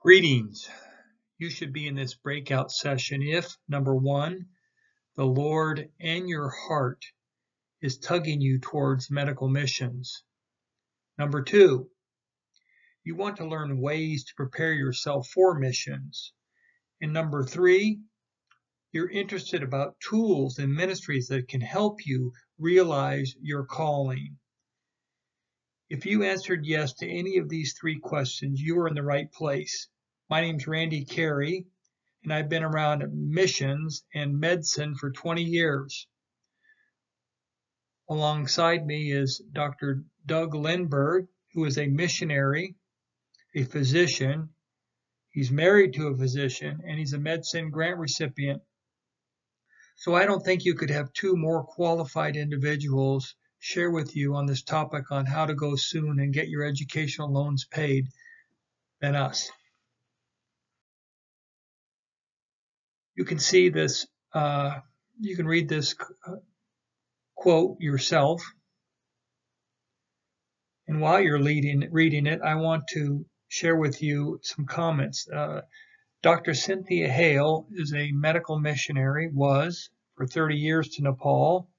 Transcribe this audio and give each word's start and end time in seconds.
Greetings. 0.00 0.68
You 1.38 1.48
should 1.48 1.72
be 1.72 1.86
in 1.86 1.94
this 1.94 2.14
breakout 2.14 2.70
session 2.70 3.22
if, 3.22 3.56
number 3.70 3.94
one, 3.94 4.48
the 5.16 5.24
Lord 5.24 5.88
and 5.98 6.28
your 6.28 6.50
heart 6.50 7.02
is 7.80 7.96
tugging 7.96 8.42
you 8.42 8.58
towards 8.58 9.10
medical 9.10 9.48
missions. 9.48 10.24
Number 11.16 11.42
two, 11.42 11.88
you 13.02 13.16
want 13.16 13.38
to 13.38 13.48
learn 13.48 13.80
ways 13.80 14.24
to 14.24 14.34
prepare 14.36 14.74
yourself 14.74 15.26
for 15.28 15.58
missions. 15.58 16.34
And 17.00 17.14
number 17.14 17.44
three, 17.44 18.00
you're 18.94 19.10
interested 19.10 19.64
about 19.64 19.98
tools 19.98 20.60
and 20.60 20.72
ministries 20.72 21.26
that 21.26 21.48
can 21.48 21.60
help 21.60 22.06
you 22.06 22.32
realize 22.60 23.34
your 23.42 23.64
calling. 23.64 24.36
If 25.90 26.06
you 26.06 26.22
answered 26.22 26.64
yes 26.64 26.92
to 26.94 27.10
any 27.10 27.38
of 27.38 27.48
these 27.48 27.74
three 27.74 27.98
questions, 27.98 28.60
you 28.60 28.78
are 28.78 28.86
in 28.86 28.94
the 28.94 29.02
right 29.02 29.30
place. 29.32 29.88
My 30.30 30.42
name's 30.42 30.68
Randy 30.68 31.04
Carey, 31.04 31.66
and 32.22 32.32
I've 32.32 32.48
been 32.48 32.62
around 32.62 33.02
missions 33.12 34.04
and 34.14 34.40
MedSend 34.40 34.94
for 34.98 35.10
20 35.10 35.42
years. 35.42 36.06
Alongside 38.08 38.86
me 38.86 39.10
is 39.10 39.42
Dr. 39.52 40.04
Doug 40.24 40.54
Lindberg, 40.54 41.26
who 41.52 41.64
is 41.64 41.78
a 41.78 41.88
missionary, 41.88 42.76
a 43.56 43.64
physician. 43.64 44.50
He's 45.30 45.50
married 45.50 45.94
to 45.94 46.06
a 46.06 46.16
physician, 46.16 46.80
and 46.86 46.96
he's 46.96 47.12
a 47.12 47.18
medicine 47.18 47.70
grant 47.70 47.98
recipient. 47.98 48.62
So 49.96 50.14
I 50.14 50.26
don't 50.26 50.44
think 50.44 50.64
you 50.64 50.74
could 50.74 50.90
have 50.90 51.12
two 51.12 51.36
more 51.36 51.64
qualified 51.64 52.36
individuals 52.36 53.34
share 53.58 53.90
with 53.90 54.14
you 54.14 54.34
on 54.34 54.46
this 54.46 54.62
topic 54.62 55.10
on 55.10 55.24
how 55.24 55.46
to 55.46 55.54
go 55.54 55.74
soon 55.76 56.20
and 56.20 56.34
get 56.34 56.48
your 56.48 56.64
educational 56.64 57.32
loans 57.32 57.64
paid 57.64 58.08
than 59.00 59.14
us. 59.14 59.50
You 63.16 63.24
can 63.24 63.38
see 63.38 63.70
this, 63.70 64.06
uh, 64.34 64.80
you 65.20 65.36
can 65.36 65.46
read 65.46 65.68
this 65.68 65.94
uh, 66.26 66.36
quote 67.34 67.80
yourself. 67.80 68.42
And 70.86 71.00
while 71.00 71.20
you're 71.20 71.40
leading, 71.40 71.88
reading 71.90 72.26
it, 72.26 72.42
I 72.42 72.56
want 72.56 72.84
to 72.92 73.24
share 73.48 73.76
with 73.76 74.02
you 74.02 74.40
some 74.42 74.66
comments. 74.66 75.26
Uh, 75.28 75.62
Dr. 76.24 76.54
Cynthia 76.54 77.06
Hale 77.06 77.66
is 77.72 77.92
a 77.92 78.10
medical 78.12 78.58
missionary, 78.58 79.28
was 79.30 79.90
for 80.16 80.26
30 80.26 80.56
years 80.56 80.88
to 80.88 81.02
Nepal. 81.02 81.70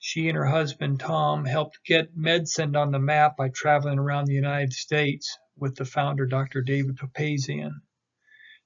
She 0.00 0.28
and 0.28 0.36
her 0.36 0.46
husband 0.46 0.98
Tom 0.98 1.44
helped 1.44 1.84
get 1.84 2.16
MedSend 2.16 2.76
on 2.76 2.90
the 2.90 2.98
map 2.98 3.36
by 3.36 3.50
traveling 3.50 4.00
around 4.00 4.24
the 4.24 4.34
United 4.34 4.72
States 4.72 5.38
with 5.56 5.76
the 5.76 5.84
founder, 5.84 6.26
Dr. 6.26 6.62
David 6.62 6.96
Topazian. 6.96 7.82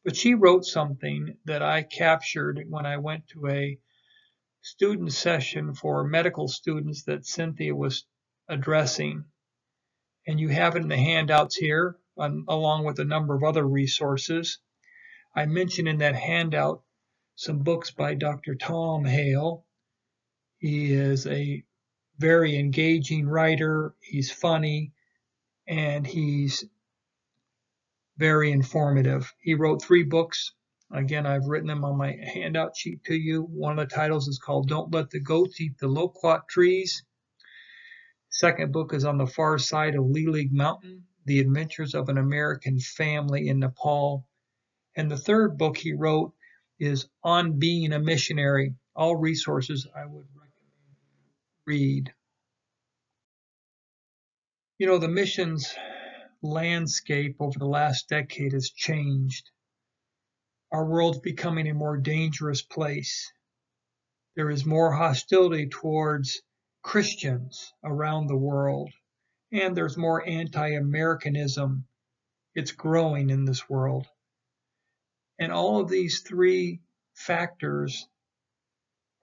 But 0.03 0.17
she 0.17 0.33
wrote 0.33 0.65
something 0.65 1.37
that 1.45 1.61
I 1.61 1.83
captured 1.83 2.65
when 2.67 2.87
I 2.87 2.97
went 2.97 3.29
to 3.35 3.49
a 3.49 3.79
student 4.63 5.13
session 5.13 5.75
for 5.75 6.03
medical 6.03 6.49
students 6.49 7.03
that 7.03 7.27
Cynthia 7.27 7.77
was 7.77 8.07
addressing. 8.49 9.27
And 10.27 10.41
you 10.41 10.49
have 10.49 10.77
it 10.77 10.83
in 10.83 10.89
the 10.89 10.97
handouts 10.97 11.57
here, 11.57 11.99
um, 12.19 12.45
along 12.49 12.85
with 12.85 12.99
a 12.99 13.05
number 13.05 13.35
of 13.35 13.45
other 13.45 13.67
resources. 13.67 14.59
I 15.35 15.47
mentioned 15.47 15.89
in 15.89 15.99
that 15.99 16.15
handout 16.15 16.83
some 17.35 17.59
books 17.59 17.91
by 17.91 18.15
Dr. 18.15 18.55
Tom 18.55 19.05
Hale. 19.05 19.65
He 20.59 20.93
is 20.93 21.27
a 21.27 21.63
very 22.19 22.57
engaging 22.57 23.29
writer, 23.29 23.95
he's 24.01 24.33
funny, 24.33 24.93
and 25.69 26.07
he's 26.07 26.65
very 28.17 28.51
informative. 28.51 29.31
He 29.41 29.55
wrote 29.55 29.83
three 29.83 30.03
books. 30.03 30.53
Again, 30.91 31.27
I've 31.27 31.47
written 31.47 31.69
them 31.69 31.85
on 31.85 31.99
my 31.99 32.13
handout 32.13 32.77
sheet 32.77 33.05
to 33.05 33.15
you. 33.15 33.43
One 33.43 33.79
of 33.79 33.89
the 33.89 33.95
titles 33.95 34.29
is 34.29 34.39
called 34.39 34.69
Don't 34.69 34.95
Let 34.95 35.11
the 35.11 35.21
Goats 35.21 35.61
Eat 35.61 35.77
the 35.79 35.89
Loquat 35.89 36.49
Trees. 36.49 37.05
Second 38.31 38.73
book 38.73 38.95
is 38.95 39.05
On 39.05 39.19
the 39.19 39.27
Far 39.27 39.59
Side 39.59 39.97
of 39.97 40.05
Liglig 40.05 40.53
Mountain 40.53 41.05
The 41.27 41.41
Adventures 41.41 41.95
of 41.95 42.09
an 42.09 42.19
American 42.19 42.79
Family 42.79 43.49
in 43.49 43.59
Nepal. 43.59 44.27
And 44.97 45.11
the 45.11 45.19
third 45.19 45.59
book 45.59 45.77
he 45.77 45.93
wrote 45.93 46.33
is 46.79 47.09
On 47.23 47.59
Being 47.59 47.93
a 47.93 47.99
Missionary. 47.99 48.75
All 48.95 49.17
resources 49.17 49.87
I 49.95 50.07
would 50.07 50.27
recommend 50.35 50.47
read. 51.67 52.15
You 54.79 54.87
know, 54.87 54.99
the 54.99 55.09
missions 55.09 55.75
landscape 56.43 57.37
over 57.41 57.59
the 57.59 57.67
last 57.67 58.09
decade 58.09 58.53
has 58.53 58.71
changed. 58.71 59.51
Our 60.71 60.85
world's 60.87 61.19
becoming 61.19 61.69
a 61.69 61.75
more 61.75 61.97
dangerous 61.97 62.63
place. 62.63 63.33
There 64.37 64.51
is 64.51 64.65
more 64.65 64.93
hostility 64.93 65.69
towards 65.69 66.43
Christians 66.83 67.73
around 67.83 68.29
the 68.29 68.37
world, 68.37 68.93
and 69.53 69.77
there's 69.77 69.97
more 69.97 70.27
anti 70.27 70.71
Americanism. 70.71 71.87
It's 72.55 72.73
growing 72.73 73.31
in 73.31 73.45
this 73.45 73.69
world. 73.69 74.07
And 75.39 75.53
all 75.53 75.81
of 75.81 75.89
these 75.89 76.21
three 76.21 76.81
factors 77.15 78.09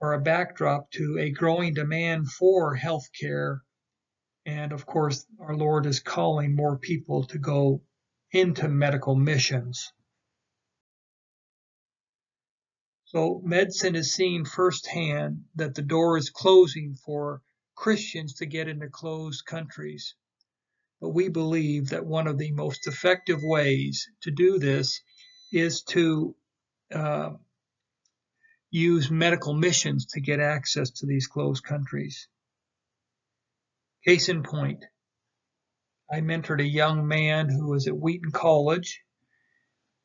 are 0.00 0.14
a 0.14 0.20
backdrop 0.20 0.90
to 0.92 1.18
a 1.18 1.30
growing 1.30 1.74
demand 1.74 2.30
for 2.30 2.76
healthcare 2.76 3.60
and 4.46 4.72
of 4.72 4.84
course, 4.84 5.26
our 5.40 5.56
Lord 5.56 5.86
is 5.86 6.00
calling 6.00 6.54
more 6.54 6.78
people 6.78 7.24
to 7.28 7.38
go 7.38 7.82
into 8.30 8.68
medical 8.68 9.14
missions. 9.14 9.92
So 13.06 13.40
MedSend 13.46 13.96
is 13.96 14.12
seeing 14.12 14.44
firsthand 14.44 15.44
that 15.54 15.74
the 15.74 15.82
door 15.82 16.18
is 16.18 16.30
closing 16.30 16.94
for 16.96 17.40
Christians 17.74 18.34
to 18.34 18.46
get 18.46 18.68
into 18.68 18.88
closed 18.88 19.44
countries. 19.44 20.14
But 21.00 21.10
we 21.10 21.28
believe 21.28 21.90
that 21.90 22.06
one 22.06 22.26
of 22.26 22.38
the 22.38 22.52
most 22.52 22.86
effective 22.86 23.40
ways 23.42 24.08
to 24.22 24.30
do 24.30 24.58
this 24.58 25.00
is 25.52 25.82
to 25.82 26.34
uh, 26.92 27.30
use 28.70 29.10
medical 29.10 29.54
missions 29.54 30.06
to 30.06 30.20
get 30.20 30.40
access 30.40 30.90
to 30.90 31.06
these 31.06 31.26
closed 31.26 31.62
countries. 31.64 32.28
Case 34.04 34.28
in 34.28 34.42
point, 34.42 34.84
I 36.10 36.20
mentored 36.20 36.60
a 36.60 36.68
young 36.68 37.06
man 37.06 37.48
who 37.48 37.68
was 37.68 37.86
at 37.86 37.96
Wheaton 37.96 38.32
College, 38.32 39.00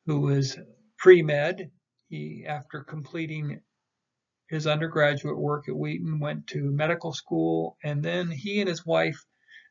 who 0.06 0.22
was 0.22 0.58
pre 0.98 1.22
med. 1.22 1.72
He, 2.10 2.46
after 2.48 2.84
completing 2.84 3.62
his 4.50 4.68
undergraduate 4.68 5.38
work 5.38 5.70
at 5.70 5.76
Wheaton, 5.76 6.20
went 6.20 6.48
to 6.48 6.72
medical 6.72 7.14
school, 7.14 7.78
and 7.84 8.04
then 8.04 8.32
he 8.32 8.60
and 8.60 8.70
his 8.70 8.86
wife 8.86 9.26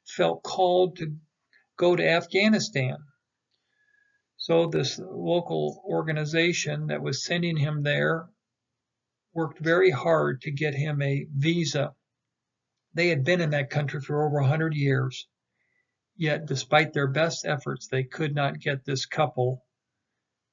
felt 0.07 0.43
called 0.43 0.97
to 0.97 1.17
go 1.77 1.97
to 1.97 2.09
Afghanistan. 2.09 2.97
So, 4.37 4.69
this 4.69 4.99
local 4.99 5.83
organization 5.85 6.87
that 6.87 7.03
was 7.03 7.25
sending 7.25 7.57
him 7.57 7.83
there 7.83 8.29
worked 9.35 9.59
very 9.59 9.91
hard 9.91 10.43
to 10.43 10.51
get 10.51 10.75
him 10.75 11.03
a 11.03 11.27
visa 11.35 11.95
they 12.95 13.09
had 13.09 13.23
been 13.23 13.41
in 13.41 13.51
that 13.51 13.71
country 13.71 14.01
for 14.01 14.27
over 14.27 14.41
100 14.41 14.75
years. 14.75 15.29
Yet, 16.17 16.47
despite 16.47 16.93
their 16.93 17.07
best 17.07 17.47
efforts, 17.47 17.87
they 17.87 18.03
could 18.03 18.35
not 18.35 18.59
get 18.59 18.85
this 18.85 19.07
couple 19.07 19.65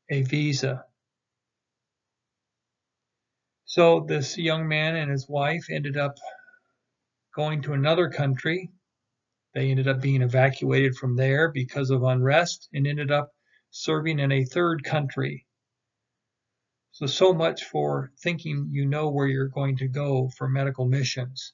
a 0.10 0.22
visa. 0.22 0.86
So, 3.68 4.02
this 4.02 4.38
young 4.38 4.68
man 4.68 4.96
and 4.96 5.10
his 5.10 5.28
wife 5.28 5.72
ended 5.72 5.98
up 5.98 6.18
going 7.36 7.64
to 7.64 7.74
another 7.74 8.10
country. 8.10 8.72
They 9.56 9.72
ended 9.72 9.88
up 9.88 10.02
being 10.02 10.22
evacuated 10.22 10.96
from 10.96 11.16
there 11.16 11.52
because 11.52 11.90
of 11.90 12.04
unrest 12.04 12.70
and 12.74 12.86
ended 12.86 13.12
up 13.12 13.32
serving 13.72 14.20
in 14.20 14.32
a 14.32 14.46
third 14.46 14.84
country. 14.84 15.48
So, 16.92 17.08
so 17.08 17.34
much 17.34 17.64
for 17.64 18.12
thinking 18.20 18.70
you 18.72 18.86
know 18.86 19.10
where 19.10 19.28
you're 19.28 19.48
going 19.50 19.78
to 19.78 19.88
go 19.88 20.30
for 20.38 20.48
medical 20.48 20.86
missions. 20.86 21.54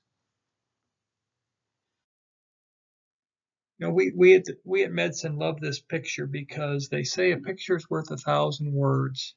You 3.80 3.88
know, 3.88 3.94
we 3.94 4.12
we 4.16 4.36
at 4.36 4.46
we 4.64 4.84
at 4.84 4.92
MedSend 4.92 5.40
love 5.40 5.60
this 5.60 5.80
picture 5.80 6.28
because 6.28 6.90
they 6.90 7.04
say 7.04 7.32
a 7.32 7.38
picture 7.38 7.78
is 7.78 7.90
worth 7.90 8.12
a 8.12 8.18
thousand 8.18 8.74
words. 8.74 9.34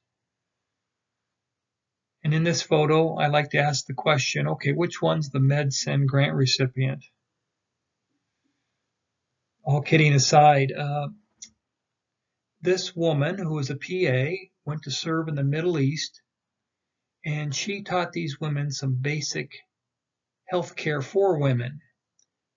And 2.25 2.35
in 2.35 2.44
this 2.44 2.62
photo, 2.62 3.17
I 3.17 3.29
like 3.29 3.50
to 3.50 3.59
ask 3.59 3.87
the 3.87 3.94
question, 3.94 4.49
okay, 4.49 4.73
which 4.73 5.03
one's 5.03 5.31
the 5.31 5.41
MedSend 5.41 6.06
grant 6.06 6.35
recipient? 6.35 7.05
All 9.65 9.82
kidding 9.82 10.15
aside, 10.15 10.73
uh, 10.73 11.09
this 12.62 12.97
woman 12.97 13.38
who 13.38 13.55
was 13.55 13.71
a 13.71 13.76
PA 13.76 14.37
went 14.67 14.82
to 14.85 14.91
serve 14.91 15.29
in 15.29 15.37
the 15.37 15.44
Middle 15.44 15.79
East 15.79 16.12
And 17.25 17.55
she 17.55 17.82
taught 17.82 18.12
these 18.12 18.41
women 18.41 18.70
some 18.70 18.94
basic 19.00 19.53
health 20.49 20.77
care 20.77 21.03
for 21.03 21.38
women. 21.38 21.81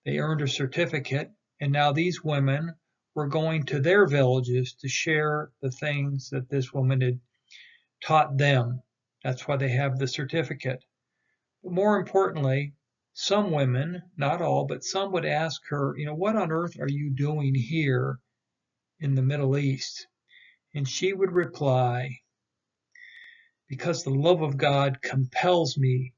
They 0.06 0.18
earned 0.18 0.42
a 0.42 0.48
certificate, 0.48 1.30
and 1.60 1.72
now 1.72 1.92
these 1.92 2.24
women 2.24 2.74
were 3.14 3.28
going 3.28 3.64
to 3.64 3.80
their 3.80 4.06
villages 4.06 4.74
to 4.80 4.88
share 4.88 5.50
the 5.62 5.70
things 5.70 6.30
that 6.30 6.50
this 6.50 6.72
woman 6.72 7.00
had 7.02 7.20
taught 8.04 8.38
them. 8.38 8.82
That's 9.24 9.46
why 9.46 9.56
they 9.56 9.70
have 9.70 9.98
the 9.98 10.08
certificate. 10.08 10.84
But 11.62 11.72
more 11.72 11.98
importantly, 11.98 12.74
some 13.12 13.50
women, 13.50 14.02
not 14.16 14.40
all, 14.40 14.66
but 14.66 14.84
some 14.84 15.12
would 15.12 15.24
ask 15.24 15.60
her, 15.70 15.94
you 15.96 16.06
know, 16.06 16.14
what 16.14 16.36
on 16.36 16.52
earth 16.52 16.78
are 16.78 16.88
you 16.88 17.10
doing 17.10 17.54
here 17.54 18.20
in 19.00 19.14
the 19.14 19.22
Middle 19.22 19.58
East? 19.58 20.06
And 20.74 20.88
she 20.88 21.12
would 21.12 21.32
reply, 21.32 22.20
because 23.68 24.04
the 24.04 24.10
love 24.10 24.42
of 24.42 24.56
God 24.56 25.02
compels 25.02 25.76
me 25.76 26.14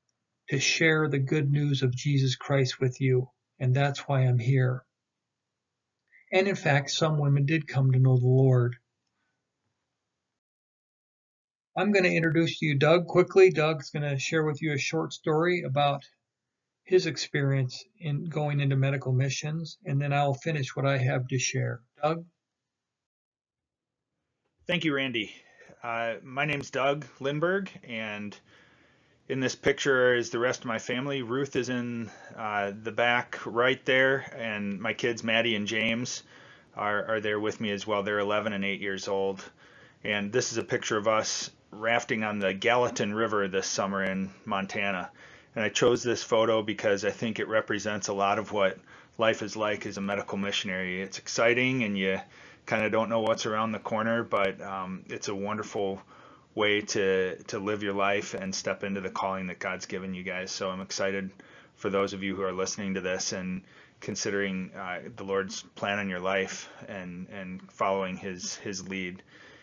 to 0.51 0.61
share 0.61 1.09
the 1.09 1.19
good 1.19 1.51
news 1.51 1.83
of 1.83 1.97
Jesus 1.97 2.37
Christ 2.37 2.81
with 2.81 3.01
you, 3.01 3.31
and 3.59 3.75
that's 3.75 4.01
why 4.01 4.21
I'm 4.21 4.39
here. 4.39 4.85
And 6.33 6.47
in 6.47 6.57
fact, 6.57 6.91
some 6.91 7.19
women 7.19 7.47
did 7.47 7.67
come 7.67 7.93
to 7.93 7.99
know 7.99 8.19
the 8.19 8.27
Lord. 8.27 8.77
I'm 11.77 11.93
going 11.93 12.05
to 12.05 12.15
introduce 12.15 12.59
to 12.59 12.67
you 12.67 12.75
Doug 12.75 13.07
quickly. 13.07 13.51
Doug's 13.51 13.91
going 13.91 14.03
to 14.03 14.19
share 14.19 14.45
with 14.45 14.61
you 14.61 14.73
a 14.73 14.79
short 14.79 15.13
story 15.13 15.63
about 15.63 16.03
his 16.83 17.07
experience 17.07 17.85
in 18.01 18.25
going 18.25 18.59
into 18.59 18.75
medical 18.75 19.13
missions, 19.13 19.79
and 19.85 20.03
then 20.03 20.13
I'll 20.13 20.35
finish 20.35 20.75
what 20.75 20.85
I 20.85 20.99
have 20.99 21.29
to 21.29 21.39
share. 21.39 21.81
Doug? 22.03 22.25
Thank 24.67 24.85
you, 24.85 24.95
Randy. 24.95 25.33
Uh, 25.83 26.15
my 26.25 26.45
name's 26.45 26.71
Doug 26.71 27.07
Lindberg, 27.21 27.69
and 27.85 28.37
in 29.29 29.39
this 29.39 29.55
picture 29.55 30.15
is 30.15 30.31
the 30.31 30.41
rest 30.41 30.61
of 30.61 30.67
my 30.67 30.81
family. 30.81 31.23
Ruth 31.23 31.55
is 31.55 31.69
in 31.69 32.11
uh, 32.37 32.73
the 32.83 32.93
back 32.93 33.39
right 33.47 33.83
there, 33.85 34.27
and 34.37 34.81
my 34.81 34.93
kids, 34.93 35.23
Maddie 35.23 35.55
and 35.55 35.69
James, 35.69 36.25
are, 36.75 37.07
are 37.07 37.21
there 37.21 37.39
with 37.39 37.61
me 37.61 37.71
as 37.71 37.87
well. 37.87 38.03
They're 38.03 38.19
11 38.19 38.53
and 38.53 38.65
8 38.65 38.81
years 38.81 39.07
old. 39.07 39.45
And 40.03 40.33
this 40.33 40.51
is 40.51 40.59
a 40.59 40.65
picture 40.65 40.97
of 40.97 41.07
us 41.07 41.51
rafting 41.71 42.25
on 42.25 42.39
the 42.39 42.53
Gallatin 42.53 43.15
River 43.15 43.49
this 43.49 43.67
summer 43.67 44.03
in 44.03 44.31
Montana. 44.45 45.11
And 45.55 45.65
I 45.65 45.69
chose 45.69 46.03
this 46.03 46.23
photo 46.23 46.63
because 46.63 47.05
I 47.05 47.11
think 47.11 47.39
it 47.39 47.49
represents 47.49 48.09
a 48.09 48.13
lot 48.13 48.39
of 48.39 48.53
what 48.53 48.79
life 49.19 49.43
is 49.43 49.57
like 49.57 49.87
as 49.87 49.97
a 49.97 50.01
medical 50.01 50.39
missionary. 50.39 51.03
It's 51.03 51.19
exciting 51.19 51.83
and 51.83 51.99
you 51.99 52.21
kind 52.67 52.85
of 52.85 52.93
don't 52.93 53.09
know 53.09 53.21
what's 53.21 53.47
around 53.47 53.73
the 53.73 53.79
corner, 53.79 54.23
but 54.23 54.61
um, 54.61 55.05
it's 55.09 55.29
a 55.29 55.35
wonderful 55.35 56.01
way 56.55 56.81
to 56.81 57.37
to 57.45 57.59
live 57.59 57.83
your 57.83 57.95
life 57.95 58.35
and 58.35 58.55
step 58.55 58.83
into 58.83 59.01
the 59.01 59.11
calling 59.11 59.47
that 59.47 59.59
God's 59.59 59.87
given 59.87 60.15
you 60.15 60.23
guys. 60.23 60.51
So 60.51 60.71
I'm 60.71 60.81
excited 60.81 61.31
for 61.77 61.91
those 61.91 62.13
of 62.13 62.23
you 62.23 62.35
who 62.37 62.43
are 62.43 62.53
listening 62.53 62.95
to 62.95 63.01
this 63.01 63.33
and 63.33 63.63
considering 64.01 64.71
uh, 64.75 65.01
the 65.17 65.25
Lord's 65.25 65.63
plan 65.75 65.99
on 65.99 66.09
your 66.09 66.21
life 66.21 66.69
and 66.89 67.29
and 67.33 67.61
following 67.73 68.17
His 68.17 68.57
His 68.57 68.87
lead 68.89 69.23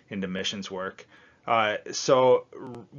into 0.09 0.27
missions 0.27 0.71
work. 0.71 1.05
Uh, 1.47 1.77
so 1.93 2.45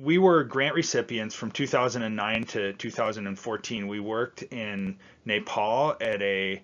we 0.01 0.17
were 0.17 0.43
grant 0.43 0.75
recipients 0.75 1.35
from 1.35 1.51
2009 1.51 2.45
to 2.45 2.73
2014. 2.73 3.87
We 3.87 4.01
worked 4.01 4.43
in 4.43 4.97
Nepal 5.27 5.95
at 6.01 6.23
a 6.23 6.63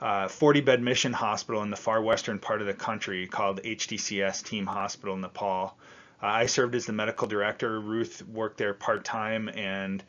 uh, 0.00 0.28
40 0.28 0.60
bed 0.60 0.82
mission 0.82 1.12
hospital 1.12 1.62
in 1.62 1.70
the 1.70 1.76
far 1.76 2.00
western 2.02 2.38
part 2.38 2.60
of 2.60 2.68
the 2.68 2.74
country 2.74 3.26
called 3.26 3.60
HDCS 3.62 4.44
Team 4.44 4.66
Hospital 4.66 5.16
Nepal. 5.16 5.76
Uh, 6.22 6.26
I 6.26 6.46
served 6.46 6.76
as 6.76 6.86
the 6.86 6.92
medical 6.92 7.26
director. 7.26 7.80
Ruth 7.80 8.22
worked 8.28 8.58
there 8.58 8.74
part 8.74 9.04
time 9.04 9.48
and 9.48 10.04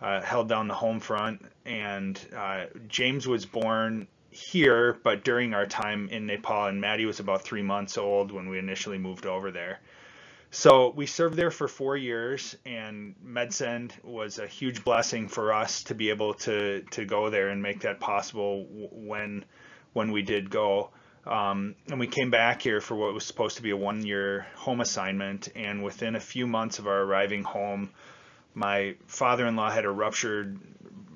uh, 0.00 0.22
held 0.22 0.48
down 0.48 0.68
the 0.68 0.74
home 0.74 1.00
front. 1.00 1.44
And 1.66 2.18
uh, 2.34 2.64
James 2.88 3.28
was 3.28 3.44
born 3.44 4.08
here, 4.30 4.98
but 5.04 5.22
during 5.22 5.52
our 5.52 5.66
time 5.66 6.08
in 6.08 6.26
Nepal, 6.26 6.66
and 6.66 6.80
Maddie 6.80 7.04
was 7.04 7.20
about 7.20 7.42
three 7.42 7.62
months 7.62 7.98
old 7.98 8.32
when 8.32 8.48
we 8.48 8.58
initially 8.58 8.96
moved 8.96 9.26
over 9.26 9.50
there. 9.50 9.80
So 10.54 10.90
we 10.90 11.06
served 11.06 11.34
there 11.34 11.50
for 11.50 11.66
four 11.66 11.96
years, 11.96 12.54
and 12.66 13.14
MedSend 13.24 13.92
was 14.04 14.38
a 14.38 14.46
huge 14.46 14.84
blessing 14.84 15.28
for 15.28 15.50
us 15.50 15.82
to 15.84 15.94
be 15.94 16.10
able 16.10 16.34
to 16.34 16.82
to 16.90 17.06
go 17.06 17.30
there 17.30 17.48
and 17.48 17.62
make 17.62 17.80
that 17.80 18.00
possible 18.00 18.66
when 18.68 19.46
when 19.94 20.12
we 20.12 20.20
did 20.20 20.50
go. 20.50 20.90
Um, 21.26 21.74
and 21.88 21.98
we 21.98 22.06
came 22.06 22.30
back 22.30 22.60
here 22.60 22.82
for 22.82 22.96
what 22.96 23.14
was 23.14 23.24
supposed 23.24 23.56
to 23.56 23.62
be 23.62 23.70
a 23.70 23.76
one-year 23.76 24.46
home 24.56 24.82
assignment, 24.82 25.48
and 25.56 25.82
within 25.82 26.16
a 26.16 26.20
few 26.20 26.46
months 26.46 26.78
of 26.78 26.86
our 26.86 27.00
arriving 27.00 27.44
home, 27.44 27.88
my 28.52 28.96
father-in-law 29.06 29.70
had 29.70 29.86
a 29.86 29.90
ruptured 29.90 30.60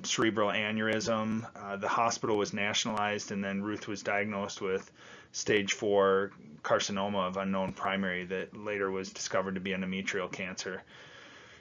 cerebral 0.07 0.51
aneurysm. 0.51 1.47
Uh, 1.57 1.77
the 1.77 1.89
hospital 1.89 2.37
was 2.37 2.53
nationalized, 2.53 3.33
and 3.33 3.43
then 3.43 3.63
Ruth 3.63 3.89
was 3.89 4.03
diagnosed 4.03 4.61
with 4.61 4.91
stage 5.33 5.73
four 5.73 6.33
carcinoma 6.63 7.29
of 7.29 7.37
unknown 7.37 7.73
primary 7.73 8.25
that 8.25 8.57
later 8.57 8.91
was 8.91 9.11
discovered 9.11 9.55
to 9.55 9.61
be 9.61 9.71
endometrial 9.71 10.31
cancer. 10.31 10.83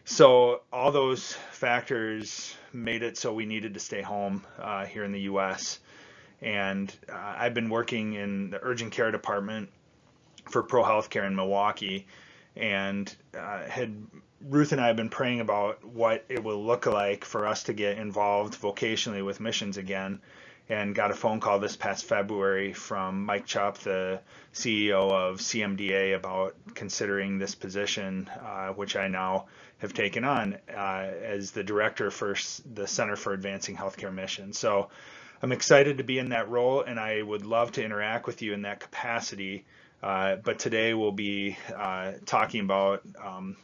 So 0.06 0.62
all 0.72 0.92
those 0.92 1.34
factors 1.52 2.56
made 2.72 3.02
it 3.02 3.18
so 3.18 3.34
we 3.34 3.46
needed 3.46 3.74
to 3.74 3.80
stay 3.80 4.02
home 4.02 4.46
uh, 4.60 4.86
here 4.86 5.04
in 5.04 5.12
the 5.12 5.22
U.S. 5.22 5.80
And 6.42 6.94
uh, 7.12 7.16
I've 7.16 7.54
been 7.54 7.70
working 7.70 8.14
in 8.14 8.52
the 8.52 8.60
urgent 8.62 8.92
care 8.92 9.12
department 9.12 9.70
for 10.50 10.62
Pro 10.62 10.84
Healthcare 10.84 11.26
in 11.26 11.36
Milwaukee, 11.36 12.06
and 12.56 13.14
uh, 13.38 13.64
had 13.66 13.96
Ruth 14.42 14.72
and 14.72 14.82
I 14.82 14.88
have 14.88 14.96
been 14.96 15.10
praying 15.10 15.40
about 15.40 15.84
what 15.84 16.26
it 16.30 16.44
will 16.44 16.64
look 16.64 16.86
like 16.86 17.26
for 17.26 17.48
us 17.48 17.64
to 17.64 17.74
get 17.74 17.98
involved 17.98 18.60
vocationally 18.60 19.26
with 19.26 19.40
missions 19.40 19.78
again 19.78 20.22
and 20.70 20.96
got 20.96 21.12
a 21.12 21.16
phone 21.16 21.40
call 21.40 21.60
this 21.60 21.76
past 21.76 22.06
February 22.06 22.74
from 22.74 23.26
Mike 23.26 23.46
Chupp, 23.46 23.78
the 23.80 24.20
CEO 24.54 25.12
of 25.12 25.40
CMDA, 25.40 26.16
about 26.16 26.56
considering 26.74 27.38
this 27.38 27.54
position, 27.54 28.30
uh, 28.42 28.70
which 28.70 28.96
I 28.96 29.08
now 29.08 29.46
have 29.80 29.94
taken 29.94 30.24
on 30.24 30.58
uh, 30.76 31.12
as 31.22 31.52
the 31.52 31.64
director 31.64 32.10
for 32.10 32.36
the 32.74 32.88
Center 32.88 33.16
for 33.16 33.34
Advancing 33.34 33.76
Healthcare 33.76 34.14
Mission. 34.14 34.54
So 34.54 34.90
I'm 35.42 35.52
excited 35.52 36.00
to 36.00 36.04
be 36.04 36.18
in 36.18 36.30
that 36.30 36.50
role, 36.50 36.82
and 36.82 37.00
I 37.00 37.22
would 37.22 37.46
love 37.46 37.74
to 37.74 37.84
interact 37.84 38.26
with 38.26 38.42
you 38.42 38.54
in 38.54 38.64
that 38.64 38.80
capacity. 38.80 39.66
Uh, 40.04 40.36
but 40.38 40.60
today 40.60 40.94
we'll 40.94 41.12
be 41.12 41.58
uh, 41.76 42.14
talking 42.26 42.62
about 42.62 43.02
um, 43.24 43.58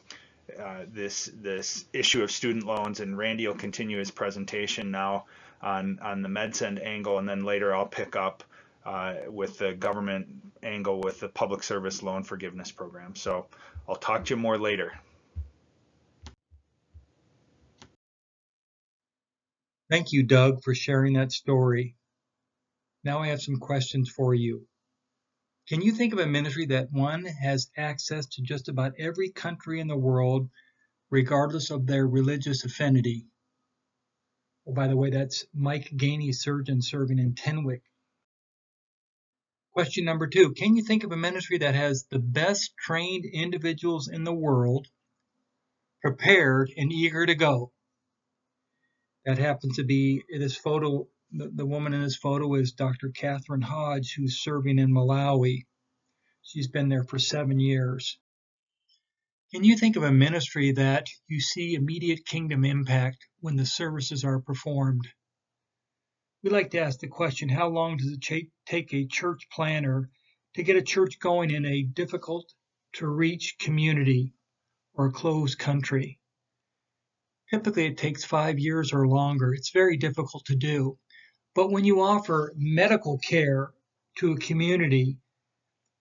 uh, 0.60 0.86
this 0.92 1.31
this 1.42 1.86
issue 1.94 2.24
of 2.24 2.31
student 2.31 2.66
loans, 2.66 3.00
and 3.00 3.18
Randy 3.18 3.48
will 3.48 3.56
continue 3.56 3.98
his 4.00 4.12
presentation 4.12 4.91
now 4.91 5.25
on 5.62 6.00
on 6.01 6.22
the 6.22 6.29
MedSend 6.29 6.84
angle, 6.84 7.20
and 7.20 7.29
then 7.29 7.44
later 7.44 7.75
I'll 7.75 7.86
pick 7.86 8.15
up 8.15 8.44
uh, 8.86 9.15
with 9.27 9.58
the 9.58 9.74
government 9.74 10.27
angle 10.63 11.00
with 11.01 11.20
the 11.20 11.29
public 11.29 11.63
service 11.63 12.01
loan 12.01 12.24
forgiveness 12.24 12.72
program. 12.72 13.15
So 13.15 13.48
I'll 13.88 13.96
talk 13.96 14.25
to 14.25 14.36
you 14.36 14.38
more 14.38 14.58
later. 14.58 14.94
Thank 19.89 20.13
you, 20.13 20.24
Doug, 20.24 20.63
for 20.63 20.74
sharing 20.74 21.13
that 21.13 21.34
story. 21.34 21.96
Now 23.03 23.20
I 23.20 23.27
have 23.27 23.41
some 23.41 23.58
questions 23.58 24.10
for 24.10 24.34
you. 24.34 24.65
Can 25.72 25.82
you 25.82 25.94
think 25.94 26.12
of 26.12 26.20
a 26.20 26.28
ministry 26.28 26.66
that 26.66 26.92
one 26.92 27.24
has 27.24 27.72
access 27.78 28.25
to 28.25 28.42
just 28.42 28.68
about 28.68 29.00
every 29.00 29.30
country 29.30 29.80
in 29.80 29.88
the 29.88 29.96
world, 29.96 30.50
regardless 31.10 31.72
of 31.72 31.88
their 31.88 32.06
religious 32.06 32.66
affinity? 32.66 33.25
Oh, 34.68 34.74
by 34.74 34.90
the 34.90 34.98
way, 34.98 35.12
that's 35.12 35.46
Mike 35.54 35.90
Gainey, 35.96 36.36
surgeon 36.36 36.82
serving 36.82 37.20
in 37.20 37.36
Tenwek. 37.36 37.84
Question 39.72 40.04
number 40.04 40.28
two 40.28 40.51
Can 40.51 40.75
you 40.75 40.84
think 40.84 41.06
of 41.06 41.13
a 41.13 41.16
ministry 41.16 41.60
that 41.60 41.74
has 41.74 42.04
the 42.04 42.20
best 42.20 42.75
trained 42.75 43.24
individuals 43.24 44.10
in 44.10 44.25
the 44.25 44.34
world 44.34 44.90
prepared 46.01 46.70
and 46.75 46.92
eager 46.92 47.25
to 47.25 47.36
go? 47.36 47.72
That 49.24 49.38
happens 49.38 49.78
to 49.78 49.86
be 49.86 50.22
this 50.30 50.58
photo. 50.58 51.08
The, 51.33 51.50
the 51.50 51.65
woman 51.65 51.93
in 51.93 52.01
this 52.01 52.17
photo 52.17 52.53
is 52.55 52.73
Dr. 52.73 53.09
Catherine 53.09 53.61
Hodge, 53.61 54.15
who's 54.15 54.43
serving 54.43 54.79
in 54.79 54.91
Malawi. 54.91 55.65
She's 56.41 56.67
been 56.67 56.89
there 56.89 57.05
for 57.05 57.19
seven 57.19 57.59
years. 57.59 58.19
Can 59.53 59.63
you 59.63 59.77
think 59.77 59.95
of 59.95 60.03
a 60.03 60.11
ministry 60.11 60.71
that 60.73 61.07
you 61.27 61.39
see 61.39 61.75
immediate 61.75 62.25
kingdom 62.25 62.65
impact 62.65 63.27
when 63.39 63.55
the 63.55 63.65
services 63.65 64.25
are 64.25 64.41
performed? 64.41 65.07
We 66.43 66.50
like 66.50 66.71
to 66.71 66.79
ask 66.79 67.00
the 67.00 67.07
question 67.07 67.47
how 67.47 67.69
long 67.69 67.97
does 67.97 68.11
it 68.11 68.50
take 68.65 68.93
a 68.93 69.05
church 69.05 69.47
planner 69.51 70.09
to 70.55 70.63
get 70.63 70.75
a 70.75 70.81
church 70.81 71.19
going 71.19 71.51
in 71.51 71.65
a 71.65 71.83
difficult 71.83 72.53
to 72.93 73.07
reach 73.07 73.57
community 73.57 74.33
or 74.93 75.07
a 75.07 75.11
closed 75.13 75.59
country? 75.59 76.19
Typically, 77.50 77.85
it 77.85 77.97
takes 77.97 78.25
five 78.25 78.59
years 78.59 78.91
or 78.91 79.07
longer. 79.07 79.53
It's 79.53 79.71
very 79.71 79.97
difficult 79.97 80.45
to 80.45 80.55
do. 80.55 80.97
But 81.53 81.72
when 81.72 81.84
you 81.84 82.01
offer 82.01 82.53
medical 82.55 83.17
care 83.17 83.74
to 84.17 84.31
a 84.31 84.38
community, 84.39 85.17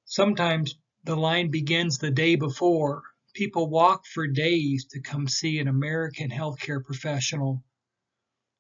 sometimes 0.05 0.77
the 1.05 1.17
line 1.17 1.51
begins 1.51 1.99
the 1.99 2.11
day 2.11 2.37
before 2.37 3.03
people 3.35 3.69
walk 3.69 4.07
for 4.07 4.27
days 4.27 4.87
to 4.87 5.01
come 5.01 5.29
see 5.29 5.59
an 5.59 5.69
American 5.69 6.31
healthcare 6.31 6.85
professional 6.85 7.65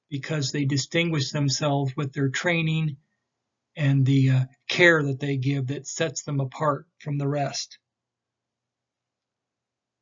because 0.09 0.50
they 0.50 0.64
distinguish 0.64 1.30
themselves 1.30 1.92
with 1.97 2.12
their 2.12 2.28
training 2.28 2.97
and 3.76 4.04
the 4.04 4.30
uh, 4.30 4.44
care 4.68 5.02
that 5.02 5.20
they 5.20 5.37
give 5.37 5.68
that 5.68 5.87
sets 5.87 6.23
them 6.23 6.40
apart 6.40 6.87
from 6.99 7.18
the 7.18 7.28
rest. 7.28 7.78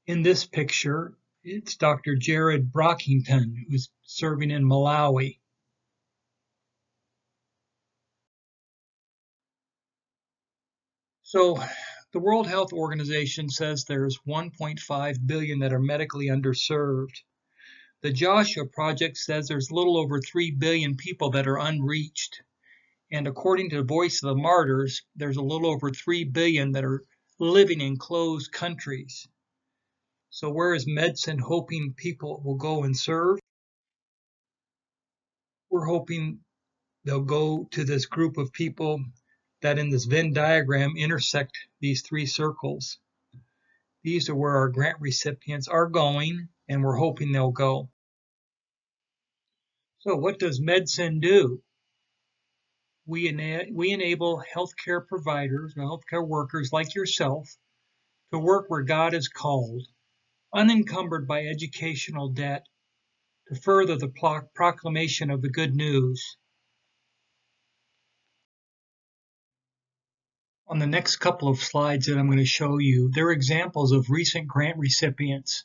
In 0.07 0.23
this 0.23 0.47
picture, 0.47 1.15
it's 1.45 1.77
Dr. 1.77 2.17
Jared 2.17 2.73
Brockington, 2.73 3.55
who's 3.69 3.91
serving 4.03 4.51
in 4.51 4.65
Malawi. 4.65 5.39
So, 11.31 11.63
the 12.15 12.21
World 12.21 12.47
Health 12.47 12.73
Organization 12.73 13.51
says 13.51 13.85
there's 13.85 14.19
1.5 14.27 15.27
billion 15.27 15.59
that 15.59 15.75
are 15.75 15.79
medically 15.79 16.29
underserved. 16.29 17.21
The 18.01 18.11
Joshua 18.11 18.65
Project 18.65 19.19
says 19.19 19.47
there's 19.47 19.69
a 19.69 19.75
little 19.75 19.99
over 19.99 20.23
3 20.23 20.53
billion 20.53 20.97
people 20.97 21.33
that 21.33 21.47
are 21.47 21.59
unreached. 21.59 22.41
And 23.13 23.27
according 23.27 23.69
to 23.69 23.77
the 23.77 23.83
Voice 23.83 24.23
of 24.23 24.31
the 24.31 24.41
Martyrs, 24.41 25.03
there's 25.17 25.37
a 25.37 25.43
little 25.43 25.71
over 25.71 25.91
3 25.91 26.25
billion 26.25 26.73
that 26.73 26.87
are 26.87 27.05
living 27.39 27.83
in 27.83 27.99
closed 27.99 28.51
countries. 28.51 29.29
So 30.31 30.49
where 30.49 30.73
is 30.73 30.87
MedSend 30.87 31.41
hoping 31.41 31.93
people 31.93 32.41
will 32.43 32.57
go 32.57 32.85
and 32.85 32.97
serve? 32.97 33.39
We're 35.69 35.85
hoping 35.85 36.41
they'll 37.05 37.21
go 37.21 37.69
to 37.73 37.85
this 37.85 38.07
group 38.07 38.39
of 38.39 38.51
people 38.51 39.05
that 39.61 39.79
in 39.79 39.91
this 39.91 40.05
Venn 40.05 40.33
diagram 40.33 40.97
intersect 40.97 41.59
these 41.81 42.03
three 42.03 42.27
circles. 42.27 42.99
These 44.03 44.29
are 44.29 44.35
where 44.35 44.57
our 44.57 44.69
grant 44.69 45.01
recipients 45.01 45.69
are 45.69 45.89
going, 45.89 46.49
and 46.69 46.83
we're 46.83 46.97
hoping 46.97 47.33
they'll 47.33 47.51
go. 47.51 47.91
So 50.01 50.17
what 50.17 50.39
does 50.39 50.61
MedSend 50.61 51.21
do? 51.21 51.63
We, 53.07 53.29
ena 53.29 53.65
we 53.73 53.93
enable 53.93 54.43
healthcare 54.55 55.07
providers, 55.07 55.75
healthcare 55.75 56.27
workers 56.27 56.73
like 56.73 56.95
yourself, 56.95 57.49
to 58.33 58.39
work 58.39 58.67
where 58.69 58.83
God 58.83 59.15
is 59.15 59.29
called, 59.29 59.83
unencumbered 60.55 61.27
by 61.27 61.45
educational 61.47 62.29
debt, 62.29 62.67
to 63.49 63.61
further 63.61 63.97
the 63.97 64.13
proclamation 64.55 65.31
of 65.31 65.43
the 65.43 65.51
good 65.51 65.75
news 65.75 66.37
On 70.71 70.79
the 70.79 70.87
next 70.87 71.17
couple 71.17 71.49
of 71.49 71.63
slides 71.63 72.07
that 72.07 72.19
I'm 72.19 72.27
going 72.27 72.39
to 72.39 72.45
show 72.45 72.77
you, 72.77 73.11
they're 73.11 73.31
examples 73.31 73.93
of 73.93 74.11
recent 74.11 74.47
grant 74.47 74.77
recipients. 74.77 75.65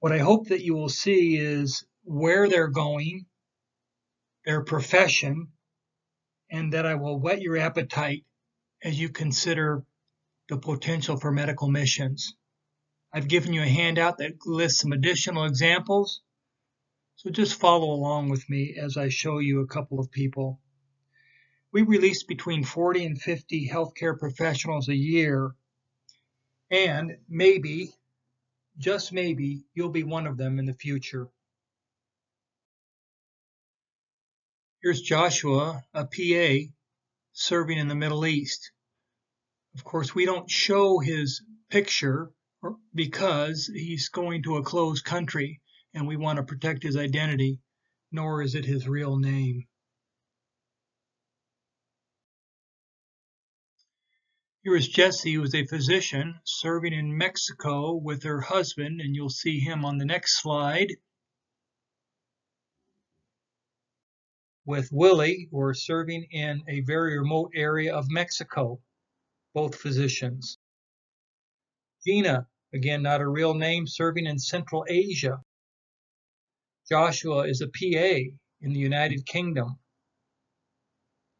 What 0.00 0.10
I 0.10 0.18
hope 0.18 0.48
that 0.48 0.64
you 0.64 0.74
will 0.74 0.88
see 0.88 1.36
is 1.36 1.84
where 2.02 2.48
they're 2.48 2.66
going, 2.66 3.26
their 4.44 4.64
profession, 4.64 5.52
and 6.50 6.72
that 6.72 6.84
I 6.84 6.96
will 6.96 7.20
whet 7.20 7.40
your 7.40 7.56
appetite 7.56 8.24
as 8.82 8.98
you 8.98 9.08
consider 9.08 9.84
the 10.48 10.58
potential 10.58 11.16
for 11.16 11.30
medical 11.30 11.68
missions. 11.68 12.34
I've 13.12 13.28
given 13.28 13.52
you 13.52 13.62
a 13.62 13.68
handout 13.68 14.18
that 14.18 14.46
lists 14.46 14.80
some 14.80 14.92
additional 14.92 15.44
examples, 15.44 16.22
so 17.14 17.30
just 17.30 17.60
follow 17.60 17.90
along 17.90 18.30
with 18.30 18.50
me 18.50 18.76
as 18.76 18.96
I 18.96 19.10
show 19.10 19.38
you 19.38 19.60
a 19.60 19.66
couple 19.66 20.00
of 20.00 20.10
people. 20.10 20.60
We 21.72 21.82
release 21.82 22.22
between 22.22 22.64
40 22.64 23.04
and 23.04 23.20
50 23.20 23.68
healthcare 23.68 24.18
professionals 24.18 24.88
a 24.88 24.94
year, 24.94 25.54
and 26.70 27.18
maybe, 27.28 27.92
just 28.78 29.12
maybe, 29.12 29.64
you'll 29.74 29.90
be 29.90 30.04
one 30.04 30.26
of 30.26 30.36
them 30.36 30.58
in 30.58 30.64
the 30.64 30.74
future. 30.74 31.28
Here's 34.82 35.02
Joshua, 35.02 35.82
a 35.92 36.04
PA, 36.06 36.72
serving 37.32 37.78
in 37.78 37.88
the 37.88 37.94
Middle 37.94 38.24
East. 38.24 38.70
Of 39.74 39.84
course, 39.84 40.14
we 40.14 40.24
don't 40.24 40.50
show 40.50 40.98
his 41.00 41.42
picture 41.68 42.30
because 42.94 43.66
he's 43.66 44.08
going 44.08 44.42
to 44.44 44.56
a 44.56 44.62
closed 44.62 45.04
country 45.04 45.60
and 45.94 46.06
we 46.06 46.16
want 46.16 46.38
to 46.38 46.42
protect 46.42 46.82
his 46.82 46.96
identity, 46.96 47.60
nor 48.10 48.40
is 48.42 48.54
it 48.54 48.64
his 48.64 48.88
real 48.88 49.18
name. 49.18 49.66
Here 54.68 54.76
is 54.76 54.88
Jessie, 54.88 55.32
who 55.32 55.44
is 55.44 55.54
a 55.54 55.64
physician 55.64 56.40
serving 56.44 56.92
in 56.92 57.16
Mexico 57.16 57.94
with 57.94 58.22
her 58.24 58.42
husband, 58.42 59.00
and 59.00 59.16
you'll 59.16 59.30
see 59.30 59.60
him 59.60 59.82
on 59.82 59.96
the 59.96 60.04
next 60.04 60.42
slide. 60.42 60.92
With 64.66 64.92
Willie, 64.92 65.48
who 65.50 65.58
are 65.62 65.72
serving 65.72 66.24
in 66.24 66.64
a 66.68 66.82
very 66.82 67.18
remote 67.18 67.52
area 67.54 67.94
of 67.94 68.10
Mexico, 68.10 68.78
both 69.54 69.74
physicians. 69.74 70.58
Gina, 72.06 72.46
again, 72.74 73.02
not 73.02 73.22
a 73.22 73.26
real 73.26 73.54
name, 73.54 73.86
serving 73.86 74.26
in 74.26 74.38
Central 74.38 74.84
Asia. 74.86 75.42
Joshua 76.90 77.48
is 77.48 77.62
a 77.62 77.68
PA 77.68 78.36
in 78.60 78.74
the 78.74 78.80
United 78.80 79.24
Kingdom. 79.24 79.78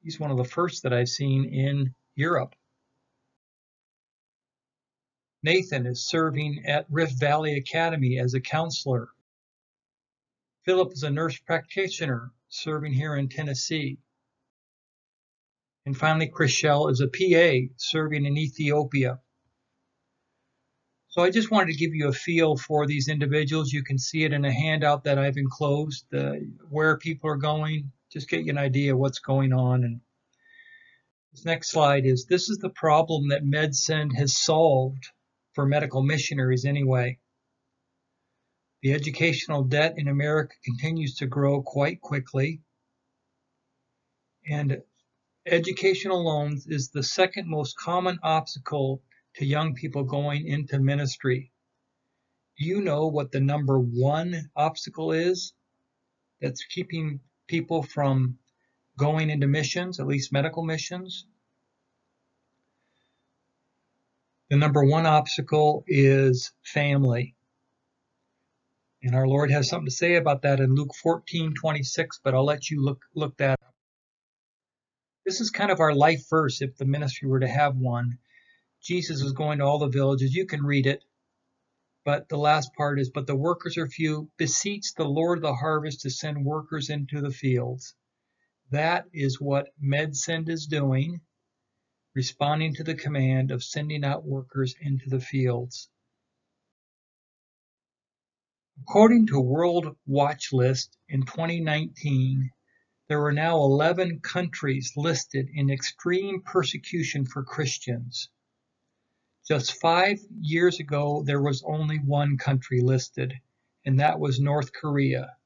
He's 0.03 0.19
one 0.19 0.31
of 0.31 0.39
the 0.39 0.45
first 0.45 0.83
that 0.85 0.95
I've 0.95 1.11
seen 1.11 1.45
in 1.45 1.95
Europe. 2.15 2.55
Nathan 5.43 5.87
is 5.87 6.09
serving 6.09 6.65
at 6.67 6.87
Rift 6.91 7.21
Valley 7.21 7.57
Academy 7.57 8.19
as 8.19 8.35
a 8.35 8.41
counselor. 8.41 9.09
Philip 10.65 10.93
is 10.93 11.05
a 11.05 11.11
nurse 11.11 11.39
practitioner 11.39 12.33
serving 12.49 12.93
here 12.93 13.15
in 13.15 13.29
Tennessee. 13.29 13.99
And 15.87 15.97
finally, 15.97 16.29
Chriselle 16.29 16.91
is 16.91 17.01
a 17.01 17.09
PA 17.09 17.73
serving 17.77 18.27
in 18.27 18.37
Ethiopia. 18.37 19.21
So 21.11 21.23
I 21.23 21.31
just 21.31 21.51
wanted 21.51 21.73
to 21.73 21.79
give 21.79 21.95
you 21.95 22.09
a 22.09 22.13
feel 22.13 22.57
for 22.57 22.87
these 22.87 23.09
individuals. 23.09 23.73
You 23.73 23.83
can 23.83 23.99
see 23.99 24.25
it 24.25 24.33
in 24.33 24.45
a 24.45 24.53
handout 24.53 25.05
that 25.05 25.19
I've 25.19 25.39
enclosed, 25.39 26.13
uh, 26.13 26.35
where 26.69 26.99
people 26.99 27.31
are 27.31 27.37
going, 27.37 27.93
just 28.11 28.29
get 28.29 28.45
you 28.45 28.51
an 28.51 28.59
idea 28.59 28.93
of 28.93 28.99
what's 28.99 29.21
going 29.21 29.53
on. 29.53 29.85
And 29.85 30.01
this 31.33 31.45
next 31.45 31.71
slide 31.71 32.07
is, 32.07 32.27
this 32.27 32.51
is 32.51 32.59
the 32.59 32.71
problem 32.71 33.29
that 33.29 33.45
MedSend 33.45 34.17
has 34.17 34.37
solved 34.37 35.09
for 35.59 35.67
medical 35.67 36.05
missionaries 36.05 36.65
anyway. 36.65 37.19
The 38.83 38.93
educational 38.93 39.65
debt 39.65 39.95
in 39.97 40.07
America 40.07 40.55
continues 40.65 41.17
to 41.17 41.27
grow 41.27 41.63
quite 41.63 42.01
quickly. 42.01 42.61
And 44.49 44.81
educational 45.45 46.23
loans 46.25 46.69
is 46.69 46.91
the 46.91 47.03
second 47.03 47.49
most 47.49 47.77
common 47.77 48.21
obstacle 48.23 49.03
to 49.35 49.45
young 49.45 49.75
people 49.75 50.05
going 50.05 50.47
into 50.47 50.79
ministry. 50.79 51.51
Do 52.57 52.65
you 52.65 52.81
know 52.81 53.09
what 53.09 53.33
the 53.33 53.41
number 53.41 53.81
one 53.81 54.51
obstacle 54.55 55.11
is 55.11 55.55
that's 56.41 56.65
keeping 56.67 57.19
people 57.49 57.83
from 57.83 58.39
going 58.97 59.29
into 59.29 59.49
missions, 59.49 59.99
at 59.99 60.07
least 60.07 60.33
medical 60.33 60.63
missions? 60.63 61.27
The 64.51 64.57
number 64.57 64.83
one 64.83 65.05
obstacle 65.05 65.85
is 65.87 66.53
family. 66.65 67.37
And 69.03 69.15
our 69.15 69.29
Lord 69.29 69.51
has 69.51 69.69
something 69.69 69.89
to 69.89 69.95
say 69.95 70.17
about 70.17 70.43
that 70.43 70.59
in 70.59 70.75
Luke 70.75 70.95
14, 71.03 71.55
26, 71.55 72.21
but 72.25 72.35
I'll 72.35 72.47
let 72.47 72.71
you 72.71 72.83
look, 72.83 73.03
look 73.15 73.37
that 73.37 73.61
up. 73.63 73.75
This 75.27 75.43
is 75.43 75.51
kind 75.51 75.71
of 75.71 75.81
our 75.81 75.95
life 75.95 76.25
verse 76.31 76.63
if 76.63 76.77
the 76.77 76.87
ministry 76.87 77.29
were 77.29 77.41
to 77.41 77.49
have 77.49 77.77
one. 77.77 78.19
Jesus 78.83 79.21
is 79.21 79.33
going 79.33 79.59
to 79.59 79.65
all 79.65 79.79
the 79.79 79.89
villages. 79.89 80.35
You 80.35 80.47
can 80.47 80.65
read 80.65 80.87
it. 80.87 81.05
But 82.07 82.31
the 82.31 82.39
last 82.39 82.73
part 82.75 82.99
is, 82.99 83.11
but 83.11 83.27
the 83.27 83.37
workers 83.37 83.77
are 83.77 83.87
few. 83.87 84.31
Beseech 84.39 84.95
the 84.95 85.05
Lord 85.05 85.39
of 85.39 85.43
the 85.43 85.55
harvest 85.55 86.01
to 86.01 86.11
send 86.11 86.43
workers 86.43 86.89
into 86.89 87.21
the 87.21 87.31
fields. 87.31 87.95
That 88.71 89.05
is 89.13 89.39
what 89.39 89.75
MedSend 89.83 90.49
is 90.49 90.67
doing 90.67 91.21
responding 92.15 92.75
to 92.75 92.85
the 92.85 92.95
command 92.95 93.51
of 93.51 93.63
sending 93.63 94.05
out 94.05 94.25
workers 94.25 94.75
into 94.81 95.09
the 95.09 95.21
fields. 95.21 95.89
According 98.83 99.27
to 99.29 99.41
World 99.41 99.97
Watch 100.07 100.53
List 100.53 100.97
in 101.09 101.23
2019, 101.23 102.51
there 103.09 103.25
are 103.25 103.33
now 103.33 103.57
11 103.57 104.21
countries 104.21 104.93
listed 104.97 105.49
in 105.53 105.71
extreme 105.71 106.43
persecution 106.43 107.25
for 107.25 107.43
Christians. 107.43 108.29
Just 109.47 109.81
five 109.81 110.21
years 110.41 110.79
ago, 110.79 111.23
there 111.25 111.43
was 111.43 111.63
only 111.67 111.99
one 111.99 112.37
country 112.37 112.81
listed, 112.81 113.35
and 113.85 114.01
that 114.01 114.21
was 114.21 114.39
North 114.39 114.73
Korea. 114.73 115.37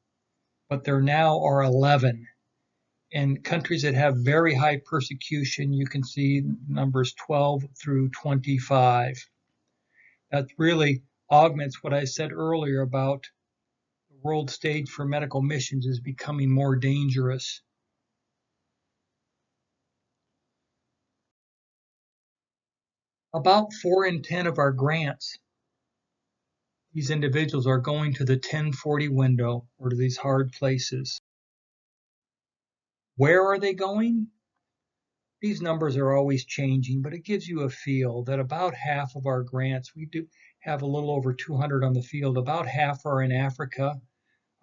But 0.68 0.84
there 0.84 1.00
now 1.00 1.40
are 1.44 1.62
11 1.62 2.26
in 3.12 3.42
countries 3.42 3.82
that 3.82 3.94
have 3.94 4.16
very 4.18 4.54
high 4.54 4.78
persecution, 4.84 5.72
you 5.72 5.86
can 5.86 6.02
see 6.02 6.42
numbers 6.68 7.14
12 7.26 7.64
through 7.80 8.10
25. 8.10 9.16
That 10.30 10.46
really 10.58 11.02
augments 11.30 11.82
what 11.82 11.94
I 11.94 12.04
said 12.04 12.32
earlier 12.32 12.82
about 12.82 13.26
the 14.10 14.18
world 14.22 14.50
stage 14.50 14.90
for 14.90 15.06
medical 15.06 15.42
missions 15.42 15.86
is 15.86 16.00
becoming 16.00 16.50
more 16.50 16.76
dangerous. 16.76 17.62
About 23.34 23.72
4 23.82 24.06
in 24.06 24.22
10 24.22 24.46
of 24.46 24.58
our 24.58 24.72
grants, 24.72 25.38
these 26.92 27.10
individuals 27.10 27.66
are 27.66 27.78
going 27.78 28.12
to 28.14 28.24
the 28.26 28.34
1040 28.34 29.08
window 29.08 29.66
or 29.78 29.88
to 29.88 29.96
these 29.96 30.18
hard 30.18 30.52
places. 30.52 31.21
Where 33.22 33.46
are 33.46 33.60
they 33.60 33.72
going? 33.72 34.32
These 35.40 35.62
numbers 35.62 35.96
are 35.96 36.10
always 36.12 36.44
changing, 36.44 37.02
but 37.02 37.14
it 37.14 37.24
gives 37.24 37.46
you 37.46 37.60
a 37.60 37.70
feel 37.70 38.24
that 38.24 38.40
about 38.40 38.74
half 38.74 39.14
of 39.14 39.26
our 39.26 39.44
grants, 39.44 39.94
we 39.94 40.06
do 40.06 40.26
have 40.58 40.82
a 40.82 40.86
little 40.86 41.12
over 41.12 41.32
200 41.32 41.84
on 41.84 41.92
the 41.92 42.02
field, 42.02 42.36
about 42.36 42.66
half 42.66 43.06
are 43.06 43.22
in 43.22 43.30
Africa, 43.30 44.02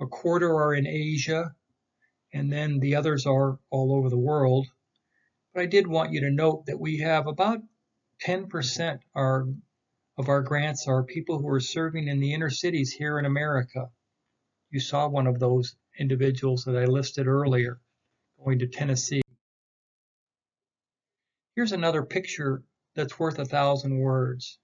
a 0.02 0.08
quarter 0.08 0.54
are 0.54 0.74
in 0.74 0.86
Asia, 0.86 1.56
and 2.34 2.52
then 2.52 2.80
the 2.80 2.96
others 2.96 3.26
are 3.26 3.60
all 3.70 3.96
over 3.96 4.10
the 4.10 4.20
world. 4.20 4.68
But 5.54 5.64
I 5.64 5.66
did 5.66 5.88
want 5.88 6.12
you 6.12 6.20
to 6.20 6.30
note 6.30 6.66
that 6.66 6.82
we 6.82 6.98
have 6.98 7.28
about 7.28 7.62
10% 8.26 9.00
are, 9.16 9.48
of 10.18 10.28
our 10.28 10.42
grants 10.42 10.86
are 10.86 11.06
people 11.06 11.40
who 11.40 11.48
are 11.48 11.62
serving 11.62 12.10
in 12.10 12.20
the 12.20 12.34
inner 12.34 12.50
cities 12.50 12.92
here 12.92 13.20
in 13.20 13.24
America. 13.24 13.90
You 14.70 14.82
saw 14.82 15.08
one 15.08 15.28
of 15.28 15.40
those 15.40 15.78
individuals 15.98 16.66
that 16.66 16.76
I 16.76 16.84
listed 16.84 17.26
earlier 17.26 17.80
going 18.44 18.60
to 18.60 18.68
Tennessee. 18.68 19.22
Here's 21.56 21.72
another 21.72 22.04
picture 22.04 22.64
that's 22.96 23.20
worth 23.20 23.40
a 23.40 23.46
thousand 23.46 24.00
words. 24.00 24.58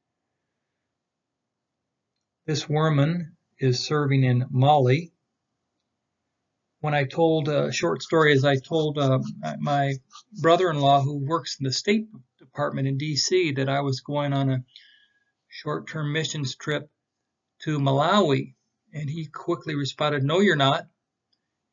This 2.46 2.70
woman 2.70 3.36
is 3.60 3.86
serving 3.86 4.24
in 4.24 4.46
Mali. 4.50 5.12
When 6.80 6.94
I 6.94 7.06
told 7.06 7.50
a 7.50 7.72
short 7.72 8.04
story, 8.04 8.34
as 8.34 8.46
I 8.46 8.58
told 8.58 8.98
uh, 8.98 9.20
my 9.60 9.96
brother-in-law 10.40 11.02
who 11.02 11.18
works 11.26 11.58
in 11.60 11.64
the 11.64 11.74
State 11.74 12.08
Department 12.38 12.88
in 12.88 12.98
D.C. 12.98 13.54
that 13.54 13.70
I 13.70 13.82
was 13.82 14.02
going 14.02 14.34
on 14.34 14.50
a 14.50 14.64
short-term 15.50 16.14
missions 16.14 16.56
trip 16.56 16.90
to 17.64 17.80
Malawi, 17.80 18.54
and 18.94 19.10
he 19.10 19.26
quickly 19.26 19.74
responded, 19.74 20.24
"No, 20.24 20.42
you're 20.42 20.56
not." 20.56 20.86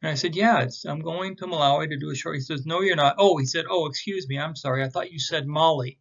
And 0.03 0.11
I 0.11 0.15
said, 0.15 0.35
yeah, 0.35 0.67
I'm 0.89 1.01
going 1.01 1.37
to 1.37 1.47
Malawi 1.47 1.89
to 1.89 1.97
do 1.97 2.11
a 2.11 2.15
short. 2.17 2.35
He 2.35 2.41
says, 2.41 2.67
no, 2.67 2.81
you're 2.81 2.97
not. 2.97 3.15
Oh, 3.19 3.37
he 3.37 3.47
said, 3.47 3.67
oh, 3.71 3.87
excuse 3.87 4.29
me. 4.29 4.37
I'm 4.37 4.57
sorry. 4.57 4.83
I 4.83 4.89
thought 4.89 5.13
you 5.13 5.21
said 5.21 5.47
Mali. 5.47 5.99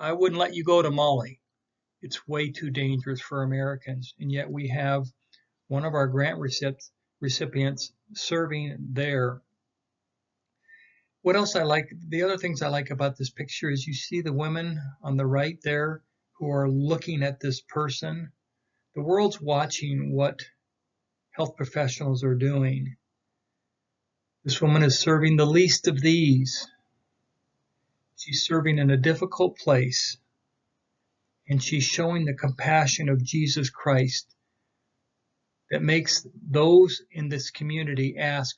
I 0.00 0.12
wouldn't 0.12 0.40
let 0.40 0.54
you 0.54 0.64
go 0.64 0.80
to 0.80 0.90
Mali. 0.90 1.40
It's 2.00 2.26
way 2.26 2.50
too 2.50 2.70
dangerous 2.70 3.20
for 3.20 3.42
Americans. 3.42 4.14
And 4.18 4.32
yet 4.32 4.50
we 4.50 4.68
have 4.68 5.06
one 5.68 5.84
of 5.84 5.94
our 5.94 6.06
grant 6.06 6.38
recipients 7.20 7.92
serving 8.14 8.76
there. 8.92 9.42
What 11.20 11.36
else 11.36 11.54
I 11.54 11.64
like, 11.64 11.90
the 12.08 12.22
other 12.22 12.38
things 12.38 12.62
I 12.62 12.68
like 12.68 12.90
about 12.90 13.18
this 13.18 13.30
picture 13.30 13.68
is 13.68 13.86
you 13.86 13.94
see 13.94 14.22
the 14.22 14.32
women 14.32 14.80
on 15.02 15.16
the 15.18 15.26
right 15.26 15.58
there 15.62 16.02
who 16.38 16.50
are 16.50 16.70
looking 16.70 17.22
at 17.22 17.40
this 17.40 17.60
person. 17.60 18.32
The 18.94 19.02
world's 19.02 19.40
watching 19.40 20.14
what 20.14 20.40
health 21.36 21.54
professionals 21.56 22.24
are 22.24 22.34
doing. 22.34 22.96
This 24.42 24.62
woman 24.62 24.82
is 24.82 24.98
serving 24.98 25.36
the 25.36 25.44
least 25.44 25.86
of 25.86 26.00
these. 26.00 26.66
She's 28.16 28.46
serving 28.46 28.78
in 28.78 28.88
a 28.88 28.96
difficult 28.96 29.58
place, 29.58 30.16
and 31.46 31.62
she's 31.62 31.84
showing 31.84 32.24
the 32.24 32.32
compassion 32.32 33.10
of 33.10 33.22
Jesus 33.22 33.68
Christ 33.68 34.34
that 35.70 35.82
makes 35.82 36.26
those 36.48 37.02
in 37.10 37.28
this 37.28 37.50
community 37.50 38.16
ask, 38.16 38.56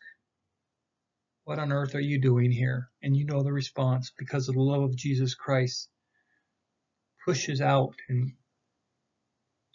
What 1.45 1.59
on 1.59 1.73
earth 1.73 1.97
are 1.97 2.01
you 2.01 2.21
doing 2.21 2.53
here? 2.53 2.91
And 3.03 3.17
you 3.17 3.25
know 3.25 3.43
the 3.43 3.53
response 3.53 4.13
because 4.17 4.49
of 4.49 4.55
the 4.55 4.63
love 4.63 4.83
of 4.83 4.95
Jesus 4.97 5.35
Christ 5.35 5.89
pushes 7.25 7.61
out 7.61 7.95
and 8.09 8.35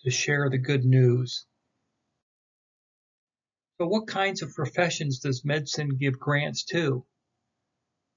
to 0.05 0.09
share 0.09 0.49
the 0.49 0.57
good 0.57 0.85
news. 0.85 1.45
So 3.83 3.87
what 3.87 4.07
kinds 4.07 4.41
of 4.41 4.53
professions 4.53 5.19
does 5.19 5.41
MedSend 5.41 5.99
give 5.99 6.17
grants 6.17 6.63
to? 6.71 7.05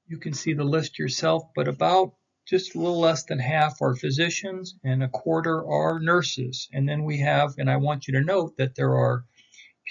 You 0.06 0.16
can 0.16 0.32
see 0.32 0.52
the 0.52 0.62
list 0.62 0.96
yourself, 0.96 1.42
but 1.56 1.66
about 1.66 2.14
just 2.46 2.76
a 2.76 2.78
little 2.78 3.00
less 3.00 3.24
than 3.24 3.40
half 3.40 3.82
are 3.82 3.96
physicians 3.96 4.76
and 4.84 5.02
a 5.02 5.08
quarter 5.08 5.66
are 5.66 5.98
nurses. 5.98 6.68
And 6.72 6.88
then 6.88 7.02
we 7.02 7.18
have, 7.18 7.54
and 7.58 7.68
I 7.68 7.78
want 7.78 8.06
you 8.06 8.14
to 8.14 8.24
note 8.24 8.56
that 8.58 8.76
there 8.76 8.94
are 8.94 9.24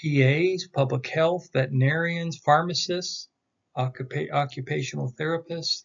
PAs, 0.01 0.65
public 0.73 1.07
health, 1.07 1.49
veterinarians, 1.51 2.37
pharmacists, 2.37 3.27
occupa 3.75 4.31
occupational 4.31 5.11
therapists, 5.19 5.83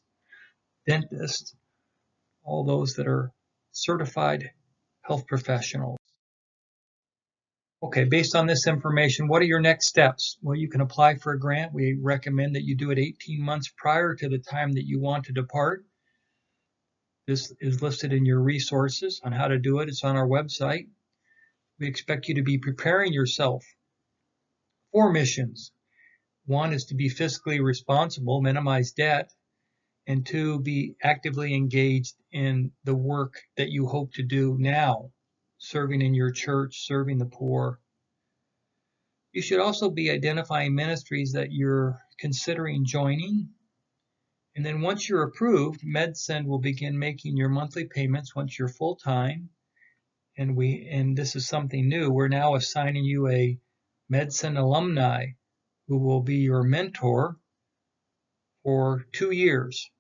dentists, 0.87 1.57
all 2.44 2.62
those 2.62 2.94
that 2.94 3.09
are 3.09 3.33
certified 3.72 4.53
health 5.03 5.26
professionals. 5.26 5.99
Okay, 7.83 8.05
based 8.05 8.37
on 8.37 8.47
this 8.47 8.66
information, 8.66 9.27
what 9.27 9.40
are 9.40 9.47
your 9.47 9.61
next 9.61 9.87
steps? 9.87 10.37
Well, 10.43 10.55
you 10.55 10.69
can 10.69 10.83
apply 10.83 11.14
for 11.14 11.33
a 11.33 11.38
grant. 11.38 11.73
We 11.73 11.95
recommend 11.99 12.55
that 12.55 12.64
you 12.64 12.77
do 12.77 12.90
it 12.90 12.99
18 12.99 13.40
months 13.43 13.73
prior 13.75 14.14
to 14.16 14.29
the 14.29 14.38
time 14.38 14.73
that 14.73 14.85
you 14.85 15.01
want 15.01 15.25
to 15.25 15.33
depart. 15.33 15.87
This 17.27 17.55
is 17.59 17.81
listed 17.81 18.12
in 18.12 18.27
your 18.27 18.43
resources 18.43 19.23
on 19.25 19.33
how 19.33 19.49
to 19.49 19.59
do 19.59 19.79
it. 19.79 19.88
It's 19.88 20.05
on 20.05 20.16
our 20.16 20.29
website. 20.29 20.88
We 21.79 21.87
expect 21.87 22.29
you 22.29 22.35
to 22.35 22.43
be 22.43 22.59
preparing 22.59 23.14
yourself 23.14 23.64
for 24.93 25.11
missions. 25.11 25.73
One 26.45 26.75
is 26.75 26.85
to 26.87 26.95
be 26.95 27.09
fiscally 27.09 27.62
responsible, 27.62 28.43
minimize 28.43 28.93
debt, 28.93 29.33
and 30.07 30.27
two, 30.27 30.61
be 30.61 30.97
actively 31.03 31.55
engaged 31.55 32.16
in 32.31 32.73
the 32.85 32.95
work 32.95 33.40
that 33.57 33.71
you 33.71 33.87
hope 33.87 34.12
to 34.14 34.23
do 34.23 34.59
now 34.59 35.12
serving 35.61 36.01
in 36.01 36.14
your 36.14 36.33
church, 36.33 36.87
serving 36.87 37.18
the 37.18 37.27
poor. 37.27 37.79
You 39.33 39.42
should 39.42 39.61
also 39.61 39.90
be 39.90 40.11
identifying 40.11 40.75
ministries 40.75 41.33
that 41.33 41.53
you're 41.53 42.01
considering 42.18 42.87
joining. 42.87 43.51
And 44.57 44.64
then 44.64 44.81
once 44.81 45.09
you're 45.09 45.23
approved, 45.23 45.83
MedSend 45.83 46.46
will 46.46 46.59
begin 46.59 46.99
making 46.99 47.37
your 47.37 47.51
monthly 47.51 47.85
payments 47.85 48.35
once 48.35 48.59
you're 48.59 48.68
full 48.68 48.96
time. 48.96 49.51
And 50.37 50.57
we 50.57 50.88
and 50.90 51.16
this 51.16 51.37
is 51.37 51.46
something 51.46 51.88
new. 51.88 52.11
We're 52.11 52.29
now 52.29 52.55
assigning 52.55 53.05
you 53.05 53.29
a 53.29 53.59
MedSend 54.11 54.59
alumni 54.59 55.27
who 55.88 55.99
will 55.99 56.23
be 56.23 56.37
your 56.37 56.62
mentor 56.62 57.37
for 58.62 59.05
two 59.12 59.31
years 59.31 59.90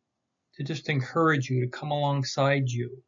to 0.54 0.64
just 0.64 0.88
encourage 0.88 1.50
you 1.50 1.60
to 1.60 1.70
come 1.70 1.90
alongside 1.90 2.70
you 2.70 3.04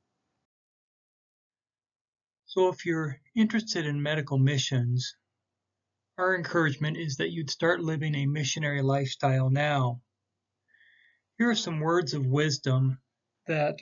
so 2.55 2.69
if 2.69 2.85
you're 2.85 3.19
interested 3.35 3.87
in 3.87 4.03
medical 4.03 4.37
missions, 4.37 5.17
our 6.19 6.37
encouragement 6.37 6.99
is 6.99 7.17
that 7.17 7.31
you'd 7.31 7.49
start 7.49 7.81
living 7.81 8.15
a 8.15 8.27
missionary 8.27 8.83
lifestyle 8.83 9.49
now. 9.49 10.03
Here 11.39 11.49
are 11.49 11.55
some 11.55 11.81
words 11.81 12.13
of 12.13 12.27
wisdom 12.27 12.99
that 13.47 13.77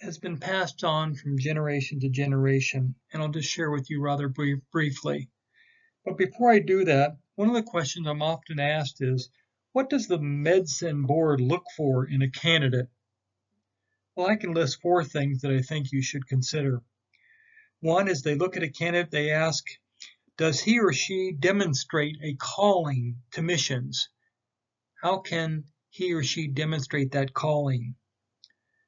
has 0.00 0.18
been 0.18 0.38
passed 0.38 0.82
on 0.82 1.14
from 1.14 1.38
generation 1.38 2.00
to 2.00 2.08
generation, 2.08 2.96
and 3.12 3.22
I'll 3.22 3.28
just 3.28 3.48
share 3.48 3.70
with 3.70 3.88
you 3.88 4.02
rather 4.02 4.26
brief, 4.26 4.58
briefly. 4.72 5.30
But 6.04 6.18
before 6.18 6.50
I 6.50 6.58
do 6.58 6.86
that, 6.86 7.16
one 7.36 7.46
of 7.46 7.54
the 7.54 7.62
questions 7.62 8.08
I'm 8.08 8.22
often 8.22 8.58
asked 8.58 9.00
is, 9.00 9.30
what 9.70 9.88
does 9.88 10.08
the 10.08 10.18
MedSend 10.18 11.06
board 11.06 11.40
look 11.40 11.66
for 11.76 12.06
in 12.06 12.22
a 12.22 12.30
candidate? 12.30 12.88
Well, 14.16 14.26
I 14.26 14.34
can 14.34 14.52
list 14.52 14.80
four 14.80 15.04
things 15.04 15.42
that 15.42 15.52
I 15.52 15.62
think 15.62 15.92
you 15.92 16.02
should 16.02 16.26
consider. 16.26 16.82
One 17.82 18.08
is 18.08 18.22
they 18.22 18.34
look 18.34 18.58
at 18.58 18.62
a 18.62 18.68
candidate, 18.68 19.10
they 19.10 19.30
ask, 19.30 19.64
does 20.36 20.60
he 20.60 20.78
or 20.80 20.92
she 20.92 21.32
demonstrate 21.32 22.16
a 22.22 22.34
calling 22.34 23.22
to 23.32 23.42
missions? 23.42 24.10
How 25.02 25.20
can 25.20 25.64
he 25.88 26.12
or 26.12 26.22
she 26.22 26.46
demonstrate 26.46 27.12
that 27.12 27.32
calling? 27.32 27.94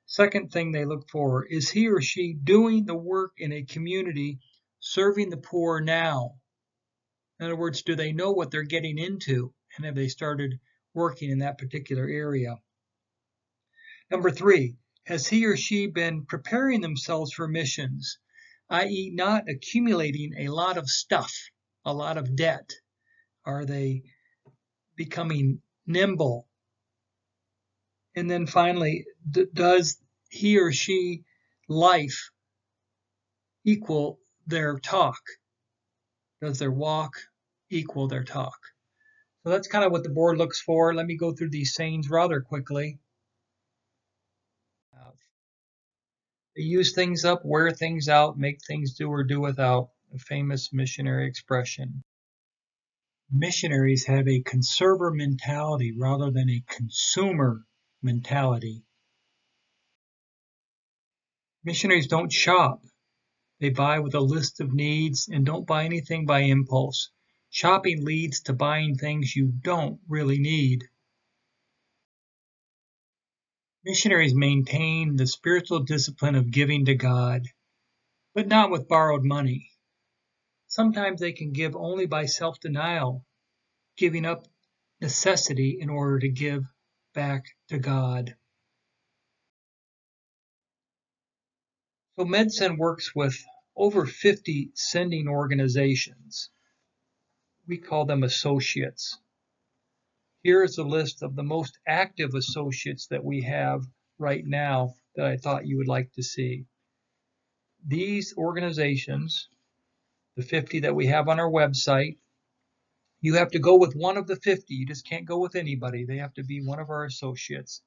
Second 0.04 0.52
thing 0.52 0.72
they 0.72 0.84
look 0.84 1.08
for 1.08 1.46
is 1.46 1.70
he 1.70 1.88
or 1.88 2.02
she 2.02 2.34
doing 2.34 2.84
the 2.84 2.94
work 2.94 3.32
in 3.38 3.50
a 3.50 3.64
community 3.64 4.40
serving 4.80 5.30
the 5.30 5.38
poor 5.38 5.80
now? 5.80 6.38
In 7.40 7.46
other 7.46 7.56
words, 7.56 7.82
do 7.82 7.96
they 7.96 8.12
know 8.12 8.32
what 8.32 8.50
they're 8.50 8.62
getting 8.62 8.98
into 8.98 9.54
and 9.76 9.86
have 9.86 9.94
they 9.94 10.08
started 10.08 10.60
working 10.92 11.30
in 11.30 11.38
that 11.38 11.56
particular 11.56 12.06
area? 12.06 12.58
Number 14.10 14.30
three, 14.30 14.76
has 15.04 15.26
he 15.26 15.46
or 15.46 15.56
she 15.56 15.86
been 15.86 16.26
preparing 16.26 16.82
themselves 16.82 17.32
for 17.32 17.48
missions? 17.48 18.18
i.e., 18.72 19.10
not 19.14 19.48
accumulating 19.48 20.32
a 20.38 20.48
lot 20.48 20.78
of 20.78 20.88
stuff, 20.88 21.32
a 21.84 21.92
lot 21.92 22.16
of 22.18 22.34
debt? 22.34 22.70
Are 23.44 23.64
they 23.64 24.02
becoming 24.96 25.60
nimble? 25.86 26.48
And 28.16 28.30
then 28.30 28.46
finally, 28.46 29.04
does 29.54 29.98
he 30.30 30.58
or 30.58 30.72
she 30.72 31.24
life 31.68 32.30
equal 33.64 34.18
their 34.46 34.78
talk? 34.78 35.20
Does 36.40 36.58
their 36.58 36.72
walk 36.72 37.12
equal 37.70 38.08
their 38.08 38.24
talk? 38.24 38.58
So 39.44 39.50
that's 39.50 39.68
kind 39.68 39.84
of 39.84 39.92
what 39.92 40.02
the 40.02 40.08
board 40.08 40.38
looks 40.38 40.60
for. 40.60 40.94
Let 40.94 41.06
me 41.06 41.16
go 41.16 41.32
through 41.32 41.50
these 41.50 41.74
sayings 41.74 42.08
rather 42.08 42.40
quickly. 42.40 42.98
They 46.54 46.62
use 46.62 46.94
things 46.94 47.24
up, 47.24 47.44
wear 47.44 47.70
things 47.70 48.08
out, 48.08 48.38
make 48.38 48.62
things 48.62 48.94
do 48.94 49.08
or 49.08 49.24
do 49.24 49.40
without, 49.40 49.90
a 50.14 50.18
famous 50.18 50.72
missionary 50.72 51.26
expression. 51.26 52.04
Missionaries 53.30 54.04
have 54.04 54.28
a 54.28 54.42
conserver 54.42 55.10
mentality 55.10 55.92
rather 55.96 56.30
than 56.30 56.50
a 56.50 56.64
consumer 56.68 57.64
mentality. 58.02 58.84
Missionaries 61.64 62.08
don't 62.08 62.30
shop. 62.30 62.82
They 63.58 63.70
buy 63.70 64.00
with 64.00 64.14
a 64.14 64.20
list 64.20 64.60
of 64.60 64.74
needs 64.74 65.28
and 65.28 65.46
don't 65.46 65.66
buy 65.66 65.84
anything 65.84 66.26
by 66.26 66.40
impulse. 66.40 67.10
Shopping 67.48 68.04
leads 68.04 68.40
to 68.42 68.52
buying 68.52 68.96
things 68.96 69.34
you 69.34 69.46
don't 69.46 70.00
really 70.08 70.38
need. 70.38 70.84
Missionaries 73.84 74.34
maintain 74.34 75.16
the 75.16 75.26
spiritual 75.26 75.80
discipline 75.80 76.36
of 76.36 76.52
giving 76.52 76.84
to 76.84 76.94
God, 76.94 77.48
but 78.32 78.46
not 78.46 78.70
with 78.70 78.88
borrowed 78.88 79.24
money. 79.24 79.72
Sometimes 80.68 81.20
they 81.20 81.32
can 81.32 81.52
give 81.52 81.74
only 81.74 82.06
by 82.06 82.26
self 82.26 82.60
denial, 82.60 83.26
giving 83.96 84.24
up 84.24 84.46
necessity 85.00 85.78
in 85.80 85.90
order 85.90 86.20
to 86.20 86.28
give 86.28 86.64
back 87.12 87.44
to 87.68 87.78
God. 87.78 88.36
So 92.16 92.24
MedSend 92.24 92.78
works 92.78 93.14
with 93.14 93.36
over 93.74 94.06
50 94.06 94.70
sending 94.74 95.26
organizations. 95.26 96.50
We 97.66 97.78
call 97.78 98.04
them 98.04 98.22
associates. 98.22 99.18
Here 100.42 100.64
is 100.64 100.78
a 100.78 100.82
list 100.82 101.22
of 101.22 101.36
the 101.36 101.44
most 101.44 101.78
active 101.86 102.34
associates 102.34 103.06
that 103.08 103.24
we 103.24 103.42
have 103.42 103.84
right 104.18 104.44
now 104.44 104.94
that 105.14 105.26
I 105.26 105.36
thought 105.36 105.66
you 105.66 105.76
would 105.78 105.88
like 105.88 106.12
to 106.14 106.22
see. 106.22 106.66
These 107.86 108.34
organizations, 108.36 109.48
the 110.36 110.42
50 110.42 110.80
that 110.80 110.96
we 110.96 111.06
have 111.06 111.28
on 111.28 111.38
our 111.38 111.50
website, 111.50 112.16
you 113.20 113.34
have 113.34 113.52
to 113.52 113.60
go 113.60 113.76
with 113.76 113.94
one 113.94 114.16
of 114.16 114.26
the 114.26 114.34
50. 114.34 114.74
You 114.74 114.84
just 114.84 115.06
can't 115.06 115.26
go 115.26 115.38
with 115.38 115.54
anybody. 115.54 116.04
They 116.04 116.18
have 116.18 116.34
to 116.34 116.42
be 116.42 116.60
one 116.60 116.80
of 116.80 116.90
our 116.90 117.04
associates. 117.04 117.82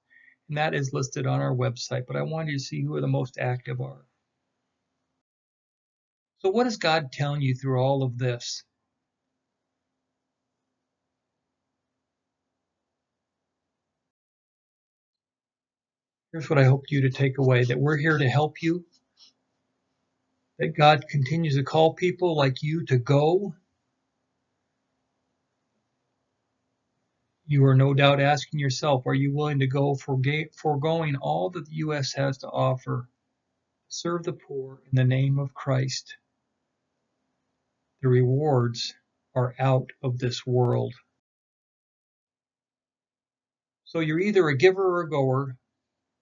And 0.48 0.58
that 0.58 0.74
is 0.74 0.94
listed 0.94 1.28
on 1.28 1.42
our 1.42 1.54
website. 1.54 2.06
But 2.08 2.16
I 2.16 2.22
wanted 2.22 2.52
you 2.52 2.58
to 2.58 2.64
see 2.64 2.82
who 2.84 3.02
the 3.02 3.08
most 3.08 3.38
active 3.38 3.82
are. 3.82 4.06
So, 6.40 6.52
what 6.52 6.68
is 6.68 6.78
God 6.78 7.12
telling 7.12 7.42
you 7.42 7.54
through 7.54 7.82
all 7.82 8.04
of 8.04 8.18
this? 8.18 8.64
Here's 16.36 16.50
what 16.50 16.60
I 16.60 16.66
hope 16.66 16.92
you 16.92 17.00
to 17.00 17.10
take 17.10 17.38
away 17.38 17.64
that 17.64 17.80
we're 17.80 17.96
here 17.96 18.18
to 18.18 18.28
help 18.28 18.62
you, 18.62 18.84
that 20.60 20.76
God 20.76 21.08
continues 21.08 21.56
to 21.56 21.64
call 21.64 21.94
people 21.94 22.36
like 22.36 22.62
you 22.62 22.84
to 22.88 22.98
go. 22.98 23.56
You 27.48 27.64
are 27.64 27.74
no 27.74 27.94
doubt 27.94 28.20
asking 28.20 28.60
yourself, 28.60 29.08
are 29.08 29.14
you 29.14 29.34
willing 29.34 29.60
to 29.60 29.68
go 29.68 29.96
foregoing 29.96 31.16
all 31.16 31.52
that 31.52 31.68
the 31.68 31.76
U.S. 31.76 32.12
has 32.16 32.40
to 32.40 32.50
offer, 32.50 33.08
serve 33.88 34.24
the 34.24 34.34
poor 34.34 34.82
in 34.92 34.98
the 34.98 35.06
name 35.06 35.40
of 35.40 35.54
Christ? 35.54 36.18
The 38.02 38.10
rewards 38.10 38.94
are 39.36 39.56
out 39.58 39.90
of 40.04 40.20
this 40.20 40.46
world. 40.46 40.96
So 43.86 44.02
you're 44.02 44.20
either 44.20 44.50
a 44.50 44.58
giver 44.58 44.98
or 44.98 45.00
a 45.00 45.10
goer, 45.10 45.56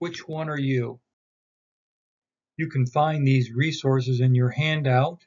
which 0.03 0.27
one 0.27 0.49
are 0.49 0.59
you? 0.59 0.99
You 2.57 2.67
can 2.67 2.85
find 2.85 3.25
these 3.25 3.53
resources 3.53 4.19
in 4.19 4.35
your 4.35 4.49
handout. 4.49 5.21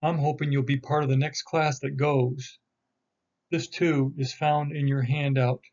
I'm 0.00 0.18
hoping 0.18 0.52
you'll 0.52 0.62
be 0.62 0.78
part 0.78 1.02
of 1.02 1.10
the 1.10 1.16
next 1.16 1.42
class 1.42 1.80
that 1.80 1.96
goes. 1.96 2.60
This 3.50 3.66
too 3.66 4.14
is 4.16 4.32
found 4.32 4.70
in 4.70 4.86
your 4.86 5.02
handout. 5.02 5.64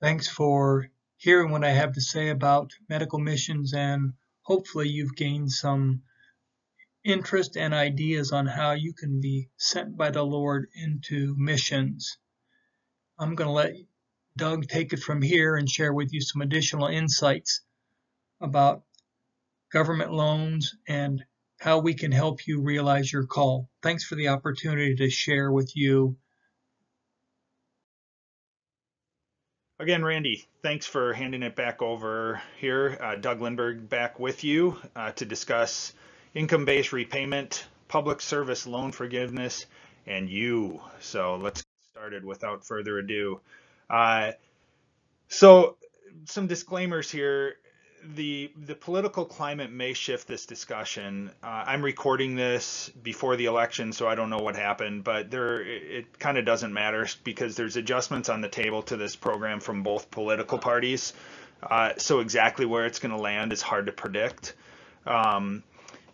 Thanks 0.00 0.28
for 0.28 0.88
hearing 1.18 1.50
what 1.50 1.62
I 1.62 1.72
have 1.72 1.92
to 1.92 2.00
say 2.00 2.30
about 2.30 2.72
medical 2.88 3.18
missions 3.18 3.74
and 3.74 4.14
hopefully 4.40 4.88
you've 4.88 5.14
gained 5.14 5.52
some 5.52 6.04
interest 7.06 7.56
and 7.56 7.72
ideas 7.72 8.32
on 8.32 8.46
how 8.46 8.72
you 8.72 8.92
can 8.92 9.20
be 9.20 9.48
sent 9.56 9.96
by 9.96 10.10
the 10.10 10.24
Lord 10.24 10.66
into 10.74 11.34
missions. 11.38 12.18
I'm 13.18 13.36
going 13.36 13.46
to 13.46 13.52
let 13.52 13.74
Doug 14.36 14.66
take 14.68 14.92
it 14.92 14.98
from 14.98 15.22
here 15.22 15.56
and 15.56 15.70
share 15.70 15.92
with 15.92 16.12
you 16.12 16.20
some 16.20 16.42
additional 16.42 16.88
insights 16.88 17.62
about 18.40 18.82
government 19.72 20.12
loans 20.12 20.74
and 20.88 21.24
how 21.60 21.78
we 21.78 21.94
can 21.94 22.12
help 22.12 22.46
you 22.46 22.60
realize 22.60 23.10
your 23.10 23.26
call. 23.26 23.70
Thanks 23.82 24.04
for 24.04 24.16
the 24.16 24.28
opportunity 24.28 24.96
to 24.96 25.08
share 25.08 25.50
with 25.50 25.74
you. 25.76 26.16
Again, 29.78 30.04
Randy, 30.04 30.44
thanks 30.62 30.86
for 30.86 31.12
handing 31.12 31.42
it 31.42 31.54
back 31.54 31.82
over 31.82 32.42
here. 32.58 32.98
Uh, 33.00 33.14
Doug 33.14 33.40
Lindberg 33.40 33.88
back 33.88 34.18
with 34.18 34.42
you 34.42 34.76
uh, 34.96 35.12
to 35.12 35.24
discuss 35.24 35.92
income-based 36.36 36.92
repayment, 36.92 37.66
public 37.88 38.20
service 38.20 38.66
loan 38.66 38.92
forgiveness, 38.92 39.64
and 40.06 40.28
you. 40.28 40.80
So 41.00 41.36
let's 41.36 41.62
get 41.62 41.90
started 41.92 42.24
without 42.24 42.66
further 42.66 42.98
ado. 42.98 43.40
Uh, 43.88 44.32
so 45.28 45.76
some 46.26 46.46
disclaimers 46.46 47.10
here. 47.10 47.54
The 48.14 48.52
the 48.66 48.76
political 48.76 49.24
climate 49.24 49.72
may 49.72 49.92
shift 49.94 50.28
this 50.28 50.46
discussion. 50.46 51.30
Uh, 51.42 51.64
I'm 51.66 51.82
recording 51.82 52.36
this 52.36 52.88
before 53.02 53.34
the 53.34 53.46
election, 53.46 53.92
so 53.92 54.06
I 54.06 54.14
don't 54.14 54.30
know 54.30 54.38
what 54.38 54.54
happened, 54.54 55.02
but 55.02 55.30
there 55.30 55.62
it, 55.62 55.82
it 55.82 56.18
kind 56.18 56.38
of 56.38 56.44
doesn't 56.44 56.72
matter 56.72 57.08
because 57.24 57.56
there's 57.56 57.76
adjustments 57.76 58.28
on 58.28 58.42
the 58.42 58.48
table 58.48 58.82
to 58.82 58.96
this 58.96 59.16
program 59.16 59.58
from 59.58 59.82
both 59.82 60.10
political 60.10 60.58
parties. 60.58 61.14
Uh, 61.62 61.94
so 61.96 62.20
exactly 62.20 62.66
where 62.66 62.86
it's 62.86 63.00
going 63.00 63.16
to 63.16 63.20
land 63.20 63.52
is 63.52 63.62
hard 63.62 63.86
to 63.86 63.92
predict. 63.92 64.54
Um, 65.06 65.64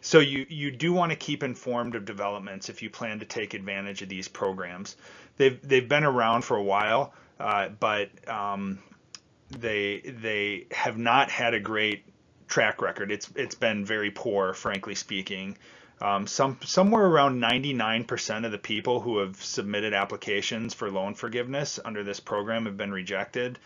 so 0.03 0.19
you, 0.19 0.45
you 0.49 0.71
do 0.73 0.93
want 0.93 1.11
to 1.11 1.17
keep 1.17 1.43
informed 1.43 1.95
of 1.95 2.05
developments 2.05 2.69
if 2.69 2.83
you 2.83 2.91
plan 2.91 3.21
to 3.21 3.25
take 3.25 3.55
advantage 3.55 4.03
of 4.03 4.09
these 4.09 4.29
programs. 4.29 4.97
They've, 5.37 5.59
they've 5.67 5.89
been 5.89 6.05
around 6.05 6.43
for 6.43 6.57
a 6.57 6.63
while, 6.63 7.15
uh, 7.41 7.69
but 7.69 8.11
um, 8.29 8.81
they, 9.51 10.01
they 10.01 10.67
have 10.73 10.99
not 10.99 11.31
had 11.31 11.55
a 11.55 11.61
great 11.61 12.05
track 12.49 12.83
record. 12.83 13.13
It's, 13.13 13.31
it's 13.37 13.55
been 13.55 13.85
very 13.85 14.11
poor, 14.11 14.53
frankly 14.53 14.97
speaking. 14.97 15.57
Um, 16.03 16.27
some 16.27 16.59
somewhere 16.65 17.07
around 17.07 17.41
99% 17.41 18.45
of 18.45 18.51
the 18.51 18.59
people 18.59 19.01
who 19.01 19.19
have 19.19 19.41
submitted 19.41 19.95
applications 19.95 20.75
for 20.75 20.91
loan 20.91 21.15
forgiveness 21.15 21.79
under 21.85 22.03
this 22.03 22.19
program 22.19 22.65
have 22.67 22.77
been 22.77 22.91
rejected, 22.91 23.57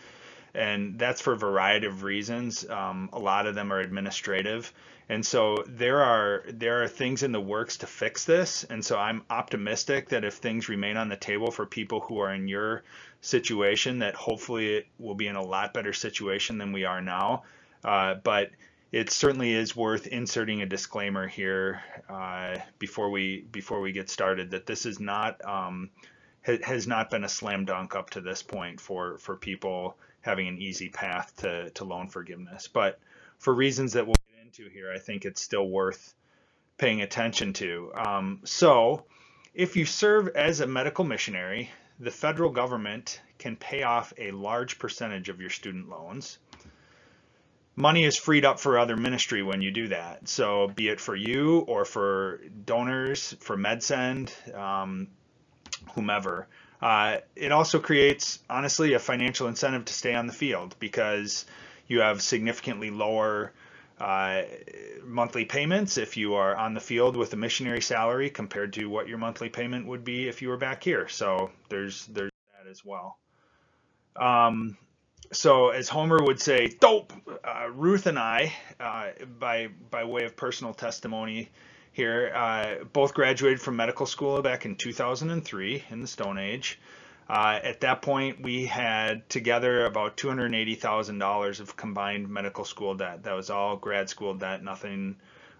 and 0.53 0.97
that's 0.97 1.21
for 1.21 1.33
a 1.33 1.37
variety 1.37 1.87
of 1.87 2.03
reasons. 2.03 2.67
Um, 2.69 3.09
a 3.13 3.19
lot 3.19 3.47
of 3.47 3.55
them 3.55 3.71
are 3.71 3.79
administrative, 3.79 4.73
and 5.09 5.25
so 5.25 5.63
there 5.67 6.03
are 6.03 6.43
there 6.49 6.83
are 6.83 6.87
things 6.87 7.23
in 7.23 7.31
the 7.31 7.41
works 7.41 7.77
to 7.77 7.87
fix 7.87 8.25
this. 8.25 8.63
And 8.65 8.83
so 8.83 8.97
I'm 8.97 9.23
optimistic 9.29 10.09
that 10.09 10.25
if 10.25 10.35
things 10.35 10.69
remain 10.69 10.97
on 10.97 11.09
the 11.09 11.15
table 11.15 11.51
for 11.51 11.65
people 11.65 12.01
who 12.01 12.19
are 12.19 12.33
in 12.33 12.47
your 12.47 12.83
situation, 13.21 13.99
that 13.99 14.15
hopefully 14.15 14.75
it 14.75 14.87
will 14.99 15.15
be 15.15 15.27
in 15.27 15.35
a 15.35 15.43
lot 15.43 15.73
better 15.73 15.93
situation 15.93 16.57
than 16.57 16.71
we 16.73 16.83
are 16.83 17.01
now. 17.01 17.43
Uh, 17.83 18.15
but 18.15 18.51
it 18.91 19.09
certainly 19.09 19.53
is 19.53 19.75
worth 19.75 20.07
inserting 20.07 20.61
a 20.61 20.65
disclaimer 20.65 21.27
here 21.27 21.81
uh, 22.09 22.57
before 22.79 23.09
we 23.09 23.45
before 23.51 23.81
we 23.81 23.91
get 23.91 24.09
started 24.09 24.51
that 24.51 24.65
this 24.65 24.85
is 24.85 24.99
not 24.99 25.43
um, 25.45 25.89
has 26.63 26.87
not 26.87 27.09
been 27.09 27.23
a 27.23 27.29
slam 27.29 27.65
dunk 27.65 27.95
up 27.95 28.09
to 28.11 28.21
this 28.21 28.41
point 28.41 28.79
for 28.79 29.17
for 29.17 29.35
people 29.35 29.97
having 30.21 30.47
an 30.47 30.57
easy 30.57 30.89
path 30.89 31.35
to 31.37 31.69
to 31.71 31.83
loan 31.83 32.07
forgiveness. 32.07 32.67
But 32.67 32.99
for 33.39 33.53
reasons 33.53 33.93
that 33.93 34.05
we'll 34.05 34.15
get 34.15 34.43
into 34.43 34.69
here, 34.69 34.91
I 34.91 34.99
think 34.99 35.25
it's 35.25 35.41
still 35.41 35.67
worth 35.67 36.13
paying 36.77 37.01
attention 37.01 37.53
to. 37.53 37.91
Um, 37.95 38.41
so, 38.43 39.05
if 39.53 39.75
you 39.75 39.85
serve 39.85 40.29
as 40.29 40.59
a 40.59 40.67
medical 40.67 41.03
missionary, 41.03 41.71
the 41.99 42.11
federal 42.11 42.51
government 42.51 43.21
can 43.39 43.55
pay 43.55 43.83
off 43.83 44.13
a 44.17 44.31
large 44.31 44.79
percentage 44.79 45.29
of 45.29 45.41
your 45.41 45.49
student 45.49 45.89
loans. 45.89 46.37
Money 47.75 48.03
is 48.05 48.17
freed 48.17 48.43
up 48.43 48.59
for 48.59 48.79
other 48.79 48.97
ministry 48.97 49.43
when 49.43 49.61
you 49.61 49.69
do 49.69 49.87
that. 49.89 50.27
So, 50.27 50.67
be 50.67 50.89
it 50.89 50.99
for 50.99 51.15
you 51.15 51.59
or 51.59 51.85
for 51.85 52.41
donors, 52.65 53.35
for 53.39 53.55
MedSend, 53.55 54.55
um, 54.55 55.07
whomever. 55.93 56.47
Uh, 56.81 57.17
it 57.35 57.51
also 57.51 57.79
creates, 57.79 58.39
honestly, 58.49 58.93
a 58.93 58.99
financial 58.99 59.47
incentive 59.47 59.85
to 59.85 59.93
stay 59.93 60.13
on 60.13 60.27
the 60.27 60.33
field 60.33 60.75
because 60.79 61.45
you 61.87 62.01
have 62.01 62.21
significantly 62.21 62.91
lower 62.91 63.51
uh, 63.99 64.43
monthly 65.03 65.45
payments 65.45 65.97
if 65.97 66.17
you 66.17 66.35
are 66.35 66.55
on 66.55 66.73
the 66.75 66.79
field 66.79 67.17
with 67.17 67.33
a 67.33 67.35
missionary 67.35 67.81
salary 67.81 68.29
compared 68.29 68.73
to 68.73 68.85
what 68.87 69.07
your 69.07 69.17
monthly 69.17 69.49
payment 69.49 69.87
would 69.87 70.03
be 70.03 70.27
if 70.27 70.41
you 70.41 70.49
were 70.49 70.57
back 70.57 70.83
here. 70.83 71.07
So 71.07 71.49
there's 71.69 72.05
there's 72.07 72.31
that 72.55 72.69
as 72.69 72.85
well. 72.85 73.17
Um, 74.15 74.77
so 75.31 75.69
as 75.69 75.89
Homer 75.89 76.23
would 76.23 76.39
say, 76.39 76.67
dope. 76.67 77.11
Uh, 77.43 77.69
Ruth 77.71 78.05
and 78.05 78.19
I, 78.19 78.53
uh, 78.79 79.07
by 79.39 79.69
by 79.89 80.03
way 80.03 80.25
of 80.25 80.35
personal 80.35 80.75
testimony 80.75 81.49
here, 81.97 82.31
uh, 82.35 82.83
both 82.93 83.15
graduated 83.15 83.59
from 83.59 83.75
medical 83.75 84.05
school 84.05 84.39
back 84.43 84.65
in 84.65 84.75
2003 84.75 85.83
in 85.89 85.99
the 85.99 86.05
Stone 86.05 86.37
Age. 86.37 86.79
Uh, 87.27 87.59
at 87.63 87.81
that 87.81 88.03
point, 88.03 88.39
we 88.39 88.67
had 88.67 89.27
together 89.29 89.83
about 89.83 90.15
$280,000 90.15 91.59
of 91.59 91.75
combined 91.75 92.29
medical 92.29 92.65
school 92.65 92.93
debt. 92.93 93.23
That 93.23 93.33
was 93.33 93.49
all 93.49 93.77
grad 93.77 94.09
school 94.09 94.35
debt, 94.35 94.63
nothing 94.63 95.15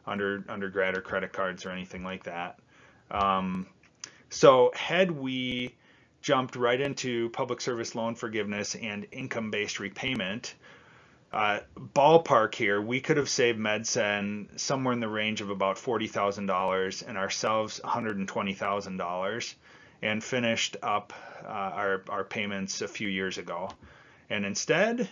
under 0.06 0.44
undergrad 0.48 0.96
or 0.96 1.02
credit 1.02 1.34
cards 1.34 1.66
or 1.66 1.72
anything 1.72 2.04
like 2.04 2.26
that. 2.26 2.60
Um, 3.10 3.66
so 4.30 4.72
had 4.76 5.10
we 5.10 5.74
jumped 6.22 6.56
right 6.56 6.80
into 6.80 7.32
public 7.32 7.62
service 7.62 7.96
loan 7.96 8.14
forgiveness 8.14 8.76
and 8.76 9.08
income-based 9.12 9.80
repayment, 9.80 10.54
uh, 11.38 11.60
ballpark 11.94 12.56
here, 12.56 12.82
we 12.82 13.00
could 13.00 13.18
have 13.18 13.30
saved 13.30 13.60
MedSend 13.60 14.60
somewhere 14.60 14.92
in 14.92 15.00
the 15.00 15.08
range 15.08 15.40
of 15.40 15.52
about 15.52 15.76
$40,000 15.76 17.08
and 17.08 17.16
ourselves 17.16 17.80
$120,000 17.84 19.56
and 20.02 20.24
finished 20.24 20.78
up 20.82 21.14
uh, 21.44 21.48
our, 21.48 22.04
our 22.10 22.24
payments 22.24 22.82
a 22.82 22.88
few 22.88 23.08
years 23.08 23.38
ago. 23.38 23.70
And 24.32 24.48
instead, 24.48 25.08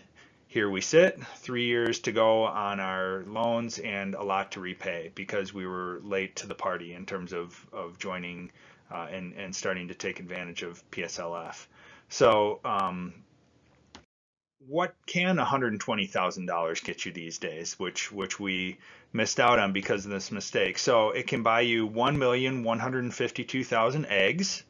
here 0.48 0.68
we 0.68 0.82
sit, 0.82 1.24
three 1.36 1.66
years 1.66 2.00
to 2.00 2.12
go 2.12 2.46
on 2.46 2.80
our 2.80 3.24
loans 3.28 3.78
and 3.78 4.16
a 4.16 4.24
lot 4.24 4.54
to 4.54 4.60
repay 4.60 5.12
because 5.14 5.54
we 5.54 5.68
were 5.68 6.00
late 6.02 6.38
to 6.38 6.48
the 6.48 6.56
party 6.56 6.96
in 6.96 7.06
terms 7.06 7.34
of, 7.34 7.68
of 7.72 8.00
joining 8.00 8.52
uh, 8.92 9.06
and, 9.12 9.34
and 9.34 9.56
starting 9.56 9.90
to 9.90 9.94
take 9.94 10.20
advantage 10.20 10.64
of 10.64 10.84
PSLF. 10.90 11.68
So 12.10 12.62
um, 12.66 13.14
what 14.68 14.96
can 15.06 15.38
$120,000 15.38 16.84
get 16.84 17.06
you 17.06 17.12
these 17.12 17.38
days, 17.38 17.78
which 17.78 18.12
which 18.12 18.40
we 18.40 18.80
missed 19.14 19.40
out 19.40 19.60
on 19.60 19.74
because 19.74 20.06
of 20.06 20.12
this 20.12 20.32
mistake? 20.32 20.80
So 20.80 21.12
it 21.12 21.28
can 21.28 21.44
buy 21.44 21.62
you 21.62 21.88
1,152,000 21.88 24.06
eggs. 24.10 24.64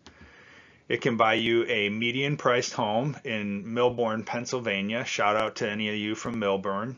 It 0.88 1.02
can 1.02 1.18
buy 1.18 1.34
you 1.34 1.66
a 1.66 1.90
median 1.90 2.38
priced 2.38 2.74
home 2.74 3.18
in 3.24 3.66
Millburn, 3.66 4.24
Pennsylvania. 4.26 5.04
Shout 5.06 5.36
out 5.36 5.56
to 5.58 5.70
any 5.70 5.90
of 5.90 5.96
you 5.96 6.14
from 6.14 6.36
Millburn. 6.36 6.98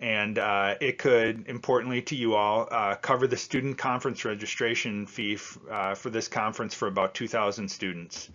And 0.00 0.38
uh, 0.38 0.76
it 0.80 0.98
could, 0.98 1.44
importantly 1.48 2.02
to 2.02 2.16
you 2.16 2.34
all, 2.34 2.68
uh, 2.70 2.96
cover 2.96 3.26
the 3.26 3.36
student 3.36 3.78
conference 3.78 4.24
registration 4.24 5.06
fee 5.06 5.38
uh, 5.70 5.94
for 5.94 6.10
this 6.10 6.28
conference 6.28 6.74
for 6.74 6.88
about 6.88 7.14
2,000 7.14 7.68
students. 7.68 8.30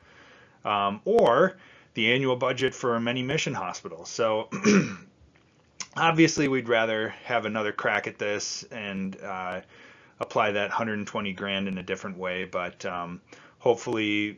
Um, 0.64 1.02
or 1.06 1.58
the 1.94 2.14
annual 2.14 2.36
budget 2.36 2.74
for 2.74 3.00
many 3.00 3.22
mission 3.22 3.54
hospitals. 3.54 4.10
So 4.10 4.50
obviously 5.96 6.48
we'd 6.48 6.70
rather 6.70 7.10
have 7.26 7.46
another 7.46 7.72
crack 7.72 8.08
at 8.08 8.18
this 8.18 8.64
and 8.72 9.18
uh, 9.22 9.62
apply 10.20 10.52
that 10.52 10.70
120 10.70 11.34
grand 11.34 11.68
in 11.68 11.78
a 11.78 11.84
different 11.84 12.18
way, 12.18 12.46
but 12.46 12.86
um, 12.86 13.22
hopefully, 13.60 14.38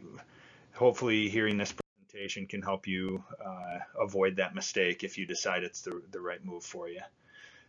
hopefully 0.73 1.29
hearing 1.29 1.57
this 1.57 1.73
presentation 1.73 2.47
can 2.47 2.61
help 2.61 2.87
you 2.87 3.23
uh, 3.43 3.79
avoid 3.99 4.37
that 4.37 4.55
mistake 4.55 5.03
if 5.03 5.17
you 5.17 5.25
decide 5.25 5.63
it's 5.63 5.81
the, 5.81 6.01
the 6.11 6.19
right 6.19 6.43
move 6.43 6.63
for 6.63 6.89
you. 6.89 7.01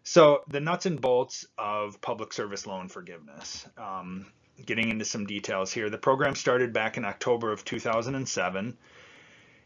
So 0.02 0.42
the 0.48 0.60
nuts 0.60 0.86
and 0.86 1.00
bolts 1.00 1.46
of 1.56 2.00
public 2.00 2.32
service 2.32 2.66
loan 2.66 2.88
forgiveness. 2.88 3.66
Um, 3.78 4.26
getting 4.64 4.88
into 4.90 5.04
some 5.04 5.26
details 5.26 5.72
here. 5.72 5.90
The 5.90 5.98
program 5.98 6.34
started 6.34 6.72
back 6.72 6.96
in 6.96 7.04
October 7.04 7.52
of 7.52 7.64
2007. 7.64 8.76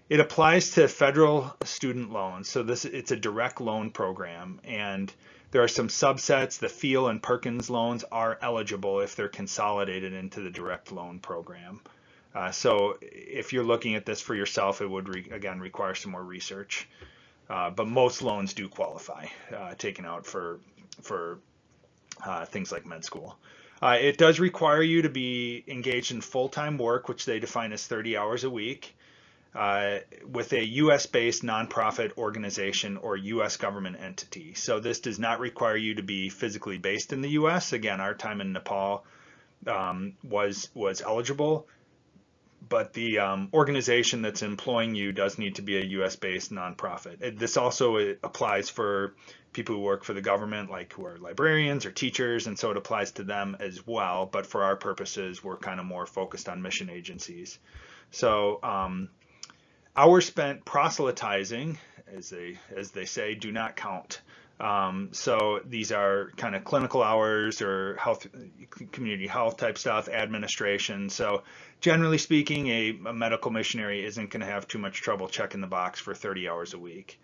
It 0.08 0.20
applies 0.20 0.70
to 0.72 0.88
federal 0.88 1.54
student 1.64 2.10
loans. 2.10 2.48
So 2.48 2.62
this 2.62 2.86
it's 2.86 3.10
a 3.10 3.16
direct 3.16 3.60
loan 3.60 3.90
program 3.90 4.60
and 4.64 5.12
there 5.50 5.62
are 5.62 5.68
some 5.68 5.88
subsets. 5.88 6.58
The 6.58 6.68
FFEL 6.68 7.10
and 7.10 7.22
Perkins 7.22 7.68
loans 7.68 8.04
are 8.10 8.38
eligible 8.40 9.00
if 9.00 9.16
they're 9.16 9.28
consolidated 9.28 10.14
into 10.14 10.40
the 10.40 10.50
direct 10.50 10.92
loan 10.92 11.18
program. 11.18 11.80
Uh, 12.34 12.50
so 12.50 12.98
if 13.02 13.52
you're 13.52 13.64
looking 13.64 13.96
at 13.96 14.06
this 14.06 14.20
for 14.20 14.34
yourself, 14.34 14.80
it 14.80 14.86
would, 14.86 15.08
re 15.08 15.28
again, 15.30 15.60
require 15.60 15.94
some 15.94 16.12
more 16.12 16.24
research. 16.24 16.88
Uh, 17.50 17.70
but 17.70 17.86
most 17.86 18.22
loans 18.22 18.52
do 18.52 18.68
qualify, 18.68 19.26
uh, 19.56 19.74
taken 19.74 20.04
out 20.04 20.26
for, 20.26 20.60
for 21.02 21.38
uh, 22.24 22.44
things 22.44 22.70
like 22.70 22.86
med 22.86 23.04
school. 23.04 23.38
Uh, 23.80 23.96
it 24.00 24.18
does 24.18 24.38
require 24.38 24.82
you 24.82 25.02
to 25.02 25.08
be 25.08 25.64
engaged 25.66 26.12
in 26.12 26.20
full-time 26.20 26.76
work, 26.76 27.08
which 27.08 27.24
they 27.24 27.38
define 27.38 27.72
as 27.72 27.86
30 27.86 28.16
hours 28.16 28.44
a 28.44 28.50
week 28.50 28.94
uh, 29.58 29.98
with 30.24 30.52
a 30.52 30.64
US 30.64 31.06
based 31.06 31.42
nonprofit 31.42 32.16
organization 32.16 32.96
or 32.96 33.16
US 33.16 33.56
government 33.56 33.96
entity. 34.00 34.54
So 34.54 34.78
this 34.78 35.00
does 35.00 35.18
not 35.18 35.40
require 35.40 35.76
you 35.76 35.96
to 35.96 36.02
be 36.04 36.28
physically 36.28 36.78
based 36.78 37.12
in 37.12 37.22
the 37.22 37.30
US. 37.30 37.72
Again, 37.72 38.00
our 38.00 38.14
time 38.14 38.40
in 38.40 38.52
Nepal 38.52 39.04
um, 39.66 40.12
was 40.22 40.70
was 40.74 41.02
eligible, 41.02 41.66
but 42.68 42.92
the 42.92 43.18
um, 43.18 43.48
organization 43.52 44.22
that's 44.22 44.42
employing 44.42 44.94
you 44.94 45.10
does 45.10 45.38
need 45.38 45.56
to 45.56 45.62
be 45.62 45.76
a 45.76 45.84
US 46.02 46.14
based 46.14 46.52
nonprofit. 46.52 47.20
It, 47.20 47.36
this 47.36 47.56
also 47.56 47.96
applies 48.22 48.70
for 48.70 49.16
people 49.52 49.74
who 49.74 49.80
work 49.80 50.04
for 50.04 50.12
the 50.12 50.22
government, 50.22 50.70
like 50.70 50.92
who 50.92 51.04
are 51.04 51.18
librarians 51.18 51.84
or 51.84 51.90
teachers, 51.90 52.46
and 52.46 52.56
so 52.56 52.70
it 52.70 52.76
applies 52.76 53.10
to 53.12 53.24
them 53.24 53.56
as 53.58 53.84
well. 53.84 54.24
But 54.24 54.46
for 54.46 54.62
our 54.62 54.76
purposes, 54.76 55.42
we're 55.42 55.56
kind 55.56 55.80
of 55.80 55.86
more 55.86 56.06
focused 56.06 56.48
on 56.48 56.62
mission 56.62 56.88
agencies. 56.90 57.58
So 58.12 58.60
um, 58.62 59.08
Hours 59.96 60.26
spent 60.26 60.64
proselytizing, 60.64 61.78
as 62.16 62.30
they 62.30 62.58
as 62.74 62.90
they 62.92 63.04
say, 63.04 63.34
do 63.34 63.52
not 63.52 63.76
count. 63.76 64.20
Um, 64.60 65.10
so 65.12 65.60
these 65.64 65.92
are 65.92 66.32
kind 66.36 66.56
of 66.56 66.64
clinical 66.64 67.02
hours 67.02 67.62
or 67.62 67.96
health, 67.96 68.26
community 68.90 69.28
health 69.28 69.56
type 69.56 69.78
stuff, 69.78 70.08
administration. 70.08 71.10
So 71.10 71.44
generally 71.80 72.18
speaking, 72.18 72.66
a, 72.68 72.90
a 73.06 73.12
medical 73.12 73.52
missionary 73.52 74.04
isn't 74.04 74.30
going 74.30 74.40
to 74.40 74.46
have 74.46 74.66
too 74.66 74.78
much 74.78 75.00
trouble 75.00 75.28
checking 75.28 75.60
the 75.60 75.68
box 75.68 76.00
for 76.00 76.12
30 76.12 76.48
hours 76.48 76.74
a 76.74 76.78
week. 76.78 77.20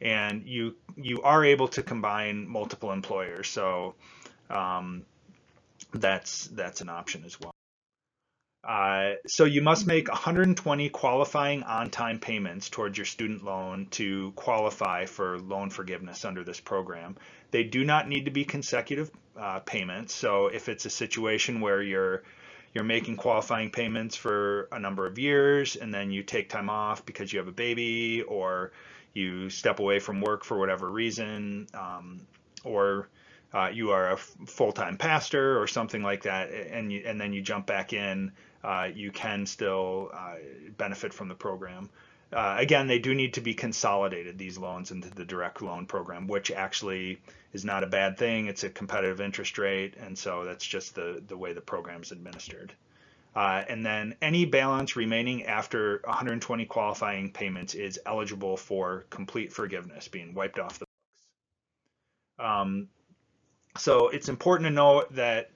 And 0.00 0.44
you 0.44 0.74
you 0.96 1.22
are 1.22 1.44
able 1.44 1.68
to 1.68 1.82
combine 1.84 2.48
multiple 2.48 2.90
employers, 2.90 3.46
so 3.46 3.94
um, 4.50 5.04
that's 5.94 6.48
that's 6.48 6.80
an 6.80 6.88
option 6.88 7.22
as 7.24 7.38
well. 7.38 7.54
Uh, 8.64 9.14
so 9.26 9.44
you 9.44 9.60
must 9.60 9.86
make 9.88 10.08
120 10.08 10.88
qualifying 10.90 11.64
on-time 11.64 12.20
payments 12.20 12.70
towards 12.70 12.96
your 12.96 13.04
student 13.04 13.44
loan 13.44 13.86
to 13.90 14.30
qualify 14.36 15.04
for 15.04 15.38
loan 15.40 15.68
forgiveness 15.68 16.24
under 16.24 16.44
this 16.44 16.60
program. 16.60 17.16
They 17.50 17.64
do 17.64 17.84
not 17.84 18.08
need 18.08 18.26
to 18.26 18.30
be 18.30 18.44
consecutive 18.44 19.10
uh, 19.36 19.60
payments. 19.60 20.14
So 20.14 20.46
if 20.46 20.68
it's 20.68 20.84
a 20.84 20.90
situation 20.90 21.60
where 21.60 21.82
you're 21.82 22.22
you're 22.74 22.84
making 22.84 23.16
qualifying 23.16 23.70
payments 23.70 24.16
for 24.16 24.68
a 24.72 24.78
number 24.78 25.06
of 25.06 25.18
years 25.18 25.76
and 25.76 25.92
then 25.92 26.10
you 26.10 26.22
take 26.22 26.48
time 26.48 26.70
off 26.70 27.04
because 27.04 27.30
you 27.30 27.38
have 27.38 27.48
a 27.48 27.52
baby 27.52 28.22
or 28.22 28.72
you 29.12 29.50
step 29.50 29.78
away 29.78 29.98
from 29.98 30.22
work 30.22 30.42
for 30.42 30.58
whatever 30.58 30.88
reason 30.88 31.66
um, 31.74 32.22
or 32.64 33.08
uh, 33.52 33.68
you 33.70 33.90
are 33.90 34.12
a 34.12 34.16
full-time 34.16 34.96
pastor 34.96 35.60
or 35.60 35.66
something 35.66 36.02
like 36.02 36.22
that 36.22 36.50
and 36.50 36.90
you, 36.90 37.02
and 37.04 37.20
then 37.20 37.34
you 37.34 37.42
jump 37.42 37.66
back 37.66 37.92
in 37.92 38.32
uh, 38.64 38.88
you 38.94 39.10
can 39.10 39.46
still 39.46 40.10
uh, 40.14 40.34
benefit 40.76 41.12
from 41.12 41.28
the 41.28 41.34
program. 41.34 41.90
Uh, 42.32 42.56
again, 42.58 42.86
they 42.86 42.98
do 42.98 43.14
need 43.14 43.34
to 43.34 43.40
be 43.40 43.52
consolidated, 43.52 44.38
these 44.38 44.56
loans, 44.56 44.90
into 44.90 45.10
the 45.10 45.24
direct 45.24 45.60
loan 45.60 45.84
program, 45.84 46.26
which 46.26 46.50
actually 46.50 47.20
is 47.52 47.64
not 47.64 47.84
a 47.84 47.86
bad 47.86 48.16
thing. 48.16 48.46
It's 48.46 48.64
a 48.64 48.70
competitive 48.70 49.20
interest 49.20 49.58
rate, 49.58 49.94
and 49.98 50.16
so 50.16 50.44
that's 50.44 50.64
just 50.64 50.94
the, 50.94 51.22
the 51.26 51.36
way 51.36 51.52
the 51.52 51.60
program 51.60 52.02
is 52.02 52.10
administered. 52.10 52.72
Uh, 53.34 53.64
and 53.68 53.84
then 53.84 54.14
any 54.20 54.44
balance 54.44 54.96
remaining 54.96 55.44
after 55.44 56.00
120 56.04 56.66
qualifying 56.66 57.32
payments 57.32 57.74
is 57.74 57.98
eligible 58.04 58.56
for 58.56 59.06
complete 59.10 59.52
forgiveness, 59.52 60.08
being 60.08 60.34
wiped 60.34 60.58
off 60.58 60.78
the 60.78 60.86
books. 62.38 62.48
Um, 62.48 62.88
so 63.78 64.08
it's 64.08 64.28
important 64.28 64.66
to 64.66 64.70
note 64.70 65.14
that 65.14 65.51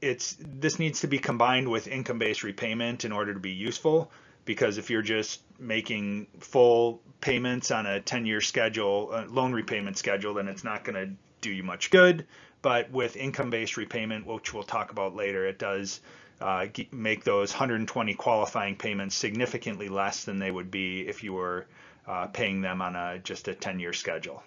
it's 0.00 0.36
this 0.40 0.78
needs 0.78 1.00
to 1.00 1.06
be 1.06 1.18
combined 1.18 1.68
with 1.68 1.86
income-based 1.88 2.42
repayment 2.42 3.04
in 3.04 3.12
order 3.12 3.34
to 3.34 3.40
be 3.40 3.50
useful 3.50 4.10
because 4.44 4.78
if 4.78 4.90
you're 4.90 5.02
just 5.02 5.42
making 5.58 6.26
full 6.38 7.00
payments 7.20 7.70
on 7.70 7.86
a 7.86 8.00
10-year 8.00 8.40
schedule, 8.40 9.12
a 9.12 9.26
loan 9.26 9.52
repayment 9.52 9.98
schedule, 9.98 10.34
then 10.34 10.48
it's 10.48 10.64
not 10.64 10.84
going 10.84 10.94
to 10.94 11.14
do 11.40 11.50
you 11.50 11.62
much 11.62 11.90
good. 11.90 12.26
But 12.62 12.90
with 12.90 13.16
income-based 13.16 13.76
repayment, 13.76 14.26
which 14.26 14.52
we'll 14.52 14.62
talk 14.62 14.90
about 14.90 15.14
later, 15.14 15.46
it 15.46 15.58
does 15.58 16.00
uh, 16.40 16.66
make 16.90 17.24
those 17.24 17.52
120 17.52 18.14
qualifying 18.14 18.76
payments 18.76 19.14
significantly 19.14 19.88
less 19.88 20.24
than 20.24 20.38
they 20.38 20.50
would 20.50 20.70
be 20.70 21.06
if 21.06 21.22
you 21.22 21.32
were 21.32 21.66
uh, 22.06 22.26
paying 22.26 22.60
them 22.60 22.82
on 22.82 22.96
a 22.96 23.18
just 23.18 23.48
a 23.48 23.52
10-year 23.52 23.92
schedule. 23.92 24.42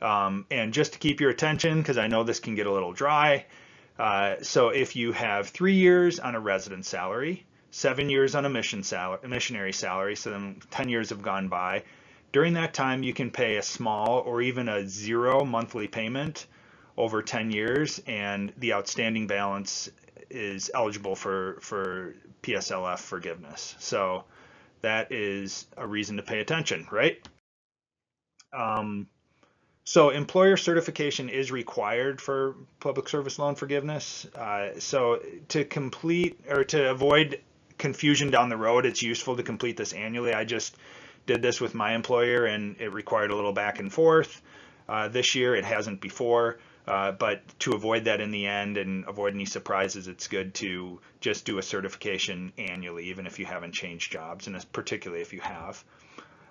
Um, 0.00 0.46
and 0.50 0.72
just 0.72 0.94
to 0.94 0.98
keep 0.98 1.20
your 1.20 1.30
attention, 1.30 1.78
because 1.78 1.98
I 1.98 2.06
know 2.06 2.24
this 2.24 2.40
can 2.40 2.54
get 2.54 2.66
a 2.66 2.72
little 2.72 2.92
dry, 2.92 3.44
uh, 4.00 4.42
so 4.42 4.70
if 4.70 4.96
you 4.96 5.12
have 5.12 5.48
three 5.48 5.74
years 5.74 6.18
on 6.18 6.34
a 6.34 6.40
resident 6.40 6.86
salary, 6.86 7.44
seven 7.70 8.08
years 8.08 8.34
on 8.34 8.46
a 8.46 8.48
mission 8.48 8.82
salary, 8.82 9.28
missionary 9.28 9.74
salary, 9.74 10.16
so 10.16 10.30
then 10.30 10.62
10 10.70 10.88
years 10.88 11.10
have 11.10 11.20
gone 11.20 11.48
by, 11.48 11.82
during 12.32 12.54
that 12.54 12.72
time 12.72 13.02
you 13.02 13.12
can 13.12 13.30
pay 13.30 13.58
a 13.58 13.62
small 13.62 14.20
or 14.20 14.40
even 14.40 14.70
a 14.70 14.88
zero 14.88 15.44
monthly 15.44 15.86
payment 15.86 16.46
over 16.96 17.20
10 17.20 17.50
years 17.50 18.00
and 18.06 18.54
the 18.56 18.72
outstanding 18.72 19.26
balance 19.26 19.90
is 20.30 20.70
eligible 20.72 21.14
for, 21.14 21.58
for 21.60 22.14
PSLF 22.42 23.00
forgiveness. 23.00 23.74
So 23.80 24.24
that 24.80 25.12
is 25.12 25.66
a 25.76 25.86
reason 25.86 26.16
to 26.16 26.22
pay 26.22 26.40
attention, 26.40 26.88
right? 26.90 27.18
Um, 28.56 29.08
so 29.84 30.10
employer 30.10 30.56
certification 30.56 31.28
is 31.28 31.50
required 31.50 32.20
for 32.20 32.54
public 32.78 33.08
service 33.08 33.38
loan 33.38 33.54
forgiveness. 33.54 34.26
Uh, 34.34 34.78
so 34.78 35.20
to 35.48 35.64
complete 35.64 36.40
or 36.48 36.64
to 36.64 36.90
avoid 36.90 37.40
confusion 37.78 38.30
down 38.30 38.48
the 38.48 38.56
road, 38.56 38.86
it's 38.86 39.02
useful 39.02 39.36
to 39.36 39.42
complete 39.42 39.76
this 39.76 39.92
annually. 39.92 40.32
I 40.32 40.44
just 40.44 40.76
did 41.26 41.42
this 41.42 41.60
with 41.60 41.74
my 41.74 41.94
employer 41.94 42.44
and 42.44 42.76
it 42.80 42.92
required 42.92 43.30
a 43.30 43.36
little 43.36 43.52
back 43.52 43.78
and 43.78 43.92
forth. 43.92 44.42
Uh, 44.88 45.08
this 45.08 45.34
year 45.34 45.54
it 45.54 45.64
hasn't 45.64 46.00
before. 46.00 46.58
Uh, 46.86 47.12
but 47.12 47.42
to 47.60 47.74
avoid 47.74 48.04
that 48.04 48.20
in 48.20 48.30
the 48.30 48.46
end 48.46 48.76
and 48.76 49.04
avoid 49.06 49.34
any 49.34 49.44
surprises, 49.44 50.08
it's 50.08 50.26
good 50.26 50.54
to 50.54 50.98
just 51.20 51.44
do 51.44 51.58
a 51.58 51.62
certification 51.62 52.52
annually, 52.58 53.04
even 53.04 53.26
if 53.26 53.38
you 53.38 53.46
haven't 53.46 53.72
changed 53.72 54.10
jobs, 54.10 54.46
and 54.46 54.72
particularly 54.72 55.22
if 55.22 55.32
you 55.32 55.40
have. 55.40 55.84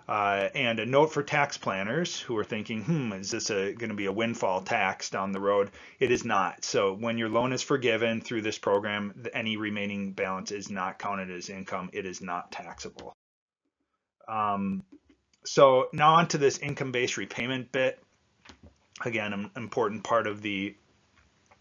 Uh, 0.10 0.50
and 0.56 0.80
a 0.80 0.86
note 0.88 1.14
for 1.14 1.22
tax 1.22 1.56
planners 1.56 2.20
who 2.20 2.36
are 2.36 2.44
thinking, 2.44 2.82
hmm, 2.84 3.14
is 3.14 3.30
this 3.30 3.50
going 3.50 3.78
to 3.78 3.94
be 3.94 4.08
a 4.08 4.12
windfall 4.12 4.60
tax 4.60 5.12
down 5.12 5.32
the 5.32 5.40
road? 5.40 5.70
It 6.00 6.10
is 6.10 6.26
not. 6.26 6.66
So 6.66 6.96
when 6.96 7.20
your 7.20 7.30
loan 7.30 7.54
is 7.54 7.62
forgiven 7.62 8.20
through 8.20 8.42
this 8.42 8.58
program, 8.58 9.24
any 9.36 9.56
remaining 9.56 10.14
balance 10.14 10.50
is 10.52 10.72
not 10.72 10.98
counted 10.98 11.30
as 11.30 11.50
income. 11.50 11.92
It 11.94 12.08
is 12.08 12.22
not 12.22 12.52
taxable. 12.52 13.14
Um, 14.28 14.82
so 15.46 15.90
now 15.94 16.16
on 16.16 16.28
to 16.30 16.40
this 16.40 16.58
income-based 16.58 17.18
repayment 17.18 17.72
bit 17.72 18.02
again, 19.06 19.32
an 19.32 19.52
important 19.56 20.04
part 20.04 20.26
of 20.26 20.42
the 20.42 20.76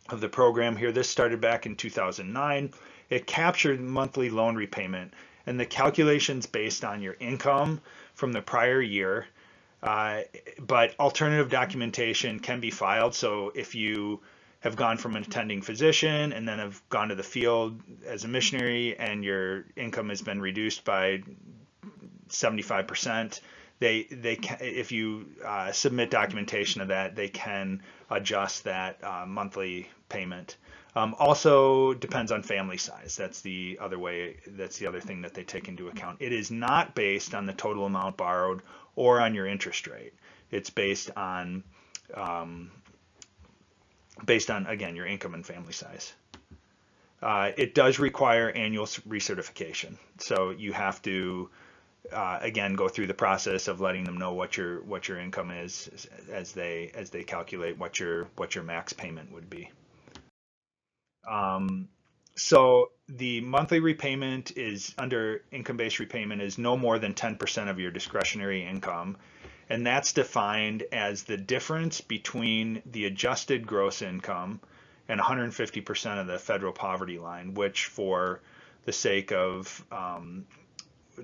of 0.08 0.22
the 0.22 0.28
program 0.30 0.74
here. 0.74 0.90
This 0.90 1.10
started 1.10 1.42
back 1.42 1.66
in 1.66 1.76
2009. 1.76 2.72
It 3.10 3.26
captured 3.26 3.78
monthly 3.78 4.30
loan 4.30 4.56
repayment 4.56 5.12
and 5.48 5.58
the 5.58 5.66
calculations 5.66 6.46
based 6.46 6.84
on 6.84 7.00
your 7.00 7.16
income 7.20 7.80
from 8.18 8.32
the 8.32 8.42
prior 8.42 8.82
year. 8.82 9.26
Uh, 9.80 10.22
but 10.60 10.98
alternative 10.98 11.48
documentation 11.50 12.40
can 12.40 12.58
be 12.58 12.70
filed. 12.70 13.14
So 13.14 13.52
if 13.54 13.76
you 13.76 14.20
have 14.60 14.74
gone 14.74 14.98
from 14.98 15.14
an 15.14 15.22
attending 15.22 15.62
physician 15.62 16.32
and 16.32 16.46
then 16.46 16.58
have 16.58 16.82
gone 16.88 17.10
to 17.10 17.14
the 17.14 17.22
field 17.22 17.80
as 18.04 18.24
a 18.24 18.28
missionary 18.28 18.98
and 18.98 19.22
your 19.22 19.66
income 19.76 20.08
has 20.08 20.20
been 20.20 20.40
reduced 20.40 20.84
by 20.84 21.22
75%, 22.28 23.40
they 23.78 24.02
they 24.10 24.34
can, 24.34 24.58
if 24.60 24.90
you 24.90 25.26
uh, 25.44 25.70
submit 25.70 26.10
documentation 26.10 26.80
of 26.80 26.88
that, 26.88 27.14
they 27.14 27.28
can 27.28 27.80
adjust 28.10 28.64
that 28.64 28.98
uh, 29.04 29.24
monthly 29.28 29.88
payment. 30.08 30.56
Um, 30.96 31.14
also 31.18 31.94
depends 31.94 32.32
on 32.32 32.42
family 32.42 32.78
size. 32.78 33.14
That's 33.16 33.40
the 33.42 33.78
other 33.80 33.98
way. 33.98 34.36
That's 34.46 34.78
the 34.78 34.86
other 34.86 35.00
thing 35.00 35.22
that 35.22 35.34
they 35.34 35.44
take 35.44 35.68
into 35.68 35.88
account. 35.88 36.18
It 36.20 36.32
is 36.32 36.50
not 36.50 36.94
based 36.94 37.34
on 37.34 37.46
the 37.46 37.52
total 37.52 37.84
amount 37.84 38.16
borrowed 38.16 38.62
or 38.96 39.20
on 39.20 39.34
your 39.34 39.46
interest 39.46 39.86
rate. 39.86 40.14
It's 40.50 40.70
based 40.70 41.10
on 41.16 41.62
um, 42.14 42.70
based 44.24 44.50
on 44.50 44.66
again 44.66 44.96
your 44.96 45.06
income 45.06 45.34
and 45.34 45.44
family 45.44 45.72
size. 45.72 46.12
Uh, 47.20 47.50
it 47.56 47.74
does 47.74 47.98
require 47.98 48.50
annual 48.50 48.86
recertification, 48.86 49.96
so 50.18 50.50
you 50.50 50.72
have 50.72 51.02
to 51.02 51.50
uh, 52.12 52.38
again 52.40 52.74
go 52.74 52.88
through 52.88 53.08
the 53.08 53.14
process 53.14 53.68
of 53.68 53.80
letting 53.80 54.04
them 54.04 54.16
know 54.16 54.32
what 54.32 54.56
your 54.56 54.80
what 54.82 55.08
your 55.08 55.18
income 55.18 55.50
is 55.50 56.06
as 56.32 56.52
they 56.52 56.90
as 56.94 57.10
they 57.10 57.24
calculate 57.24 57.76
what 57.76 57.98
your 57.98 58.28
what 58.36 58.54
your 58.54 58.64
max 58.64 58.92
payment 58.92 59.32
would 59.32 59.50
be. 59.50 59.70
Um, 61.28 61.88
so 62.36 62.90
the 63.08 63.40
monthly 63.40 63.80
repayment 63.80 64.56
is 64.56 64.94
under 64.98 65.42
income-based 65.50 65.98
repayment 65.98 66.40
is 66.40 66.58
no 66.58 66.76
more 66.76 66.98
than 66.98 67.14
10% 67.14 67.68
of 67.68 67.80
your 67.80 67.90
discretionary 67.90 68.64
income. 68.64 69.16
And 69.70 69.86
that's 69.86 70.12
defined 70.12 70.84
as 70.92 71.24
the 71.24 71.36
difference 71.36 72.00
between 72.00 72.82
the 72.86 73.06
adjusted 73.06 73.66
gross 73.66 74.02
income 74.02 74.60
and 75.08 75.20
150% 75.20 76.20
of 76.20 76.26
the 76.26 76.38
federal 76.38 76.72
poverty 76.72 77.18
line, 77.18 77.54
which 77.54 77.86
for 77.86 78.40
the 78.84 78.92
sake 78.92 79.32
of 79.32 79.84
um, 79.90 80.46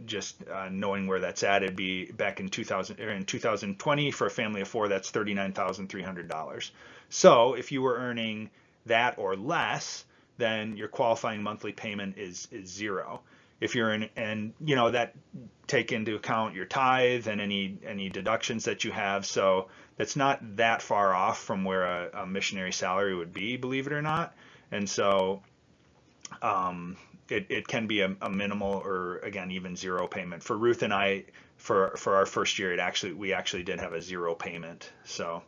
just 0.04 0.36
uh, 0.48 0.68
knowing 0.70 1.06
where 1.06 1.20
that's 1.20 1.42
at, 1.42 1.62
it'd 1.62 1.76
be 1.76 2.10
back 2.12 2.40
in 2.40 2.48
2000 2.48 3.00
er, 3.00 3.10
in 3.10 3.24
2020 3.24 4.10
for 4.10 4.26
a 4.26 4.30
family 4.30 4.60
of 4.60 4.68
four, 4.68 4.88
that's 4.88 5.10
$39,300. 5.10 6.70
So 7.08 7.54
if 7.54 7.72
you 7.72 7.82
were 7.82 7.96
earning 7.96 8.50
that 8.86 9.18
or 9.18 9.36
less, 9.36 10.04
then 10.36 10.76
your 10.76 10.88
qualifying 10.88 11.42
monthly 11.42 11.72
payment 11.72 12.18
is 12.18 12.48
is 12.50 12.68
zero. 12.68 13.22
If 13.60 13.74
you're 13.74 13.92
in, 13.94 14.08
and 14.16 14.52
you 14.64 14.76
know 14.76 14.90
that 14.90 15.14
take 15.66 15.92
into 15.92 16.16
account 16.16 16.54
your 16.54 16.66
tithe 16.66 17.26
and 17.28 17.40
any 17.40 17.78
any 17.86 18.08
deductions 18.08 18.64
that 18.64 18.84
you 18.84 18.92
have, 18.92 19.24
so 19.24 19.68
that's 19.96 20.16
not 20.16 20.56
that 20.56 20.82
far 20.82 21.14
off 21.14 21.38
from 21.38 21.64
where 21.64 21.84
a, 21.84 22.22
a 22.22 22.26
missionary 22.26 22.72
salary 22.72 23.14
would 23.14 23.32
be, 23.32 23.56
believe 23.56 23.86
it 23.86 23.92
or 23.92 24.02
not. 24.02 24.34
And 24.72 24.88
so 24.88 25.42
um, 26.42 26.96
it, 27.28 27.46
it 27.48 27.68
can 27.68 27.86
be 27.86 28.00
a, 28.00 28.14
a, 28.20 28.30
minimal 28.30 28.82
or 28.84 29.18
again 29.18 29.50
even 29.50 29.76
zero 29.76 30.06
payment 30.06 30.42
for 30.42 30.56
Ruth 30.56 30.82
and 30.82 30.92
I 30.92 31.24
for 31.56 31.94
for 31.96 32.16
our 32.16 32.26
first 32.26 32.58
year 32.58 32.72
it 32.72 32.80
actually 32.80 33.12
we 33.12 33.32
actually 33.32 33.62
did 33.62 33.80
have 33.80 33.92
a 33.92 34.02
zero 34.02 34.34
payment 34.34 34.90
so 35.04 35.42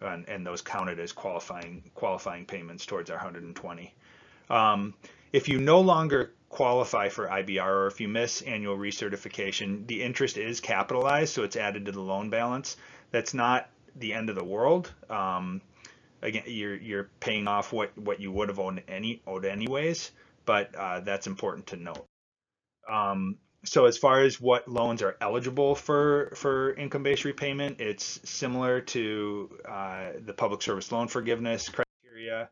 and, 0.00 0.28
and 0.28 0.46
those 0.46 0.62
counted 0.62 0.98
as 0.98 1.12
qualifying 1.12 1.82
qualifying 1.94 2.44
payments 2.44 2.86
towards 2.86 3.10
our 3.10 3.16
120 3.16 3.94
um, 4.50 4.94
if 5.32 5.48
you 5.48 5.58
no 5.58 5.80
longer 5.80 6.32
qualify 6.48 7.08
for 7.08 7.28
IBR 7.28 7.64
or 7.64 7.86
if 7.86 8.00
you 8.00 8.08
miss 8.08 8.42
annual 8.42 8.76
recertification 8.76 9.86
the 9.86 10.02
interest 10.02 10.36
is 10.36 10.60
capitalized 10.60 11.32
so 11.32 11.44
it's 11.44 11.56
added 11.56 11.86
to 11.86 11.92
the 11.92 12.00
loan 12.00 12.28
balance. 12.28 12.76
That's 13.12 13.34
not 13.34 13.70
the 13.96 14.12
end 14.12 14.28
of 14.28 14.36
the 14.36 14.44
world. 14.44 14.92
Um, 15.08 15.62
again 16.22 16.42
you're 16.46 16.76
you're 16.76 17.08
paying 17.20 17.46
off 17.48 17.72
what 17.72 17.96
what 17.96 18.20
you 18.20 18.30
would 18.32 18.48
have 18.48 18.58
owed 18.58 18.82
any 18.88 19.22
owed 19.26 19.46
anyways 19.46 20.10
but 20.44 20.74
uh, 20.74 21.00
that's 21.00 21.26
important 21.26 21.68
to 21.68 21.76
note. 21.76 22.06
Um, 22.90 23.36
so 23.64 23.84
as 23.84 23.98
far 23.98 24.22
as 24.22 24.40
what 24.40 24.68
loans 24.68 25.02
are 25.02 25.16
eligible 25.20 25.74
for 25.74 26.32
for 26.34 26.72
income-based 26.74 27.24
repayment, 27.24 27.80
it's 27.80 28.20
similar 28.28 28.80
to 28.80 29.50
uh, 29.68 30.06
the 30.24 30.32
public 30.32 30.62
service 30.62 30.90
loan 30.90 31.08
forgiveness 31.08 31.68
criteria. 31.68 32.48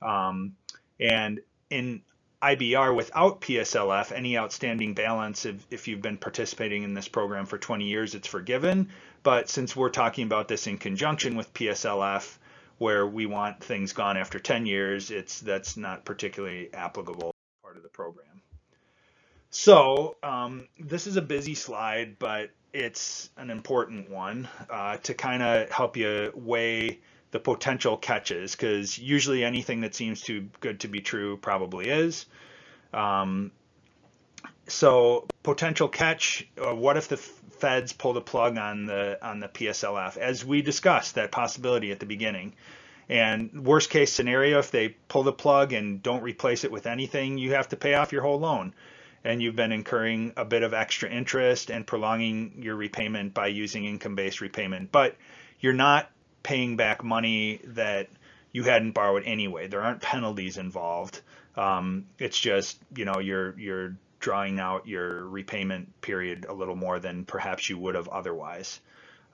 Um, 0.00 0.56
and 0.98 1.40
in 1.68 2.02
IBR 2.42 2.94
without 2.94 3.40
PSLF, 3.40 4.12
any 4.12 4.38
outstanding 4.38 4.94
balance, 4.94 5.46
if, 5.46 5.66
if 5.70 5.88
you've 5.88 6.02
been 6.02 6.18
participating 6.18 6.82
in 6.82 6.94
this 6.94 7.08
program 7.08 7.46
for 7.46 7.58
20 7.58 7.84
years, 7.84 8.14
it's 8.14 8.28
forgiven. 8.28 8.90
But 9.22 9.48
since 9.48 9.74
we're 9.74 9.90
talking 9.90 10.24
about 10.24 10.48
this 10.48 10.66
in 10.66 10.78
conjunction 10.78 11.36
with 11.36 11.52
PSLF, 11.54 12.38
where 12.78 13.06
we 13.06 13.26
want 13.26 13.62
things 13.62 13.92
gone 13.92 14.16
after 14.16 14.38
10 14.38 14.66
years, 14.66 15.10
it's 15.10 15.40
that's 15.40 15.76
not 15.76 16.04
particularly 16.04 16.72
applicable 16.74 17.32
part 17.62 17.76
of 17.76 17.82
the 17.82 17.88
program. 17.88 18.35
So 19.58 20.16
um, 20.22 20.68
this 20.78 21.06
is 21.06 21.16
a 21.16 21.22
busy 21.22 21.54
slide, 21.54 22.18
but 22.18 22.50
it's 22.74 23.30
an 23.38 23.48
important 23.48 24.10
one 24.10 24.46
uh, 24.68 24.98
to 24.98 25.14
kind 25.14 25.42
of 25.42 25.70
help 25.70 25.96
you 25.96 26.30
weigh 26.34 27.00
the 27.30 27.40
potential 27.40 27.96
catches, 27.96 28.54
because 28.54 28.98
usually 28.98 29.42
anything 29.42 29.80
that 29.80 29.94
seems 29.94 30.20
too 30.20 30.50
good 30.60 30.80
to 30.80 30.88
be 30.88 31.00
true 31.00 31.38
probably 31.38 31.88
is. 31.88 32.26
Um, 32.92 33.50
so 34.68 35.26
potential 35.42 35.88
catch, 35.88 36.46
uh, 36.62 36.74
what 36.74 36.98
if 36.98 37.08
the 37.08 37.16
feds 37.16 37.94
pull 37.94 38.12
the 38.12 38.20
plug 38.20 38.58
on 38.58 38.84
the 38.84 39.18
on 39.26 39.40
the 39.40 39.48
PSLF, 39.48 40.18
as 40.18 40.44
we 40.44 40.60
discussed 40.60 41.14
that 41.14 41.32
possibility 41.32 41.92
at 41.92 41.98
the 41.98 42.06
beginning. 42.06 42.52
And 43.08 43.64
worst 43.64 43.88
case 43.88 44.12
scenario, 44.12 44.58
if 44.58 44.70
they 44.70 44.90
pull 45.08 45.22
the 45.22 45.32
plug 45.32 45.72
and 45.72 46.02
don't 46.02 46.22
replace 46.22 46.64
it 46.64 46.70
with 46.70 46.86
anything, 46.86 47.38
you 47.38 47.54
have 47.54 47.70
to 47.70 47.76
pay 47.76 47.94
off 47.94 48.12
your 48.12 48.20
whole 48.20 48.38
loan. 48.38 48.74
And 49.26 49.42
you've 49.42 49.56
been 49.56 49.72
incurring 49.72 50.32
a 50.36 50.44
bit 50.44 50.62
of 50.62 50.72
extra 50.72 51.10
interest 51.10 51.70
and 51.70 51.86
prolonging 51.86 52.62
your 52.62 52.76
repayment 52.76 53.34
by 53.34 53.48
using 53.48 53.84
income-based 53.84 54.40
repayment. 54.40 54.92
But 54.92 55.16
you're 55.60 55.72
not 55.72 56.10
paying 56.42 56.76
back 56.76 57.02
money 57.02 57.60
that 57.64 58.08
you 58.52 58.62
hadn't 58.62 58.92
borrowed 58.92 59.24
anyway. 59.26 59.66
There 59.66 59.82
aren't 59.82 60.00
penalties 60.00 60.58
involved. 60.58 61.20
Um, 61.56 62.06
it's 62.18 62.38
just 62.38 62.78
you 62.94 63.04
know 63.04 63.18
you're 63.18 63.58
you're 63.58 63.96
drawing 64.20 64.60
out 64.60 64.86
your 64.86 65.26
repayment 65.26 66.00
period 66.00 66.46
a 66.48 66.54
little 66.54 66.76
more 66.76 66.98
than 66.98 67.24
perhaps 67.24 67.68
you 67.68 67.78
would 67.78 67.94
have 67.94 68.08
otherwise. 68.08 68.80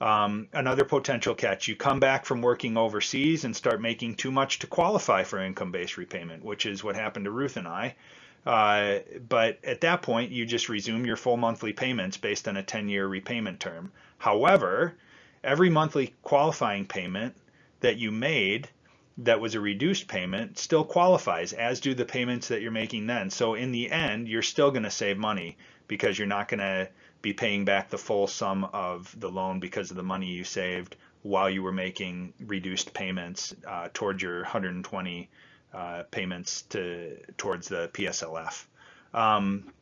Um, 0.01 0.49
another 0.53 0.85
potential 0.85 1.35
catch, 1.35 1.69
you 1.69 1.77
come 1.77 2.01
back 2.01 2.25
from 2.25 2.43
working 2.43 2.77
overseas 2.77 3.45
and 3.45 3.55
start 3.55 3.81
making 3.81 4.17
too 4.17 4.33
much 4.33 4.59
to 4.61 4.67
qualify 4.67 5.23
for 5.23 5.39
income-based 5.39 5.97
repayment, 5.97 6.45
which 6.45 6.67
is 6.67 6.83
what 6.83 6.97
happened 6.97 7.27
to 7.27 7.31
Ruth 7.31 7.57
and 7.57 7.69
I. 7.69 7.95
Uh, 8.45 8.99
but 9.29 9.65
at 9.65 9.83
that 9.83 10.03
point, 10.03 10.33
you 10.33 10.45
just 10.45 10.69
resume 10.69 11.05
your 11.05 11.17
full 11.17 11.37
monthly 11.37 11.73
payments 11.73 12.17
based 12.17 12.49
on 12.49 12.57
a 12.57 12.63
10-year 12.63 13.07
repayment 13.07 13.61
term. 13.61 13.93
However, 14.19 14.95
every 15.45 15.71
monthly 15.71 16.15
qualifying 16.23 16.87
payment 16.87 17.37
that 17.81 17.99
you 17.99 18.11
made 18.11 18.69
that 19.19 19.41
was 19.41 19.55
a 19.55 19.61
reduced 19.61 20.09
payment 20.09 20.59
still 20.59 20.85
qualifies, 20.85 21.53
as 21.53 21.81
do 21.81 21.95
the 21.95 22.05
payments 22.05 22.49
that 22.49 22.63
you're 22.63 22.71
making 22.71 23.07
then. 23.07 23.31
So 23.31 23.55
in 23.55 23.71
the 23.71 23.91
end, 23.91 24.29
you're 24.29 24.43
still 24.43 24.71
going 24.71 24.85
to 24.85 24.91
save 24.91 25.19
money 25.19 25.57
because 25.87 26.19
you're 26.19 26.27
not 26.27 26.49
going 26.49 26.61
to 26.61 26.89
be 27.21 27.33
paying 27.33 27.65
back 27.65 27.91
the 27.91 27.99
full 27.99 28.27
sum 28.27 28.65
of 28.73 29.15
the 29.21 29.29
loan 29.29 29.61
because 29.61 29.91
of 29.91 29.97
the 29.97 30.03
money 30.03 30.27
you 30.27 30.45
saved 30.45 30.97
while 31.23 31.49
you 31.49 31.63
were 31.63 31.73
making 31.73 32.33
reduced 32.41 32.93
payments 32.95 33.55
uh, 33.67 33.89
towards 33.93 34.23
your 34.23 34.41
120 34.43 35.29
uh, 35.73 36.05
payments 36.11 36.63
to 36.63 37.17
towards 37.37 37.69
the 37.69 37.89
PSLF. 37.93 38.65
Um, 39.15 39.73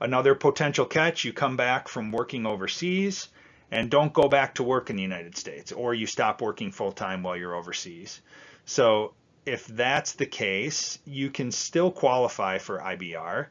another 0.00 0.34
potential 0.34 0.86
catch: 0.86 1.24
you 1.24 1.32
come 1.32 1.56
back 1.56 1.88
from 1.88 2.12
working 2.12 2.46
overseas 2.46 3.28
and 3.70 3.90
don't 3.90 4.12
go 4.12 4.28
back 4.28 4.56
to 4.56 4.62
work 4.62 4.90
in 4.90 4.96
the 4.96 5.02
United 5.02 5.36
States, 5.36 5.72
or 5.72 5.94
you 5.94 6.06
stop 6.06 6.42
working 6.42 6.72
full 6.72 6.92
time 6.92 7.22
while 7.22 7.36
you're 7.36 7.54
overseas. 7.54 8.20
So 8.64 9.14
if 9.46 9.66
that's 9.66 10.12
the 10.12 10.26
case, 10.26 10.98
you 11.04 11.30
can 11.30 11.52
still 11.52 11.90
qualify 11.90 12.58
for 12.58 12.78
IBR 12.78 13.46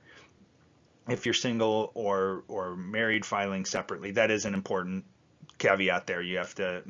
if 1.08 1.26
you're 1.26 1.34
single 1.34 1.92
or 1.96 2.44
or 2.48 2.76
married 2.76 3.26
filing 3.26 3.66
separately. 3.66 4.12
That 4.12 4.32
is 4.32 4.46
an 4.46 4.54
important 4.54 5.06
caveat 5.60 6.08
there. 6.08 6.22
You 6.22 6.38
have 6.38 6.56
to 6.56 6.82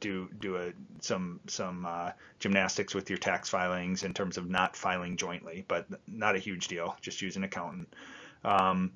do 0.00 0.28
do 0.40 0.56
a 0.56 0.72
some 1.00 1.40
some 1.46 1.84
uh, 1.84 2.12
gymnastics 2.38 2.94
with 2.94 3.10
your 3.10 3.18
tax 3.18 3.48
filings 3.48 4.04
in 4.04 4.14
terms 4.14 4.38
of 4.38 4.48
not 4.48 4.76
filing 4.76 5.16
jointly, 5.16 5.64
but 5.68 5.86
not 6.08 6.36
a 6.36 6.38
huge 6.38 6.68
deal. 6.68 6.96
Just 7.00 7.20
use 7.20 7.36
an 7.36 7.44
accountant. 7.44 7.92
Um, 8.44 8.92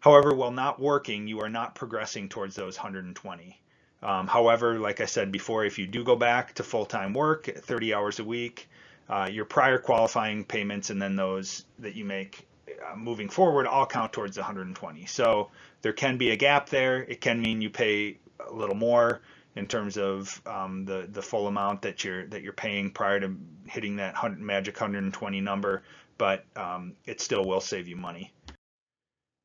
however, 0.00 0.34
while 0.34 0.52
not 0.52 0.80
working, 0.80 1.26
you 1.26 1.40
are 1.40 1.48
not 1.48 1.74
progressing 1.74 2.28
towards 2.28 2.54
those 2.54 2.76
120. 2.76 3.60
Um, 4.00 4.28
however, 4.28 4.78
like 4.78 5.00
I 5.00 5.06
said 5.06 5.32
before, 5.32 5.64
if 5.64 5.78
you 5.78 5.86
do 5.86 6.04
go 6.04 6.14
back 6.14 6.54
to 6.54 6.62
full-time 6.62 7.12
work, 7.12 7.46
30 7.46 7.94
hours 7.94 8.20
a 8.20 8.24
week, 8.24 8.68
uh, 9.08 9.28
your 9.30 9.44
prior 9.44 9.78
qualifying 9.78 10.44
payments 10.44 10.90
and 10.90 11.02
then 11.02 11.16
those 11.16 11.64
that 11.80 11.96
you 11.96 12.04
make 12.04 12.46
uh, 12.68 12.94
moving 12.94 13.28
forward 13.28 13.66
all 13.66 13.86
count 13.86 14.12
towards 14.12 14.36
the 14.36 14.42
120. 14.42 15.06
So 15.06 15.50
there 15.82 15.92
can 15.92 16.16
be 16.16 16.30
a 16.30 16.36
gap 16.36 16.68
there. 16.68 17.02
It 17.02 17.20
can 17.20 17.40
mean 17.40 17.60
you 17.60 17.70
pay 17.70 18.18
a 18.46 18.52
little 18.52 18.74
more 18.74 19.20
in 19.56 19.66
terms 19.66 19.96
of 19.96 20.40
um, 20.46 20.84
the 20.84 21.08
the 21.10 21.22
full 21.22 21.46
amount 21.46 21.82
that 21.82 22.04
you're 22.04 22.26
that 22.28 22.42
you're 22.42 22.52
paying 22.52 22.90
prior 22.90 23.20
to 23.20 23.36
hitting 23.66 23.96
that 23.96 24.14
100, 24.14 24.40
magic 24.40 24.80
120 24.80 25.40
number, 25.40 25.82
but 26.16 26.44
um, 26.56 26.94
it 27.06 27.20
still 27.20 27.44
will 27.44 27.60
save 27.60 27.88
you 27.88 27.96
money. 27.96 28.32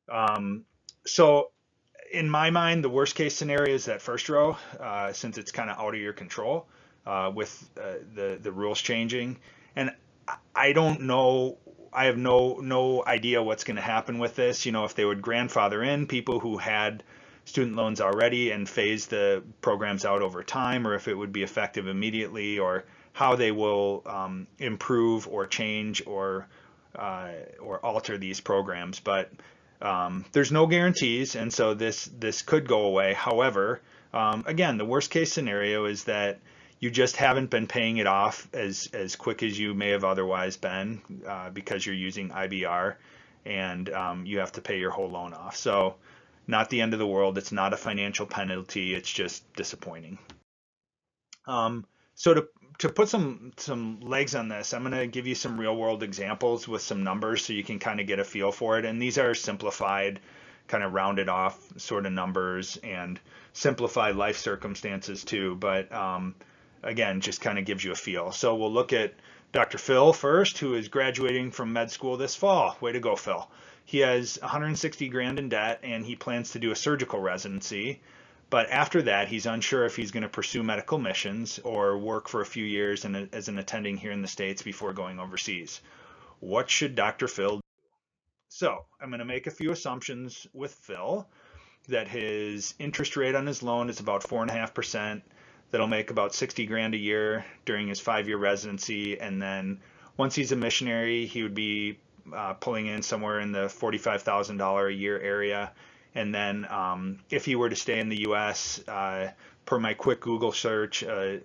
Um, 0.08 0.64
so 1.06 1.50
in 2.12 2.30
my 2.30 2.50
mind, 2.50 2.84
the 2.84 2.88
worst 2.88 3.16
case 3.16 3.34
scenario 3.34 3.74
is 3.74 3.86
that 3.86 4.00
first 4.00 4.28
row, 4.28 4.56
uh, 4.78 5.12
since 5.12 5.36
it's 5.36 5.50
kind 5.50 5.68
of 5.68 5.78
out 5.78 5.94
of 5.94 6.00
your 6.00 6.12
control 6.12 6.66
uh, 7.06 7.30
with 7.34 7.68
uh, 7.80 7.94
the 8.14 8.38
the 8.40 8.52
rules 8.52 8.80
changing. 8.80 9.38
And 9.76 9.90
I 10.54 10.72
don't 10.72 11.02
know. 11.02 11.58
I 11.92 12.06
have 12.06 12.16
no 12.16 12.58
no 12.60 13.04
idea 13.04 13.42
what's 13.42 13.64
going 13.64 13.76
to 13.76 13.82
happen 13.82 14.18
with 14.18 14.36
this. 14.36 14.64
You 14.64 14.72
know, 14.72 14.84
if 14.84 14.94
they 14.94 15.04
would 15.04 15.22
grandfather 15.22 15.82
in 15.82 16.06
people 16.06 16.40
who 16.40 16.56
had 16.56 17.02
student 17.44 17.76
loans 17.76 18.00
already 18.00 18.50
and 18.50 18.68
phase 18.68 19.06
the 19.06 19.42
programs 19.60 20.04
out 20.04 20.22
over 20.22 20.42
time, 20.42 20.86
or 20.86 20.94
if 20.94 21.08
it 21.08 21.14
would 21.14 21.32
be 21.32 21.42
effective 21.42 21.86
immediately, 21.86 22.58
or 22.58 22.84
how 23.12 23.36
they 23.36 23.52
will 23.52 24.02
um, 24.06 24.46
improve 24.58 25.28
or 25.28 25.46
change 25.46 26.06
or 26.06 26.46
uh, 26.96 27.28
or 27.60 27.84
alter 27.84 28.18
these 28.18 28.40
programs. 28.40 29.00
But 29.00 29.30
um, 29.82 30.24
there's 30.32 30.52
no 30.52 30.66
guarantees, 30.66 31.36
and 31.36 31.52
so 31.52 31.74
this 31.74 32.06
this 32.18 32.42
could 32.42 32.66
go 32.66 32.82
away. 32.82 33.14
However, 33.14 33.80
um, 34.12 34.44
again, 34.46 34.78
the 34.78 34.84
worst 34.84 35.10
case 35.10 35.32
scenario 35.32 35.86
is 35.86 36.04
that 36.04 36.38
you 36.80 36.90
just 36.90 37.16
haven't 37.16 37.50
been 37.50 37.66
paying 37.66 37.98
it 37.98 38.06
off 38.06 38.48
as 38.52 38.88
as 38.92 39.16
quick 39.16 39.42
as 39.42 39.58
you 39.58 39.74
may 39.74 39.90
have 39.90 40.04
otherwise 40.04 40.56
been 40.56 41.00
uh, 41.26 41.50
because 41.50 41.84
you're 41.84 41.94
using 41.94 42.30
IBR, 42.30 42.94
and 43.44 43.90
um, 43.90 44.26
you 44.26 44.38
have 44.38 44.52
to 44.52 44.60
pay 44.60 44.78
your 44.78 44.90
whole 44.90 45.10
loan 45.10 45.34
off. 45.34 45.56
So, 45.56 45.96
not 46.46 46.70
the 46.70 46.80
end 46.80 46.92
of 46.92 46.98
the 46.98 47.06
world. 47.06 47.38
It's 47.38 47.52
not 47.52 47.72
a 47.72 47.76
financial 47.76 48.26
penalty. 48.26 48.94
It's 48.94 49.10
just 49.10 49.50
disappointing. 49.54 50.18
Um, 51.46 51.84
so 52.14 52.34
to 52.34 52.48
to 52.78 52.88
put 52.88 53.08
some 53.08 53.52
some 53.56 54.00
legs 54.00 54.34
on 54.34 54.48
this, 54.48 54.74
I'm 54.74 54.82
going 54.82 54.98
to 54.98 55.06
give 55.06 55.26
you 55.26 55.34
some 55.34 55.60
real 55.60 55.76
world 55.76 56.02
examples 56.02 56.66
with 56.66 56.82
some 56.82 57.04
numbers 57.04 57.44
so 57.44 57.52
you 57.52 57.62
can 57.62 57.78
kind 57.78 58.00
of 58.00 58.06
get 58.06 58.18
a 58.18 58.24
feel 58.24 58.52
for 58.52 58.78
it. 58.78 58.84
And 58.84 59.00
these 59.00 59.18
are 59.18 59.34
simplified, 59.34 60.20
kind 60.68 60.82
of 60.82 60.92
rounded 60.92 61.28
off 61.28 61.58
sort 61.78 62.06
of 62.06 62.12
numbers 62.12 62.78
and 62.82 63.20
simplified 63.52 64.16
life 64.16 64.36
circumstances 64.36 65.24
too. 65.24 65.56
But 65.56 65.92
um, 65.92 66.34
again, 66.82 67.20
just 67.20 67.40
kind 67.40 67.58
of 67.58 67.64
gives 67.64 67.84
you 67.84 67.92
a 67.92 67.96
feel. 67.96 68.32
So 68.32 68.54
we'll 68.56 68.72
look 68.72 68.92
at 68.92 69.14
Dr. 69.52 69.78
Phil 69.78 70.12
first, 70.12 70.58
who 70.58 70.74
is 70.74 70.88
graduating 70.88 71.52
from 71.52 71.72
med 71.72 71.90
school 71.90 72.16
this 72.16 72.34
fall. 72.34 72.76
Way 72.80 72.92
to 72.92 73.00
go, 73.00 73.14
Phil. 73.14 73.48
He 73.84 73.98
has 73.98 74.38
160 74.40 75.08
grand 75.08 75.38
in 75.38 75.48
debt 75.48 75.80
and 75.82 76.04
he 76.04 76.16
plans 76.16 76.52
to 76.52 76.58
do 76.58 76.70
a 76.70 76.76
surgical 76.76 77.20
residency. 77.20 78.00
But 78.50 78.70
after 78.70 79.02
that, 79.02 79.28
he's 79.28 79.46
unsure 79.46 79.84
if 79.84 79.96
he's 79.96 80.10
going 80.10 80.22
to 80.22 80.28
pursue 80.28 80.62
medical 80.62 80.98
missions 80.98 81.58
or 81.58 81.98
work 81.98 82.28
for 82.28 82.40
a 82.40 82.46
few 82.46 82.64
years 82.64 83.04
in 83.04 83.14
a, 83.14 83.28
as 83.32 83.48
an 83.48 83.58
attending 83.58 83.96
here 83.96 84.12
in 84.12 84.22
the 84.22 84.28
States 84.28 84.62
before 84.62 84.92
going 84.92 85.18
overseas. 85.18 85.80
What 86.40 86.70
should 86.70 86.94
Dr. 86.94 87.28
Phil 87.28 87.56
do? 87.56 87.60
So 88.48 88.84
I'm 89.00 89.08
going 89.08 89.18
to 89.18 89.24
make 89.24 89.46
a 89.46 89.50
few 89.50 89.72
assumptions 89.72 90.46
with 90.52 90.72
Phil 90.72 91.26
that 91.88 92.08
his 92.08 92.74
interest 92.78 93.16
rate 93.16 93.34
on 93.34 93.46
his 93.46 93.62
loan 93.62 93.90
is 93.90 94.00
about 94.00 94.22
4.5%. 94.22 95.22
That'll 95.70 95.86
make 95.86 96.10
about 96.10 96.34
60 96.34 96.66
grand 96.66 96.94
a 96.94 96.98
year 96.98 97.44
during 97.64 97.88
his 97.88 98.00
five 98.00 98.28
year 98.28 98.38
residency. 98.38 99.18
And 99.20 99.42
then 99.42 99.80
once 100.16 100.34
he's 100.34 100.52
a 100.52 100.56
missionary, 100.56 101.26
he 101.26 101.42
would 101.42 101.54
be 101.54 101.98
uh, 102.32 102.54
pulling 102.54 102.86
in 102.86 103.02
somewhere 103.02 103.40
in 103.40 103.52
the 103.52 103.66
$45,000 103.66 104.88
a 104.88 104.92
year 104.92 105.18
area 105.18 105.72
and 106.14 106.34
then 106.34 106.66
um, 106.70 107.18
if 107.28 107.44
he 107.44 107.56
were 107.56 107.68
to 107.68 107.76
stay 107.76 107.98
in 107.98 108.08
the 108.08 108.20
U.S., 108.20 108.80
uh, 108.86 109.32
per 109.66 109.78
my 109.78 109.94
quick 109.94 110.20
Google 110.20 110.52
search, 110.52 111.02
uh, 111.02 111.38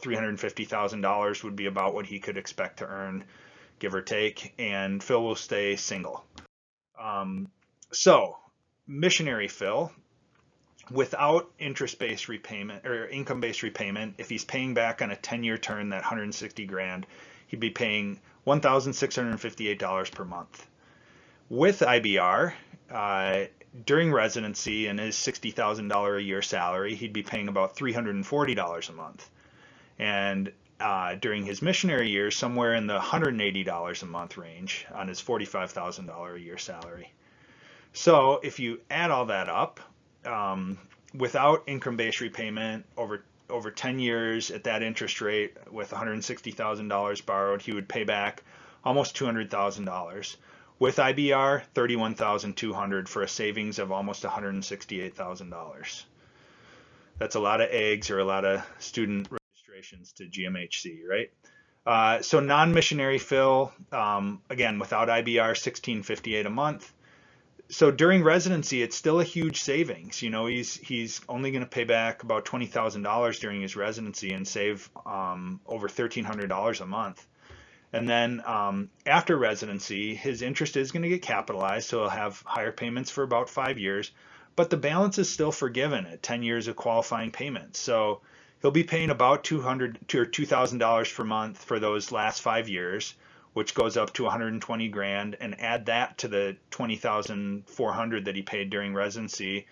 $350,000 0.00 1.44
would 1.44 1.56
be 1.56 1.66
about 1.66 1.94
what 1.94 2.06
he 2.06 2.18
could 2.18 2.36
expect 2.36 2.78
to 2.78 2.86
earn, 2.86 3.24
give 3.78 3.94
or 3.94 4.02
take. 4.02 4.54
And 4.58 5.02
Phil 5.02 5.22
will 5.22 5.36
stay 5.36 5.76
single. 5.76 6.24
Um, 7.00 7.48
so, 7.92 8.38
missionary 8.86 9.48
Phil, 9.48 9.92
without 10.90 11.52
interest-based 11.60 12.28
repayment 12.28 12.84
or 12.84 13.06
income-based 13.06 13.62
repayment, 13.62 14.16
if 14.18 14.28
he's 14.28 14.44
paying 14.44 14.74
back 14.74 15.00
on 15.00 15.12
a 15.12 15.16
10-year 15.16 15.58
term 15.58 15.90
that 15.90 16.02
160 16.02 16.66
grand, 16.66 17.06
he'd 17.46 17.60
be 17.60 17.70
paying 17.70 18.18
$1,658 18.46 20.12
per 20.12 20.24
month. 20.24 20.66
With 21.48 21.80
IBR, 21.80 22.52
uh, 22.90 23.44
during 23.86 24.12
residency 24.12 24.86
and 24.86 24.98
his 24.98 25.16
$60,000 25.16 26.16
a 26.16 26.22
year 26.22 26.42
salary, 26.42 26.94
he'd 26.94 27.12
be 27.12 27.22
paying 27.22 27.48
about 27.48 27.76
$340 27.76 28.88
a 28.88 28.92
month. 28.92 29.30
And 29.98 30.52
uh, 30.80 31.14
during 31.14 31.44
his 31.44 31.62
missionary 31.62 32.10
years, 32.10 32.36
somewhere 32.36 32.74
in 32.74 32.86
the 32.86 32.98
$180 32.98 34.02
a 34.02 34.06
month 34.06 34.36
range 34.36 34.86
on 34.92 35.08
his 35.08 35.22
$45,000 35.22 36.34
a 36.34 36.40
year 36.40 36.58
salary. 36.58 37.12
So 37.92 38.40
if 38.42 38.58
you 38.58 38.80
add 38.90 39.10
all 39.10 39.26
that 39.26 39.48
up, 39.48 39.80
um, 40.24 40.78
without 41.14 41.64
income-based 41.66 42.20
repayment 42.20 42.84
over 42.96 43.24
over 43.52 43.70
10 43.70 43.98
years 43.98 44.50
at 44.50 44.64
that 44.64 44.82
interest 44.82 45.20
rate 45.20 45.56
with 45.70 45.90
$160,000 45.90 47.26
borrowed, 47.26 47.62
he 47.62 47.72
would 47.72 47.88
pay 47.88 48.04
back 48.04 48.42
almost 48.84 49.16
$200,000 49.16 50.36
with 50.78 50.96
IBR, 50.96 51.62
$31,200 51.74 53.08
for 53.08 53.22
a 53.22 53.28
savings 53.28 53.78
of 53.78 53.92
almost 53.92 54.24
$168,000. 54.24 56.02
That's 57.18 57.34
a 57.36 57.40
lot 57.40 57.60
of 57.60 57.68
eggs 57.70 58.10
or 58.10 58.18
a 58.18 58.24
lot 58.24 58.44
of 58.44 58.66
student 58.80 59.28
registrations 59.30 60.12
to 60.14 60.24
GMHC, 60.24 61.06
right? 61.08 61.30
Uh, 61.86 62.22
so 62.22 62.40
non-missionary 62.40 63.18
Phil, 63.18 63.72
um, 63.92 64.40
again, 64.50 64.78
without 64.78 65.08
IBR, 65.08 65.54
1658 65.54 66.46
a 66.46 66.50
month. 66.50 66.92
So 67.72 67.90
during 67.90 68.22
residency, 68.22 68.82
it's 68.82 68.96
still 68.96 69.18
a 69.20 69.24
huge 69.24 69.60
savings. 69.62 70.22
You 70.22 70.30
know, 70.30 70.46
he's 70.46 70.76
he's 70.76 71.20
only 71.28 71.50
going 71.50 71.64
to 71.64 71.70
pay 71.70 71.84
back 71.84 72.22
about 72.22 72.44
twenty 72.44 72.66
thousand 72.66 73.02
dollars 73.02 73.40
during 73.40 73.62
his 73.62 73.74
residency 73.76 74.32
and 74.32 74.46
save 74.46 74.90
um, 75.06 75.60
over 75.66 75.88
thirteen 75.88 76.24
hundred 76.24 76.48
dollars 76.48 76.80
a 76.80 76.86
month 76.86 77.26
And 77.92 78.08
then 78.08 78.42
um, 78.46 78.90
after 79.06 79.36
residency, 79.36 80.14
his 80.14 80.42
interest 80.42 80.76
is 80.76 80.92
going 80.92 81.02
to 81.04 81.08
get 81.10 81.22
capitalized, 81.22 81.88
so 81.88 82.00
he'll 82.00 82.10
have 82.10 82.42
higher 82.46 82.72
payments 82.72 83.10
for 83.10 83.24
about 83.24 83.48
five 83.50 83.78
years, 83.78 84.12
but 84.56 84.70
the 84.70 84.76
balance 84.78 85.18
is 85.18 85.30
still 85.30 85.52
forgiven 85.52 86.06
at 86.06 86.22
10 86.22 86.42
years 86.42 86.68
of 86.68 86.76
qualifying 86.76 87.32
payments. 87.32 87.80
So 87.80 88.22
he'll 88.62 88.70
be 88.72 88.84
paying 88.84 89.10
about 89.10 89.44
200 89.44 90.14
or 90.14 90.26
$2,000 90.26 91.14
per 91.16 91.24
month 91.24 91.64
for 91.64 91.80
those 91.80 92.12
last 92.12 92.42
five 92.42 92.68
years, 92.68 93.14
which 93.52 93.74
goes 93.74 93.96
up 93.96 94.12
to 94.14 94.24
120 94.24 94.88
grand, 94.88 95.36
and 95.40 95.60
add 95.60 95.86
that 95.86 96.18
to 96.18 96.28
the 96.28 96.56
20,400 96.70 98.24
that 98.24 98.36
he 98.36 98.42
paid 98.42 98.70
during 98.70 98.94
residency. 98.94 99.66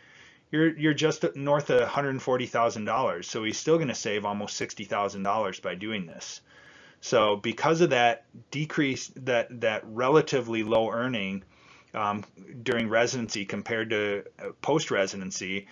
You're, 0.51 0.76
you're 0.76 0.95
just 0.95 1.24
north 1.37 1.70
of 1.70 1.89
$140,000. 1.89 3.24
So 3.24 3.45
he's 3.45 3.59
still 3.59 3.76
going 3.76 3.89
to 3.89 3.95
save 3.95 4.24
almost 4.24 4.61
$60,000 4.61 5.62
by 5.62 5.74
doing 5.74 6.07
this. 6.07 6.41
So 7.01 7.37
because 7.37 7.81
of 7.81 7.91
that 7.91 8.24
decrease, 8.51 9.09
that 9.16 9.61
that 9.62 9.83
relatively 9.87 10.62
low 10.62 10.91
earning 10.91 11.45
um, 11.95 12.24
during 12.62 12.89
residency 12.89 13.45
compared 13.45 13.91
to 13.91 14.24
post 14.61 14.91
residency, 14.91 15.66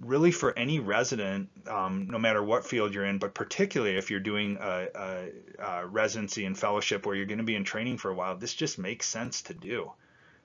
really 0.00 0.30
for 0.30 0.56
any 0.56 0.78
resident, 0.78 1.48
um, 1.66 2.06
no 2.08 2.18
matter 2.18 2.42
what 2.42 2.64
field 2.64 2.94
you're 2.94 3.04
in, 3.04 3.18
but 3.18 3.34
particularly 3.34 3.96
if 3.96 4.10
you're 4.10 4.20
doing 4.20 4.56
a, 4.60 4.88
a, 4.94 5.28
a 5.58 5.86
residency 5.86 6.44
and 6.44 6.56
fellowship 6.58 7.04
where 7.04 7.16
you're 7.16 7.26
going 7.26 7.38
to 7.38 7.44
be 7.44 7.56
in 7.56 7.64
training 7.64 7.98
for 7.98 8.10
a 8.10 8.14
while, 8.14 8.36
this 8.36 8.54
just 8.54 8.78
makes 8.78 9.06
sense 9.06 9.42
to 9.42 9.54
do 9.54 9.90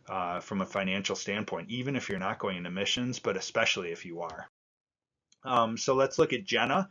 uh, 0.09 0.39
from 0.39 0.61
a 0.61 0.65
financial 0.65 1.15
standpoint, 1.15 1.69
even 1.69 1.95
if 1.95 2.09
you're 2.09 2.19
not 2.19 2.39
going 2.39 2.57
into 2.57 2.71
missions, 2.71 3.19
but 3.19 3.37
especially 3.37 3.91
if 3.91 4.05
you 4.05 4.21
are. 4.21 4.49
Um, 5.43 5.77
so 5.77 5.93
let's 5.93 6.17
look 6.17 6.33
at 6.33 6.45
Jenna, 6.45 6.89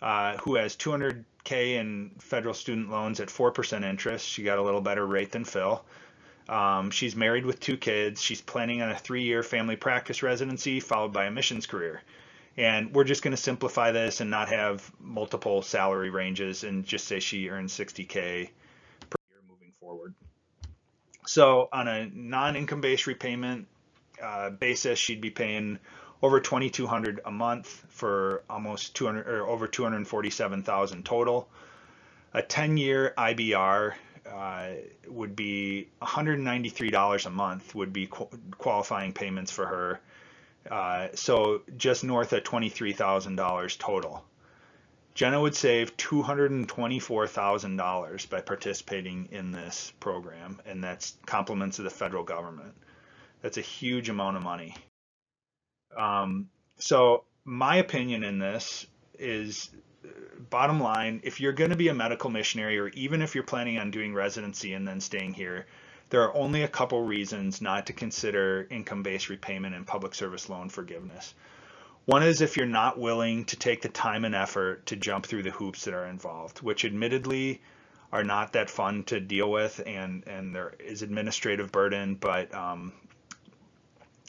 uh, 0.00 0.36
who 0.38 0.54
has 0.56 0.76
200 0.76 1.24
K 1.44 1.76
in 1.76 2.12
federal 2.18 2.54
student 2.54 2.90
loans 2.90 3.20
at 3.20 3.28
4% 3.28 3.84
interest. 3.84 4.26
She 4.26 4.42
got 4.42 4.58
a 4.58 4.62
little 4.62 4.80
better 4.80 5.06
rate 5.06 5.32
than 5.32 5.44
Phil. 5.44 5.84
Um, 6.48 6.90
she's 6.90 7.14
married 7.14 7.44
with 7.44 7.60
two 7.60 7.76
kids. 7.76 8.22
She's 8.22 8.40
planning 8.40 8.80
on 8.80 8.90
a 8.90 8.96
three 8.96 9.22
year 9.22 9.42
family 9.42 9.76
practice 9.76 10.22
residency 10.22 10.80
followed 10.80 11.12
by 11.12 11.26
a 11.26 11.30
missions 11.30 11.66
career. 11.66 12.02
And 12.56 12.92
we're 12.94 13.04
just 13.04 13.22
going 13.22 13.32
to 13.36 13.40
simplify 13.40 13.92
this 13.92 14.20
and 14.20 14.30
not 14.30 14.48
have 14.48 14.90
multiple 14.98 15.62
salary 15.62 16.10
ranges 16.10 16.64
and 16.64 16.84
just 16.84 17.06
say 17.06 17.20
she 17.20 17.50
earns 17.50 17.72
60K 17.72 18.48
per 19.10 19.18
year 19.30 19.40
moving 19.48 19.72
forward. 19.78 20.14
So 21.26 21.68
on 21.72 21.86
a 21.86 22.10
non 22.12 22.56
income 22.56 22.80
based 22.80 23.06
repayment 23.06 23.68
uh, 24.22 24.50
basis, 24.50 24.98
she'd 24.98 25.20
be 25.20 25.30
paying 25.30 25.78
over 26.22 26.40
2200 26.40 27.20
a 27.24 27.30
month 27.30 27.68
for 27.90 28.42
almost 28.50 28.96
200 28.96 29.28
or 29.28 29.46
over 29.46 29.68
247,000 29.68 31.04
total. 31.04 31.48
A 32.34 32.42
10-year 32.42 33.14
IBR 33.16 33.94
uh, 34.32 34.68
would 35.06 35.34
be 35.34 35.88
$193 36.02 37.26
a 37.26 37.30
month 37.30 37.74
would 37.74 37.92
be 37.92 38.06
qu- 38.06 38.28
qualifying 38.58 39.12
payments 39.12 39.50
for 39.50 39.66
her. 39.66 40.00
Uh, 40.70 41.08
so 41.14 41.62
just 41.76 42.04
north 42.04 42.32
of 42.32 42.42
$23,000 42.42 43.78
total. 43.78 44.24
Jenna 45.14 45.40
would 45.40 45.56
save 45.56 45.96
$224,000 45.96 48.30
by 48.30 48.40
participating 48.40 49.28
in 49.32 49.50
this 49.50 49.92
program, 49.98 50.60
and 50.64 50.84
that's 50.84 51.16
compliments 51.26 51.78
of 51.78 51.84
the 51.84 51.90
federal 51.90 52.22
government. 52.22 52.74
That's 53.42 53.58
a 53.58 53.62
huge 53.62 54.10
amount 54.10 54.36
of 54.36 54.44
money. 54.44 54.76
Um, 55.96 56.50
so 56.78 57.24
my 57.44 57.76
opinion 57.76 58.22
in 58.22 58.38
this 58.38 58.86
is 59.18 59.70
bottom 60.50 60.80
line, 60.80 61.20
if 61.24 61.40
you're 61.40 61.52
going 61.52 61.70
to 61.70 61.76
be 61.76 61.88
a 61.88 61.94
medical 61.94 62.30
missionary 62.30 62.78
or 62.78 62.88
even 62.88 63.22
if 63.22 63.34
you're 63.34 63.44
planning 63.44 63.78
on 63.78 63.90
doing 63.90 64.14
residency 64.14 64.72
and 64.72 64.86
then 64.86 65.00
staying 65.00 65.34
here, 65.34 65.66
there 66.10 66.22
are 66.22 66.34
only 66.34 66.62
a 66.62 66.68
couple 66.68 67.02
reasons 67.02 67.60
not 67.60 67.86
to 67.86 67.92
consider 67.92 68.66
income-based 68.70 69.28
repayment 69.28 69.74
and 69.74 69.86
public 69.86 70.14
service 70.14 70.48
loan 70.48 70.68
forgiveness. 70.68 71.34
One 72.06 72.22
is 72.22 72.40
if 72.40 72.56
you're 72.56 72.66
not 72.66 72.98
willing 72.98 73.44
to 73.46 73.56
take 73.56 73.82
the 73.82 73.90
time 73.90 74.24
and 74.24 74.34
effort 74.34 74.86
to 74.86 74.96
jump 74.96 75.26
through 75.26 75.42
the 75.42 75.50
hoops 75.50 75.84
that 75.84 75.92
are 75.92 76.06
involved, 76.06 76.62
which 76.62 76.86
admittedly 76.86 77.60
are 78.10 78.24
not 78.24 78.54
that 78.54 78.70
fun 78.70 79.04
to 79.04 79.20
deal 79.20 79.50
with 79.50 79.82
and, 79.86 80.26
and 80.26 80.54
there 80.54 80.72
is 80.78 81.02
administrative 81.02 81.70
burden, 81.70 82.14
but 82.14 82.54
um, 82.54 82.94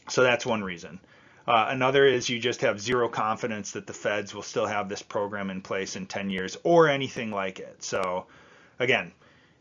so 0.10 0.24
that's 0.24 0.46
one 0.46 0.62
reason. 0.62 1.00
Uh, 1.48 1.68
another 1.70 2.06
is 2.06 2.30
you 2.30 2.40
just 2.40 2.62
have 2.62 2.80
zero 2.80 3.10
confidence 3.10 3.72
that 3.72 3.88
the 3.88 3.94
feds 3.94 4.36
will 4.36 4.44
still 4.44 4.68
have 4.68 4.88
this 4.90 5.02
program 5.02 5.50
in 5.50 5.62
place 5.62 5.96
in 5.96 6.06
10 6.06 6.30
years 6.30 6.58
or 6.64 6.88
anything 6.88 7.32
like 7.32 7.60
it. 7.60 7.82
So 7.84 8.28
again, 8.78 9.12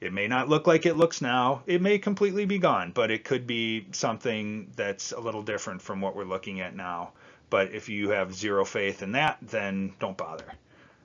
it 0.00 0.12
may 0.12 0.28
not 0.28 0.48
look 0.48 0.66
like 0.66 0.86
it 0.86 0.96
looks 0.96 1.20
now. 1.20 1.62
It 1.66 1.82
may 1.82 1.98
completely 1.98 2.44
be 2.44 2.58
gone, 2.58 2.92
but 2.92 3.10
it 3.10 3.24
could 3.24 3.46
be 3.46 3.86
something 3.92 4.70
that's 4.76 5.12
a 5.12 5.20
little 5.20 5.42
different 5.42 5.82
from 5.82 6.00
what 6.00 6.14
we're 6.14 6.24
looking 6.24 6.60
at 6.60 6.76
now. 6.76 7.12
But 7.50 7.72
if 7.72 7.88
you 7.88 8.10
have 8.10 8.34
zero 8.34 8.64
faith 8.64 9.02
in 9.02 9.12
that, 9.12 9.38
then 9.42 9.94
don't 9.98 10.16
bother. 10.16 10.52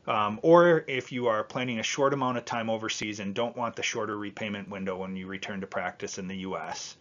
Um, 0.06 0.40
or 0.44 0.84
if 0.88 1.12
you 1.12 1.28
are 1.28 1.44
planning 1.44 1.80
a 1.80 1.84
short 1.84 2.14
amount 2.14 2.38
of 2.38 2.46
time 2.46 2.70
overseas 2.70 3.20
and 3.20 3.34
don't 3.34 3.56
want 3.56 3.76
the 3.76 3.84
shorter 3.84 4.18
repayment 4.18 4.70
window 4.70 4.98
when 4.98 5.16
you 5.16 5.28
return 5.28 5.62
to 5.62 5.68
practice 5.68 6.18
in 6.18 6.28
the 6.28 6.38
U.S. 6.38 6.98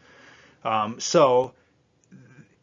Um, 0.65 1.01
so 1.01 1.53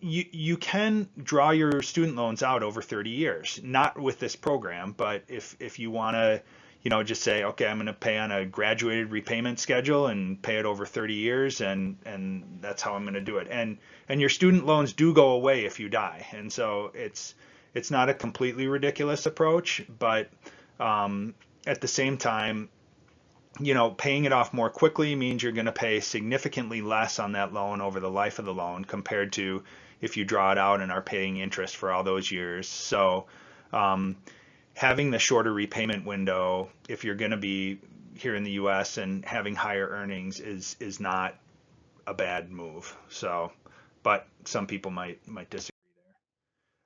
you 0.02 0.26
you 0.32 0.58
can 0.58 1.08
draw 1.22 1.52
your 1.52 1.82
student 1.82 2.16
loans 2.16 2.44
out 2.44 2.64
over 2.64 2.82
30 2.82 3.10
years 3.10 3.60
not 3.64 4.00
with 4.00 4.20
this 4.20 4.36
program 4.36 4.94
but 4.96 5.24
if 5.28 5.56
if 5.60 5.80
you 5.80 5.92
want 5.92 6.16
to 6.16 6.42
you 6.84 6.90
know 6.90 7.04
just 7.04 7.22
say 7.22 7.44
okay 7.44 7.68
i'm 7.68 7.78
going 7.78 7.88
to 7.88 7.94
pay 7.94 8.18
on 8.18 8.32
a 8.32 8.46
graduated 8.46 9.12
repayment 9.12 9.60
schedule 9.60 10.08
and 10.08 10.42
pay 10.42 10.58
it 10.58 10.66
over 10.66 10.86
30 10.86 11.14
years 11.14 11.62
and 11.62 11.98
and 12.06 12.60
that's 12.62 12.82
how 12.82 12.94
i'm 12.94 13.04
going 13.04 13.14
to 13.14 13.22
do 13.22 13.38
it. 13.38 13.48
And 13.50 13.78
and 14.08 14.20
your 14.20 14.30
student 14.30 14.66
loans 14.66 14.94
do 14.94 15.14
go 15.14 15.32
away 15.32 15.66
if 15.66 15.80
you 15.80 15.90
die. 15.90 16.26
And 16.32 16.52
so 16.52 16.92
it's 16.94 17.36
it's 17.74 17.92
not 17.92 18.10
a 18.10 18.14
completely 18.14 18.68
ridiculous 18.68 19.26
approach 19.26 19.84
but 20.00 20.30
um, 20.80 21.36
at 21.68 21.82
the 21.82 21.88
same 21.88 22.18
time 22.18 22.70
you 23.60 23.74
know 23.74 23.92
paying 23.92 24.26
it 24.26 24.32
off 24.32 24.54
more 24.54 24.70
quickly 24.70 25.16
means 25.16 25.44
you're 25.44 25.52
going 25.52 25.66
to 25.66 25.72
pay 25.72 26.00
significantly 26.00 26.82
less 26.82 27.20
on 27.20 27.34
that 27.34 27.54
loan 27.54 27.82
over 27.82 28.00
the 28.00 28.10
life 28.10 28.40
of 28.40 28.46
the 28.46 28.54
loan 28.54 28.86
compared 28.86 29.34
to 29.34 29.64
if 30.02 30.18
you 30.18 30.26
draw 30.26 30.52
it 30.52 30.58
out 30.58 30.82
and 30.82 30.92
are 30.92 31.02
paying 31.02 31.38
interest 31.38 31.76
for 31.76 31.92
all 31.92 32.04
those 32.04 32.32
years. 32.32 32.68
So 32.68 33.26
um, 33.74 34.16
having 34.74 35.12
the 35.12 35.20
shorter 35.20 35.52
repayment 35.52 36.06
window, 36.06 36.70
if 36.88 37.04
you're 37.04 37.16
going 37.16 37.32
to 37.32 37.38
be 37.38 37.80
here 38.16 38.36
in 38.36 38.44
the 38.44 38.52
U.S. 38.52 38.98
and 38.98 39.24
having 39.26 39.56
higher 39.56 39.88
earnings, 39.88 40.40
is 40.40 40.76
is 40.80 41.00
not 41.00 41.36
a 42.08 42.14
bad 42.14 42.50
move. 42.52 42.96
So, 43.10 43.52
but 44.04 44.28
some 44.46 44.68
people 44.68 44.92
might 44.92 45.26
might 45.28 45.50
disagree 45.50 45.76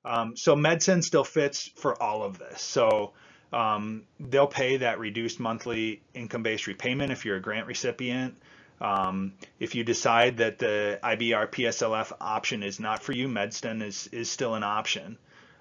there. 0.04 0.12
Um, 0.12 0.36
so 0.36 0.56
MedSend 0.56 1.04
still 1.04 1.24
fits 1.24 1.70
for 1.76 2.02
all 2.02 2.24
of 2.24 2.40
this. 2.40 2.62
So 2.62 3.14
um, 3.54 4.04
they'll 4.20 4.48
pay 4.48 4.78
that 4.78 5.00
reduced 5.00 5.40
monthly 5.40 6.02
income-based 6.14 6.68
repayment 6.68 7.12
if 7.12 7.26
you're 7.26 7.38
a 7.38 7.42
grant 7.42 7.68
recipient. 7.68 8.36
Um, 8.82 9.34
if 9.60 9.76
you 9.76 9.84
decide 9.84 10.38
that 10.38 10.60
the 10.60 11.00
IBR 11.04 11.52
PSLF 11.52 12.12
option 12.20 12.64
is 12.64 12.80
not 12.80 13.02
for 13.02 13.14
you, 13.14 13.28
MedSend 13.28 13.82
is, 13.82 14.08
is 14.12 14.30
still 14.30 14.56
an 14.56 14.64
option. 14.64 15.18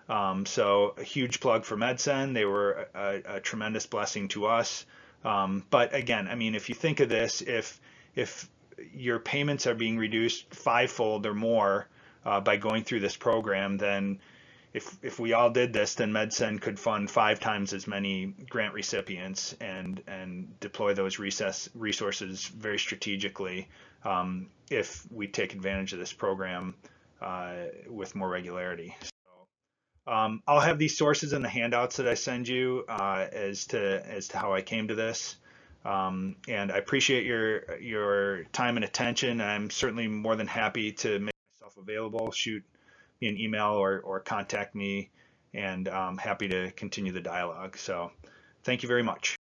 Um, 0.08 0.46
so 0.46 0.94
a 0.98 1.04
huge 1.04 1.40
plug 1.40 1.64
for 1.64 1.76
MedSend. 1.76 2.34
They 2.34 2.44
were 2.44 2.88
a, 2.94 3.36
a 3.36 3.40
tremendous 3.40 3.86
blessing 3.86 4.28
to 4.28 4.46
us. 4.46 4.84
Um, 5.24 5.64
but 5.70 5.94
again, 5.94 6.26
I 6.28 6.34
mean, 6.34 6.54
if 6.54 6.68
you 6.68 6.74
think 6.74 7.00
of 7.00 7.08
this, 7.08 7.42
if 7.42 7.80
if 8.16 8.48
your 8.92 9.20
payments 9.20 9.66
are 9.66 9.74
being 9.74 9.96
reduced 9.98 10.52
fivefold 10.52 11.26
or 11.26 11.34
more 11.34 11.86
uh, 12.24 12.40
by 12.40 12.56
going 12.56 12.82
through 12.84 13.00
this 13.00 13.16
program, 13.16 13.76
then 13.76 14.18
if 14.74 14.96
if 15.02 15.18
we 15.18 15.32
all 15.32 15.50
did 15.50 15.72
this, 15.72 15.94
then 15.94 16.12
MedSend 16.12 16.60
could 16.60 16.78
fund 16.78 17.10
five 17.10 17.40
times 17.40 17.72
as 17.72 17.86
many 17.86 18.34
grant 18.48 18.74
recipients 18.74 19.54
and 19.60 20.02
and 20.06 20.58
deploy 20.60 20.94
those 20.94 21.18
recess 21.18 21.68
resources 21.74 22.46
very 22.46 22.78
strategically 22.78 23.68
um, 24.04 24.48
if 24.70 25.06
we 25.10 25.26
take 25.26 25.52
advantage 25.52 25.92
of 25.92 25.98
this 25.98 26.12
program 26.12 26.74
uh, 27.20 27.54
with 27.88 28.14
more 28.14 28.28
regularity. 28.28 28.96
So 29.02 30.12
um, 30.12 30.42
I'll 30.48 30.60
have 30.60 30.78
these 30.78 30.96
sources 30.96 31.34
in 31.34 31.42
the 31.42 31.48
handouts 31.48 31.96
that 31.96 32.08
I 32.08 32.14
send 32.14 32.48
you 32.48 32.84
uh, 32.88 33.26
as 33.30 33.66
to 33.66 34.04
as 34.06 34.28
to 34.28 34.38
how 34.38 34.54
I 34.54 34.62
came 34.62 34.88
to 34.88 34.94
this. 34.94 35.36
Um, 35.84 36.36
and 36.48 36.72
I 36.72 36.78
appreciate 36.78 37.26
your 37.26 37.78
your 37.78 38.44
time 38.52 38.76
and 38.76 38.84
attention. 38.84 39.42
I'm 39.42 39.68
certainly 39.68 40.08
more 40.08 40.36
than 40.36 40.46
happy 40.46 40.92
to 40.92 41.18
make 41.18 41.34
myself 41.60 41.76
available. 41.76 42.30
Shoot 42.30 42.64
an 43.28 43.38
email 43.38 43.72
or, 43.72 44.00
or 44.00 44.20
contact 44.20 44.74
me 44.74 45.10
and 45.54 45.88
I'm 45.88 46.16
happy 46.16 46.48
to 46.48 46.70
continue 46.72 47.12
the 47.12 47.20
dialogue. 47.20 47.76
So 47.76 48.10
thank 48.64 48.82
you 48.82 48.88
very 48.88 49.02
much. 49.02 49.36